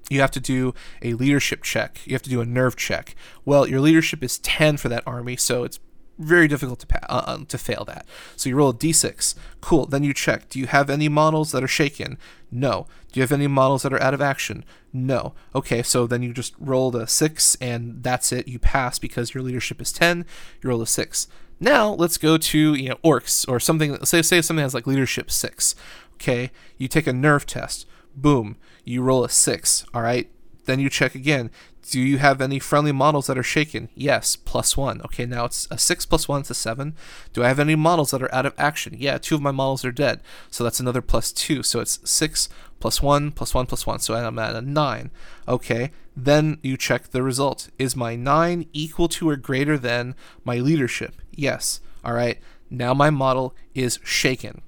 [0.10, 2.00] You have to do a leadership check.
[2.06, 3.14] You have to do a nerve check.
[3.44, 5.80] Well, your leadership is 10 for that army, so it's
[6.18, 8.06] very difficult to pa- uh, um, to fail that.
[8.36, 9.36] So you roll a d6.
[9.62, 9.86] Cool.
[9.86, 10.50] Then you check.
[10.50, 12.18] Do you have any models that are shaken?
[12.52, 12.88] No.
[13.12, 14.64] Do you have any models that are out of action?
[14.94, 15.34] No.
[15.54, 15.84] Okay.
[15.84, 18.48] So then you just roll a six, and that's it.
[18.48, 20.26] You pass because your leadership is ten.
[20.62, 21.28] You roll a six.
[21.60, 24.04] Now let's go to you know orks or something.
[24.06, 25.76] Say say something has like leadership six.
[26.16, 26.52] Okay.
[26.78, 27.86] You take a nerve test.
[28.16, 28.58] Boom.
[28.84, 29.86] You roll a six.
[29.94, 30.30] All right.
[30.66, 31.50] Then you check again.
[31.90, 33.88] Do you have any friendly models that are shaken?
[33.96, 35.02] Yes, plus one.
[35.04, 36.96] Okay, now it's a six plus one, it's a seven.
[37.32, 38.96] Do I have any models that are out of action?
[38.98, 40.20] Yeah, two of my models are dead.
[40.52, 41.64] So that's another plus two.
[41.64, 42.50] So it's six
[42.82, 44.00] plus one plus one plus one.
[44.00, 45.12] So I'm at a nine.
[45.48, 47.70] Okay, then you check the result.
[47.80, 51.22] Is my nine equal to or greater than my leadership?
[51.32, 51.80] Yes.
[52.04, 52.38] All right,
[52.70, 54.62] now my model is shaken.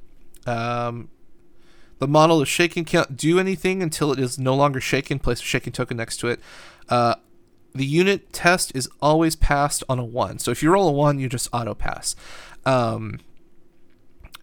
[0.46, 1.10] Um,
[2.00, 5.20] the model is shaken can't do anything until it is no longer shaken.
[5.20, 6.40] Place a shaken token next to it.
[6.90, 7.16] Uh,
[7.74, 10.40] the unit test is always passed on a one.
[10.40, 12.16] So if you roll a one, you just auto pass.
[12.66, 13.20] Um,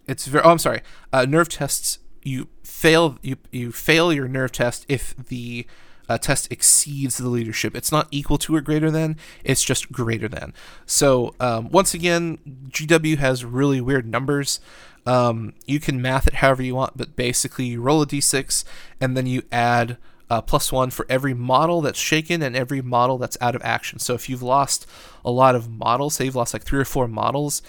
[0.07, 0.43] it's very.
[0.43, 0.81] Oh, I'm sorry.
[1.11, 3.19] Uh, nerve tests you fail.
[3.21, 5.67] You you fail your nerve test if the
[6.09, 7.75] uh, test exceeds the leadership.
[7.75, 9.17] It's not equal to or greater than.
[9.43, 10.53] It's just greater than.
[10.85, 12.37] So um, once again,
[12.69, 14.59] GW has really weird numbers.
[15.05, 18.65] Um, you can math it however you want, but basically you roll a d6
[18.99, 19.97] and then you add
[20.29, 23.99] uh, plus one for every model that's shaken and every model that's out of action.
[23.99, 24.85] So if you've lost
[25.23, 27.61] a lot of models, say you've lost like three or four models,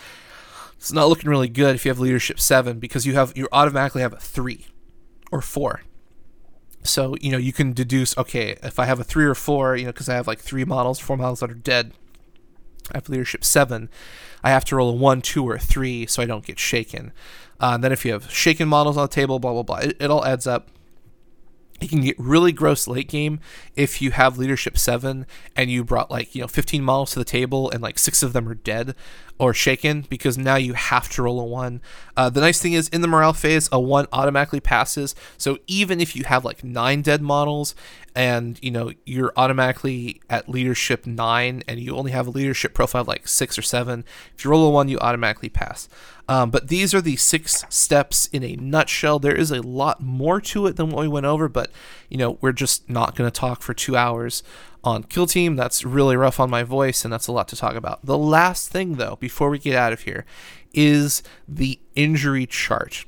[0.76, 4.02] it's not looking really good if you have leadership seven because you have you automatically
[4.02, 4.66] have a three
[5.30, 5.82] or four.
[6.84, 9.84] So you know you can deduce okay if I have a three or four, you
[9.84, 11.92] know because I have like three models, four models that are dead.
[12.92, 13.90] I have leadership seven.
[14.42, 17.12] I have to roll a one, two, or a three so I don't get shaken.
[17.60, 19.96] Uh, and then if you have shaken models on the table, blah blah blah, it,
[20.00, 20.70] it all adds up
[21.80, 23.40] it can get really gross late game
[23.76, 25.26] if you have leadership 7
[25.56, 28.32] and you brought like you know 15 models to the table and like six of
[28.32, 28.94] them are dead
[29.38, 31.80] or shaken because now you have to roll a 1
[32.18, 35.14] uh, the nice thing is in the morale phase a 1 automatically passes.
[35.36, 37.76] So even if you have like 9 dead models
[38.14, 43.04] and you know you're automatically at leadership 9 and you only have a leadership profile
[43.04, 44.04] like 6 or 7
[44.36, 45.88] if you roll a 1 you automatically pass.
[46.28, 49.18] Um, but these are the six steps in a nutshell.
[49.18, 51.70] There is a lot more to it than what we went over, but
[52.08, 54.42] you know we're just not going to talk for two hours
[54.84, 55.56] on Kill Team.
[55.56, 58.04] That's really rough on my voice, and that's a lot to talk about.
[58.04, 60.24] The last thing, though, before we get out of here,
[60.72, 63.04] is the injury chart.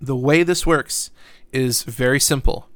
[0.00, 1.10] The way this works
[1.52, 2.68] is very simple.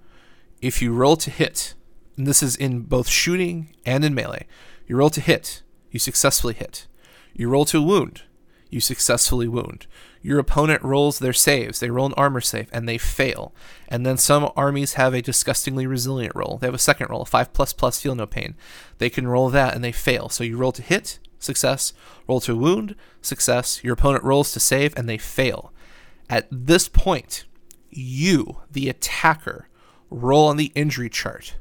[0.61, 1.75] If you roll to hit,
[2.17, 4.47] and this is in both shooting and in melee,
[4.87, 6.87] you roll to hit, you successfully hit.
[7.35, 8.23] You roll to wound,
[8.71, 9.87] you successfully wound.
[10.23, 11.81] Your opponent rolls their saves.
[11.81, 13.53] They roll an armor save and they fail.
[13.89, 16.59] And then some armies have a disgustingly resilient roll.
[16.59, 18.55] They have a second roll, a 5 plus plus feel no pain.
[18.99, 20.29] They can roll that and they fail.
[20.29, 21.93] So you roll to hit, success,
[22.29, 23.83] roll to wound, success.
[23.83, 25.73] Your opponent rolls to save and they fail.
[26.31, 27.45] At this point,
[27.91, 29.69] you, the attacker,
[30.09, 31.57] roll on the injury chart.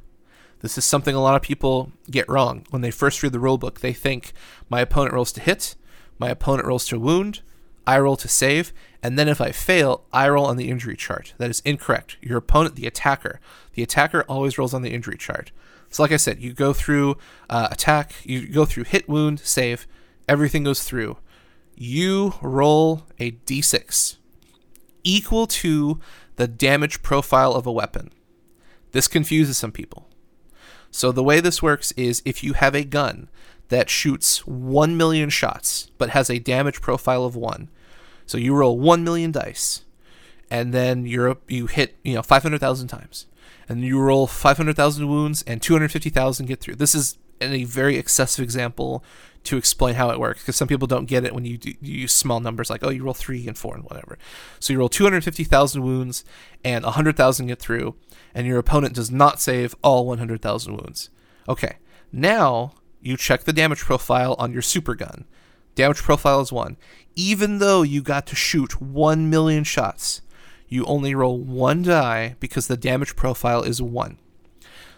[0.60, 2.66] This is something a lot of people get wrong.
[2.70, 4.32] When they first read the rulebook, they think
[4.70, 5.76] my opponent rolls to hit,
[6.20, 7.42] my opponent rolls to wound,
[7.86, 11.34] I roll to save, and then if I fail, I roll on the injury chart.
[11.38, 12.18] That is incorrect.
[12.22, 13.40] Your opponent, the attacker,
[13.74, 15.52] the attacker always rolls on the injury chart.
[15.90, 17.18] So, like I said, you go through
[17.50, 19.88] uh, attack, you go through hit, wound, save,
[20.28, 21.18] everything goes through.
[21.76, 24.18] You roll a d6
[25.04, 26.00] equal to
[26.36, 28.12] the damage profile of a weapon.
[28.92, 30.08] This confuses some people.
[30.92, 33.30] So, the way this works is if you have a gun
[33.72, 37.70] that shoots 1 million shots but has a damage profile of 1.
[38.26, 39.84] So you roll 1 million dice
[40.50, 43.28] and then you're you hit, you know, 500,000 times.
[43.70, 46.76] And you roll 500,000 wounds and 250,000 get through.
[46.76, 49.04] This is a very excessive example
[49.46, 52.02] to explain how it works because some people don't get it when you, do, you
[52.02, 54.18] use small numbers like oh you roll 3 and 4 and whatever.
[54.60, 56.26] So you roll 250,000 wounds
[56.66, 57.96] and 100,000 get through
[58.36, 61.10] and your opponent does not save all 100,000 wounds.
[61.48, 61.78] Okay.
[62.12, 65.26] Now you check the damage profile on your super gun.
[65.76, 66.78] Damage profile is 1.
[67.16, 70.22] Even though you got to shoot 1 million shots,
[70.68, 74.18] you only roll 1 die because the damage profile is 1.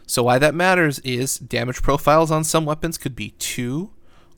[0.06, 3.90] So why that matters is damage profiles on some weapons could be 2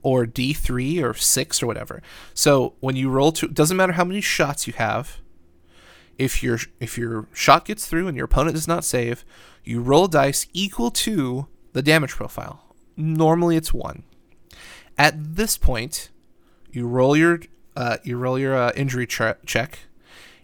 [0.01, 2.01] or D3 or 6 or whatever.
[2.33, 5.19] So when you roll to doesn't matter how many shots you have,
[6.17, 9.25] if your if your shot gets through and your opponent does not save,
[9.63, 12.64] you roll dice equal to the damage profile.
[12.97, 14.03] Normally it's one.
[14.97, 16.09] At this point,
[16.71, 17.39] you roll your
[17.75, 19.79] uh, you roll your uh, injury ch- check.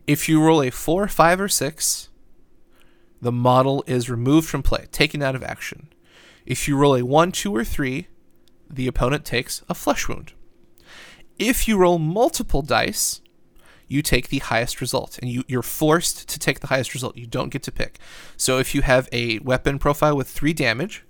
[0.05, 2.09] If you roll a four, five, or six,
[3.21, 5.87] the model is removed from play, taken out of action.
[6.45, 8.07] If you roll a one, two, or three,
[8.69, 10.33] the opponent takes a flesh wound.
[11.37, 13.21] If you roll multiple dice,
[13.87, 17.17] you take the highest result, and you, you're forced to take the highest result.
[17.17, 17.99] You don't get to pick.
[18.37, 21.03] So if you have a weapon profile with three damage,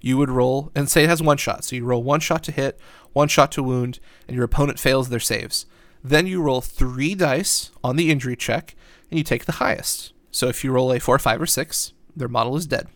[0.00, 1.64] you would roll and say it has one shot.
[1.64, 2.78] So you roll one shot to hit,
[3.12, 5.66] one shot to wound, and your opponent fails their saves.
[6.02, 8.76] Then you roll three dice on the injury check,
[9.10, 10.12] and you take the highest.
[10.30, 12.88] So if you roll a four, five, or six, their model is dead.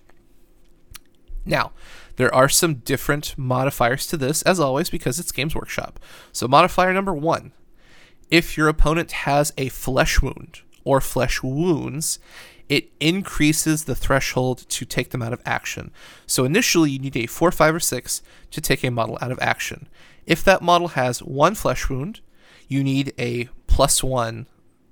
[1.44, 1.72] Now,
[2.16, 5.98] there are some different modifiers to this, as always, because it's Games Workshop.
[6.30, 7.52] So, modifier number one
[8.30, 12.18] if your opponent has a flesh wound or flesh wounds,
[12.72, 15.90] it increases the threshold to take them out of action.
[16.26, 19.38] So initially, you need a 4, 5, or 6 to take a model out of
[19.42, 19.90] action.
[20.24, 22.20] If that model has one flesh wound,
[22.68, 24.46] you need a plus 1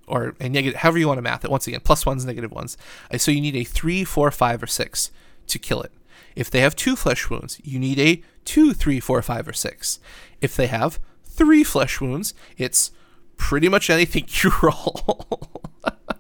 [0.07, 1.51] or a negative, however you want to math it.
[1.51, 2.77] Once again, plus ones, negative ones.
[3.11, 5.11] Uh, so you need a 3, 4, 5, or 6
[5.47, 5.93] to kill it.
[6.37, 10.01] If they have two flesh wounds, you need a 2, 3, 4, 5, or 6.
[10.43, 12.91] If they have three flesh wounds, it's
[13.39, 15.49] pretty much anything you roll.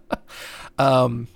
[0.78, 1.28] um,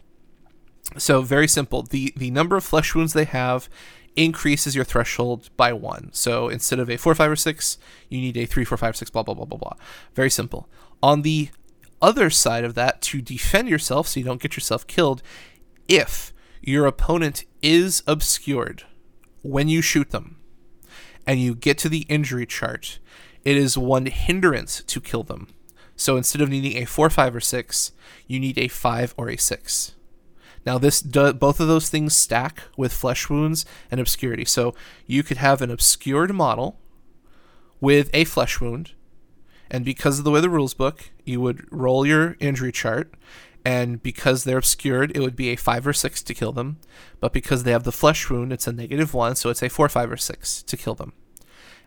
[0.96, 1.82] so very simple.
[1.82, 3.68] The the number of flesh wounds they have
[4.16, 6.10] increases your threshold by one.
[6.12, 9.10] So instead of a four, five, or six, you need a three, four, five, six,
[9.10, 9.74] blah blah blah blah blah.
[10.14, 10.68] Very simple.
[11.02, 11.50] On the
[12.00, 15.22] other side of that, to defend yourself so you don't get yourself killed,
[15.88, 18.84] if your opponent is obscured
[19.42, 20.36] when you shoot them,
[21.26, 22.98] and you get to the injury chart,
[23.44, 25.48] it is one hindrance to kill them.
[25.96, 27.92] So instead of needing a 4, 5, or 6,
[28.26, 29.94] you need a 5 or a 6.
[30.66, 34.44] Now, this do, both of those things stack with flesh wounds and obscurity.
[34.44, 34.74] So
[35.06, 36.78] you could have an obscured model
[37.80, 38.92] with a flesh wound,
[39.70, 43.12] and because of the way the rules book, you would roll your injury chart,
[43.64, 46.78] and because they're obscured, it would be a five or six to kill them.
[47.20, 49.88] But because they have the flesh wound, it's a negative one, so it's a four,
[49.88, 51.12] five, or six to kill them.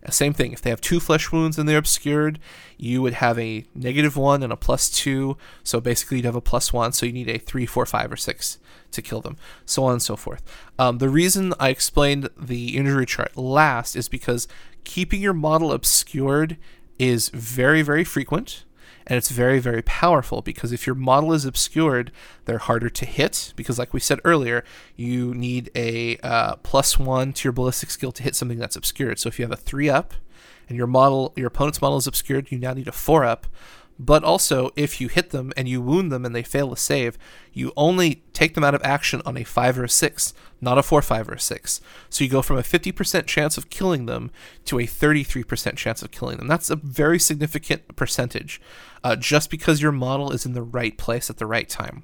[0.10, 0.54] Same thing.
[0.54, 2.40] If they have two flesh wounds and they're obscured,
[2.78, 5.38] you would have a negative one and a plus two.
[5.64, 6.94] So basically, you'd have a plus one.
[6.94, 8.58] So you need a three, four, five, or six
[8.92, 10.44] to kill them, so on and so forth.
[10.80, 14.48] Um, the reason I explained the injury chart last is because
[14.84, 16.58] keeping your model obscured
[16.98, 18.64] is very, very frequent
[19.08, 22.12] and it's very very powerful because if your model is obscured
[22.46, 24.64] they're harder to hit because like we said earlier
[24.96, 29.18] you need a uh, plus one to your ballistic skill to hit something that's obscured.
[29.18, 30.14] So if you have a three up
[30.68, 33.48] and your model your opponent's model is obscured you now need a four up.
[34.00, 37.18] But also if you hit them and you wound them and they fail to save
[37.54, 40.84] you only take them out of action on a 5 or a 6 not a
[40.84, 44.30] 4 5 or a 6 so you go from a 50% chance of killing them
[44.66, 46.48] to a 33% chance of killing them.
[46.48, 48.62] That's a very significant percentage
[49.04, 52.04] uh, just because your model is in the right place at the right time.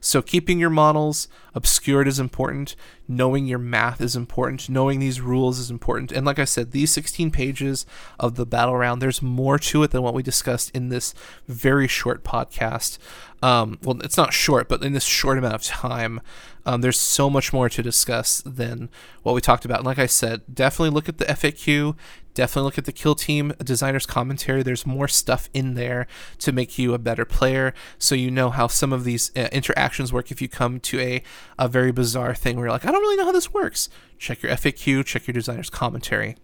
[0.00, 2.76] So keeping your models obscured is important.
[3.08, 4.68] Knowing your math is important.
[4.68, 6.12] Knowing these rules is important.
[6.12, 7.86] And like i said these 16 pages
[8.20, 11.14] of the battle round there's more to it than what we discussed in this
[11.48, 12.98] very short podcast
[13.44, 16.22] um, well, it's not short, but in this short amount of time,
[16.64, 18.88] um, there's so much more to discuss than
[19.22, 19.80] what we talked about.
[19.80, 21.94] And like I said, definitely look at the FAQ.
[22.32, 24.62] Definitely look at the Kill Team designer's commentary.
[24.62, 26.06] There's more stuff in there
[26.38, 30.10] to make you a better player, so you know how some of these uh, interactions
[30.10, 30.30] work.
[30.30, 31.22] If you come to a
[31.58, 34.42] a very bizarre thing where you're like, I don't really know how this works, check
[34.42, 36.36] your FAQ, check your designer's commentary.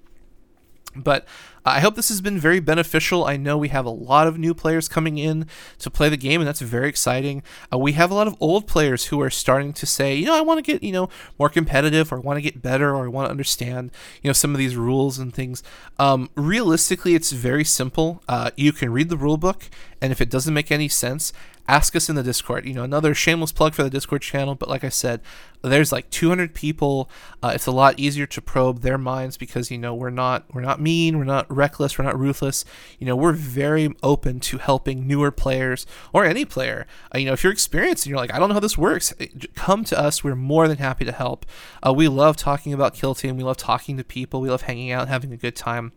[0.94, 1.26] But
[1.64, 3.24] I hope this has been very beneficial.
[3.24, 5.46] I know we have a lot of new players coming in
[5.78, 7.42] to play the game, and that's very exciting.
[7.72, 10.36] Uh, we have a lot of old players who are starting to say, you know,
[10.36, 11.08] I want to get, you know,
[11.38, 13.90] more competitive, or I want to get better, or I want to understand,
[14.22, 15.62] you know, some of these rules and things.
[15.98, 18.22] Um, realistically, it's very simple.
[18.28, 19.68] Uh, you can read the rule book,
[20.00, 21.32] and if it doesn't make any sense,
[21.70, 22.66] ask us in the Discord.
[22.66, 25.20] You know, another shameless plug for the Discord channel, but like I said,
[25.62, 27.08] there's like 200 people.
[27.42, 30.62] Uh, it's a lot easier to probe their minds because you know we're not we're
[30.62, 32.64] not mean, we're not reckless, we're not ruthless.
[32.98, 36.86] You know, we're very open to helping newer players or any player.
[37.14, 39.12] Uh, you know, if you're experienced and you're like, I don't know how this works,
[39.20, 40.22] eh, come to us.
[40.24, 41.46] We're more than happy to help.
[41.86, 43.36] Uh, we love talking about Kill Team.
[43.36, 44.40] We love talking to people.
[44.40, 45.92] We love hanging out, having a good time.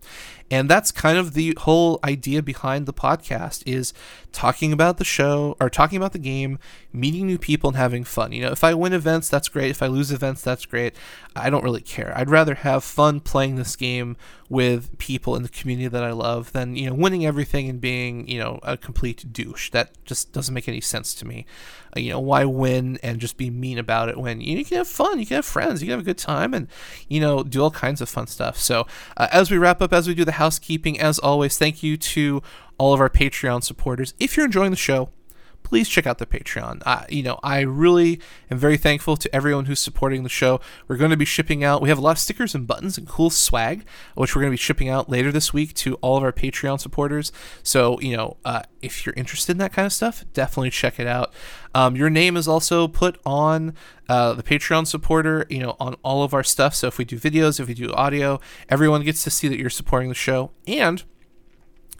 [0.51, 3.93] And that's kind of the whole idea behind the podcast is
[4.31, 6.59] talking about the show or talking about the game,
[6.91, 8.31] meeting new people and having fun.
[8.31, 9.71] You know, if I win events, that's great.
[9.71, 10.95] If I lose events, that's great.
[11.35, 12.13] I don't really care.
[12.15, 14.15] I'd rather have fun playing this game
[14.53, 18.27] with people in the community that I love than, you know, winning everything and being,
[18.27, 19.71] you know, a complete douche.
[19.71, 21.47] That just doesn't make any sense to me.
[21.97, 24.77] Uh, you know, why win and just be mean about it when you, you, can
[24.77, 26.67] have fun, you can have friends, you can have a good time and,
[27.07, 28.59] you know, do all kinds of fun stuff.
[28.59, 28.85] So,
[29.17, 32.43] uh, as we wrap up, as we do the housekeeping, as always, thank you to
[32.77, 34.13] all of our Patreon supporters.
[34.19, 35.09] If you're enjoying the show,
[35.63, 36.81] please check out the Patreon.
[36.85, 38.19] Uh, you know, I really
[38.51, 40.59] am very thankful to everyone who's supporting the show.
[40.87, 43.07] We're going to be shipping out, we have a lot of stickers and buttons and
[43.07, 43.85] cool swag,
[44.15, 46.79] which we're going to be shipping out later this week to all of our Patreon
[46.79, 47.31] supporters.
[47.63, 51.07] So, you know, uh, if you're interested in that kind of stuff, definitely check it
[51.07, 51.33] out.
[51.73, 53.73] Um, your name is also put on
[54.07, 56.75] uh, the Patreon supporter, you know, on all of our stuff.
[56.75, 59.69] So if we do videos, if we do audio, everyone gets to see that you're
[59.69, 60.51] supporting the show.
[60.67, 61.03] And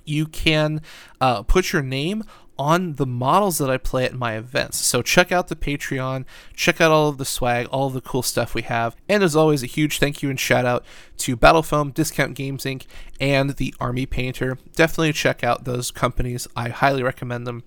[0.05, 0.81] you can
[1.21, 2.23] uh, put your name
[2.57, 4.77] on the models that I play at my events.
[4.77, 6.25] So check out the Patreon,
[6.55, 8.95] check out all of the swag, all of the cool stuff we have.
[9.09, 10.85] And as always, a huge thank you and shout out
[11.17, 12.85] to Battlefoam, Discount Games Inc.,
[13.19, 14.57] and the Army Painter.
[14.75, 16.47] Definitely check out those companies.
[16.55, 17.63] I highly recommend them.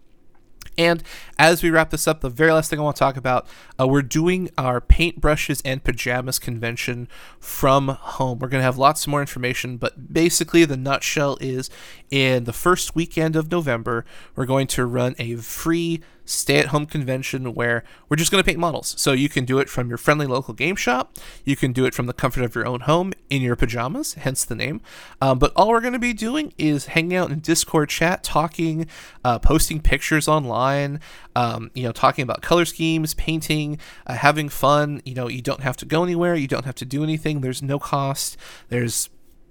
[0.78, 1.02] And
[1.38, 3.46] as we wrap this up, the very last thing I want to talk about,
[3.80, 7.08] uh, we're doing our paintbrushes and pajamas convention
[7.40, 8.38] from home.
[8.38, 11.70] We're going to have lots more information, but basically, the nutshell is
[12.10, 14.04] in the first weekend of November,
[14.34, 18.46] we're going to run a free stay at home convention where we're just going to
[18.46, 18.94] paint models.
[18.98, 21.16] So you can do it from your friendly local game shop.
[21.44, 24.44] You can do it from the comfort of your own home in your pajamas, hence
[24.44, 24.80] the name.
[25.20, 28.86] Um, but all we're going to be doing is hanging out in Discord chat, talking,
[29.24, 31.00] uh, posting pictures online,
[31.34, 35.02] um, you know, talking about color schemes, painting, uh, having fun.
[35.04, 36.34] You know, you don't have to go anywhere.
[36.34, 37.40] You don't have to do anything.
[37.40, 38.36] There's no cost.
[38.68, 39.08] There's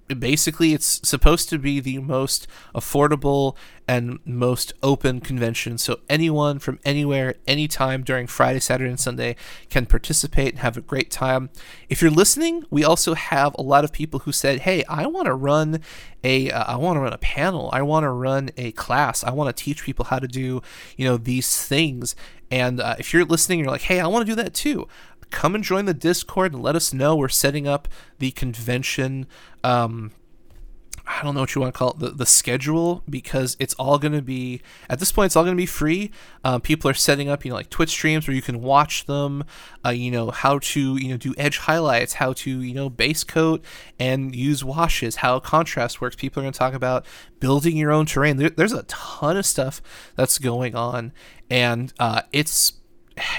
[0.08, 3.56] basically it's supposed to be the most affordable
[3.88, 5.78] and most open convention.
[5.78, 9.36] So anyone from anywhere anytime during friday saturday and sunday
[9.70, 11.50] can participate and have a great time.
[11.88, 15.26] If you're listening we also have a lot of people who said hey i want
[15.26, 15.80] to run
[16.24, 17.70] a uh, I want to run a panel.
[17.72, 19.22] I want to run a class.
[19.22, 20.60] I want to teach people how to do
[20.96, 22.16] you know these things.
[22.50, 24.88] And uh, if you're listening you're like hey i want to do that too
[25.30, 27.16] come and join the Discord and let us know.
[27.16, 27.88] We're setting up
[28.18, 29.26] the convention.
[29.64, 30.12] Um,
[31.08, 33.96] I don't know what you want to call it, the, the schedule, because it's all
[33.96, 36.10] going to be, at this point, it's all going to be free.
[36.42, 39.44] Um, people are setting up, you know, like Twitch streams where you can watch them,
[39.84, 43.22] uh, you know, how to, you know, do edge highlights, how to, you know, base
[43.22, 43.64] coat
[44.00, 46.16] and use washes, how contrast works.
[46.16, 47.06] People are going to talk about
[47.38, 48.36] building your own terrain.
[48.36, 49.80] There, there's a ton of stuff
[50.16, 51.12] that's going on,
[51.48, 52.72] and uh, it's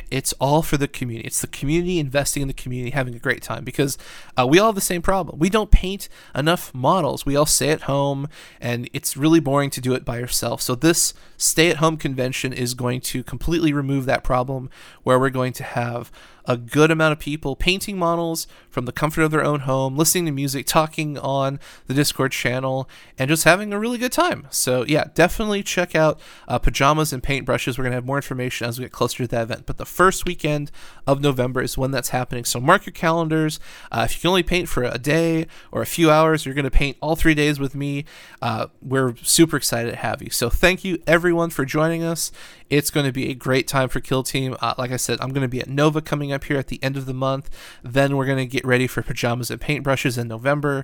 [0.09, 1.27] it's all for the community.
[1.27, 3.97] It's the community investing in the community, having a great time because
[4.37, 5.39] uh, we all have the same problem.
[5.39, 7.25] We don't paint enough models.
[7.25, 8.29] We all stay at home,
[8.61, 10.61] and it's really boring to do it by yourself.
[10.61, 14.69] So, this stay at home convention is going to completely remove that problem
[15.03, 16.11] where we're going to have
[16.47, 20.25] a good amount of people painting models from the comfort of their own home, listening
[20.25, 22.89] to music, talking on the Discord channel,
[23.19, 24.47] and just having a really good time.
[24.49, 27.77] So, yeah, definitely check out uh, Pajamas and Paintbrushes.
[27.77, 29.65] We're going to have more information as we get closer to that event.
[29.65, 30.71] But the first weekend
[31.05, 32.45] of November is when that's happening.
[32.45, 33.59] So, mark your calendars.
[33.91, 36.65] Uh, if you can only paint for a day or a few hours, you're going
[36.65, 38.03] to paint all three days with me.
[38.41, 40.29] Uh, we're super excited to have you.
[40.29, 42.31] So, thank you everyone for joining us.
[42.69, 44.57] It's going to be a great time for Kill Team.
[44.59, 46.83] Uh, like I said, I'm going to be at Nova coming up here at the
[46.83, 47.49] end of the month.
[47.81, 50.83] Then we're going to get ready for Pajamas and Paintbrushes in November.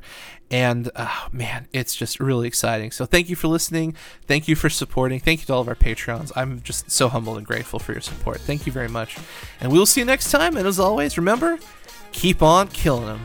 [0.49, 2.91] And uh, man, it's just really exciting.
[2.91, 3.95] So thank you for listening.
[4.27, 5.19] Thank you for supporting.
[5.19, 6.31] Thank you to all of our Patreons.
[6.35, 8.39] I'm just so humbled and grateful for your support.
[8.39, 9.17] Thank you very much.
[9.59, 10.55] And we will see you next time.
[10.55, 11.59] And as always, remember,
[12.13, 13.21] keep on killing them.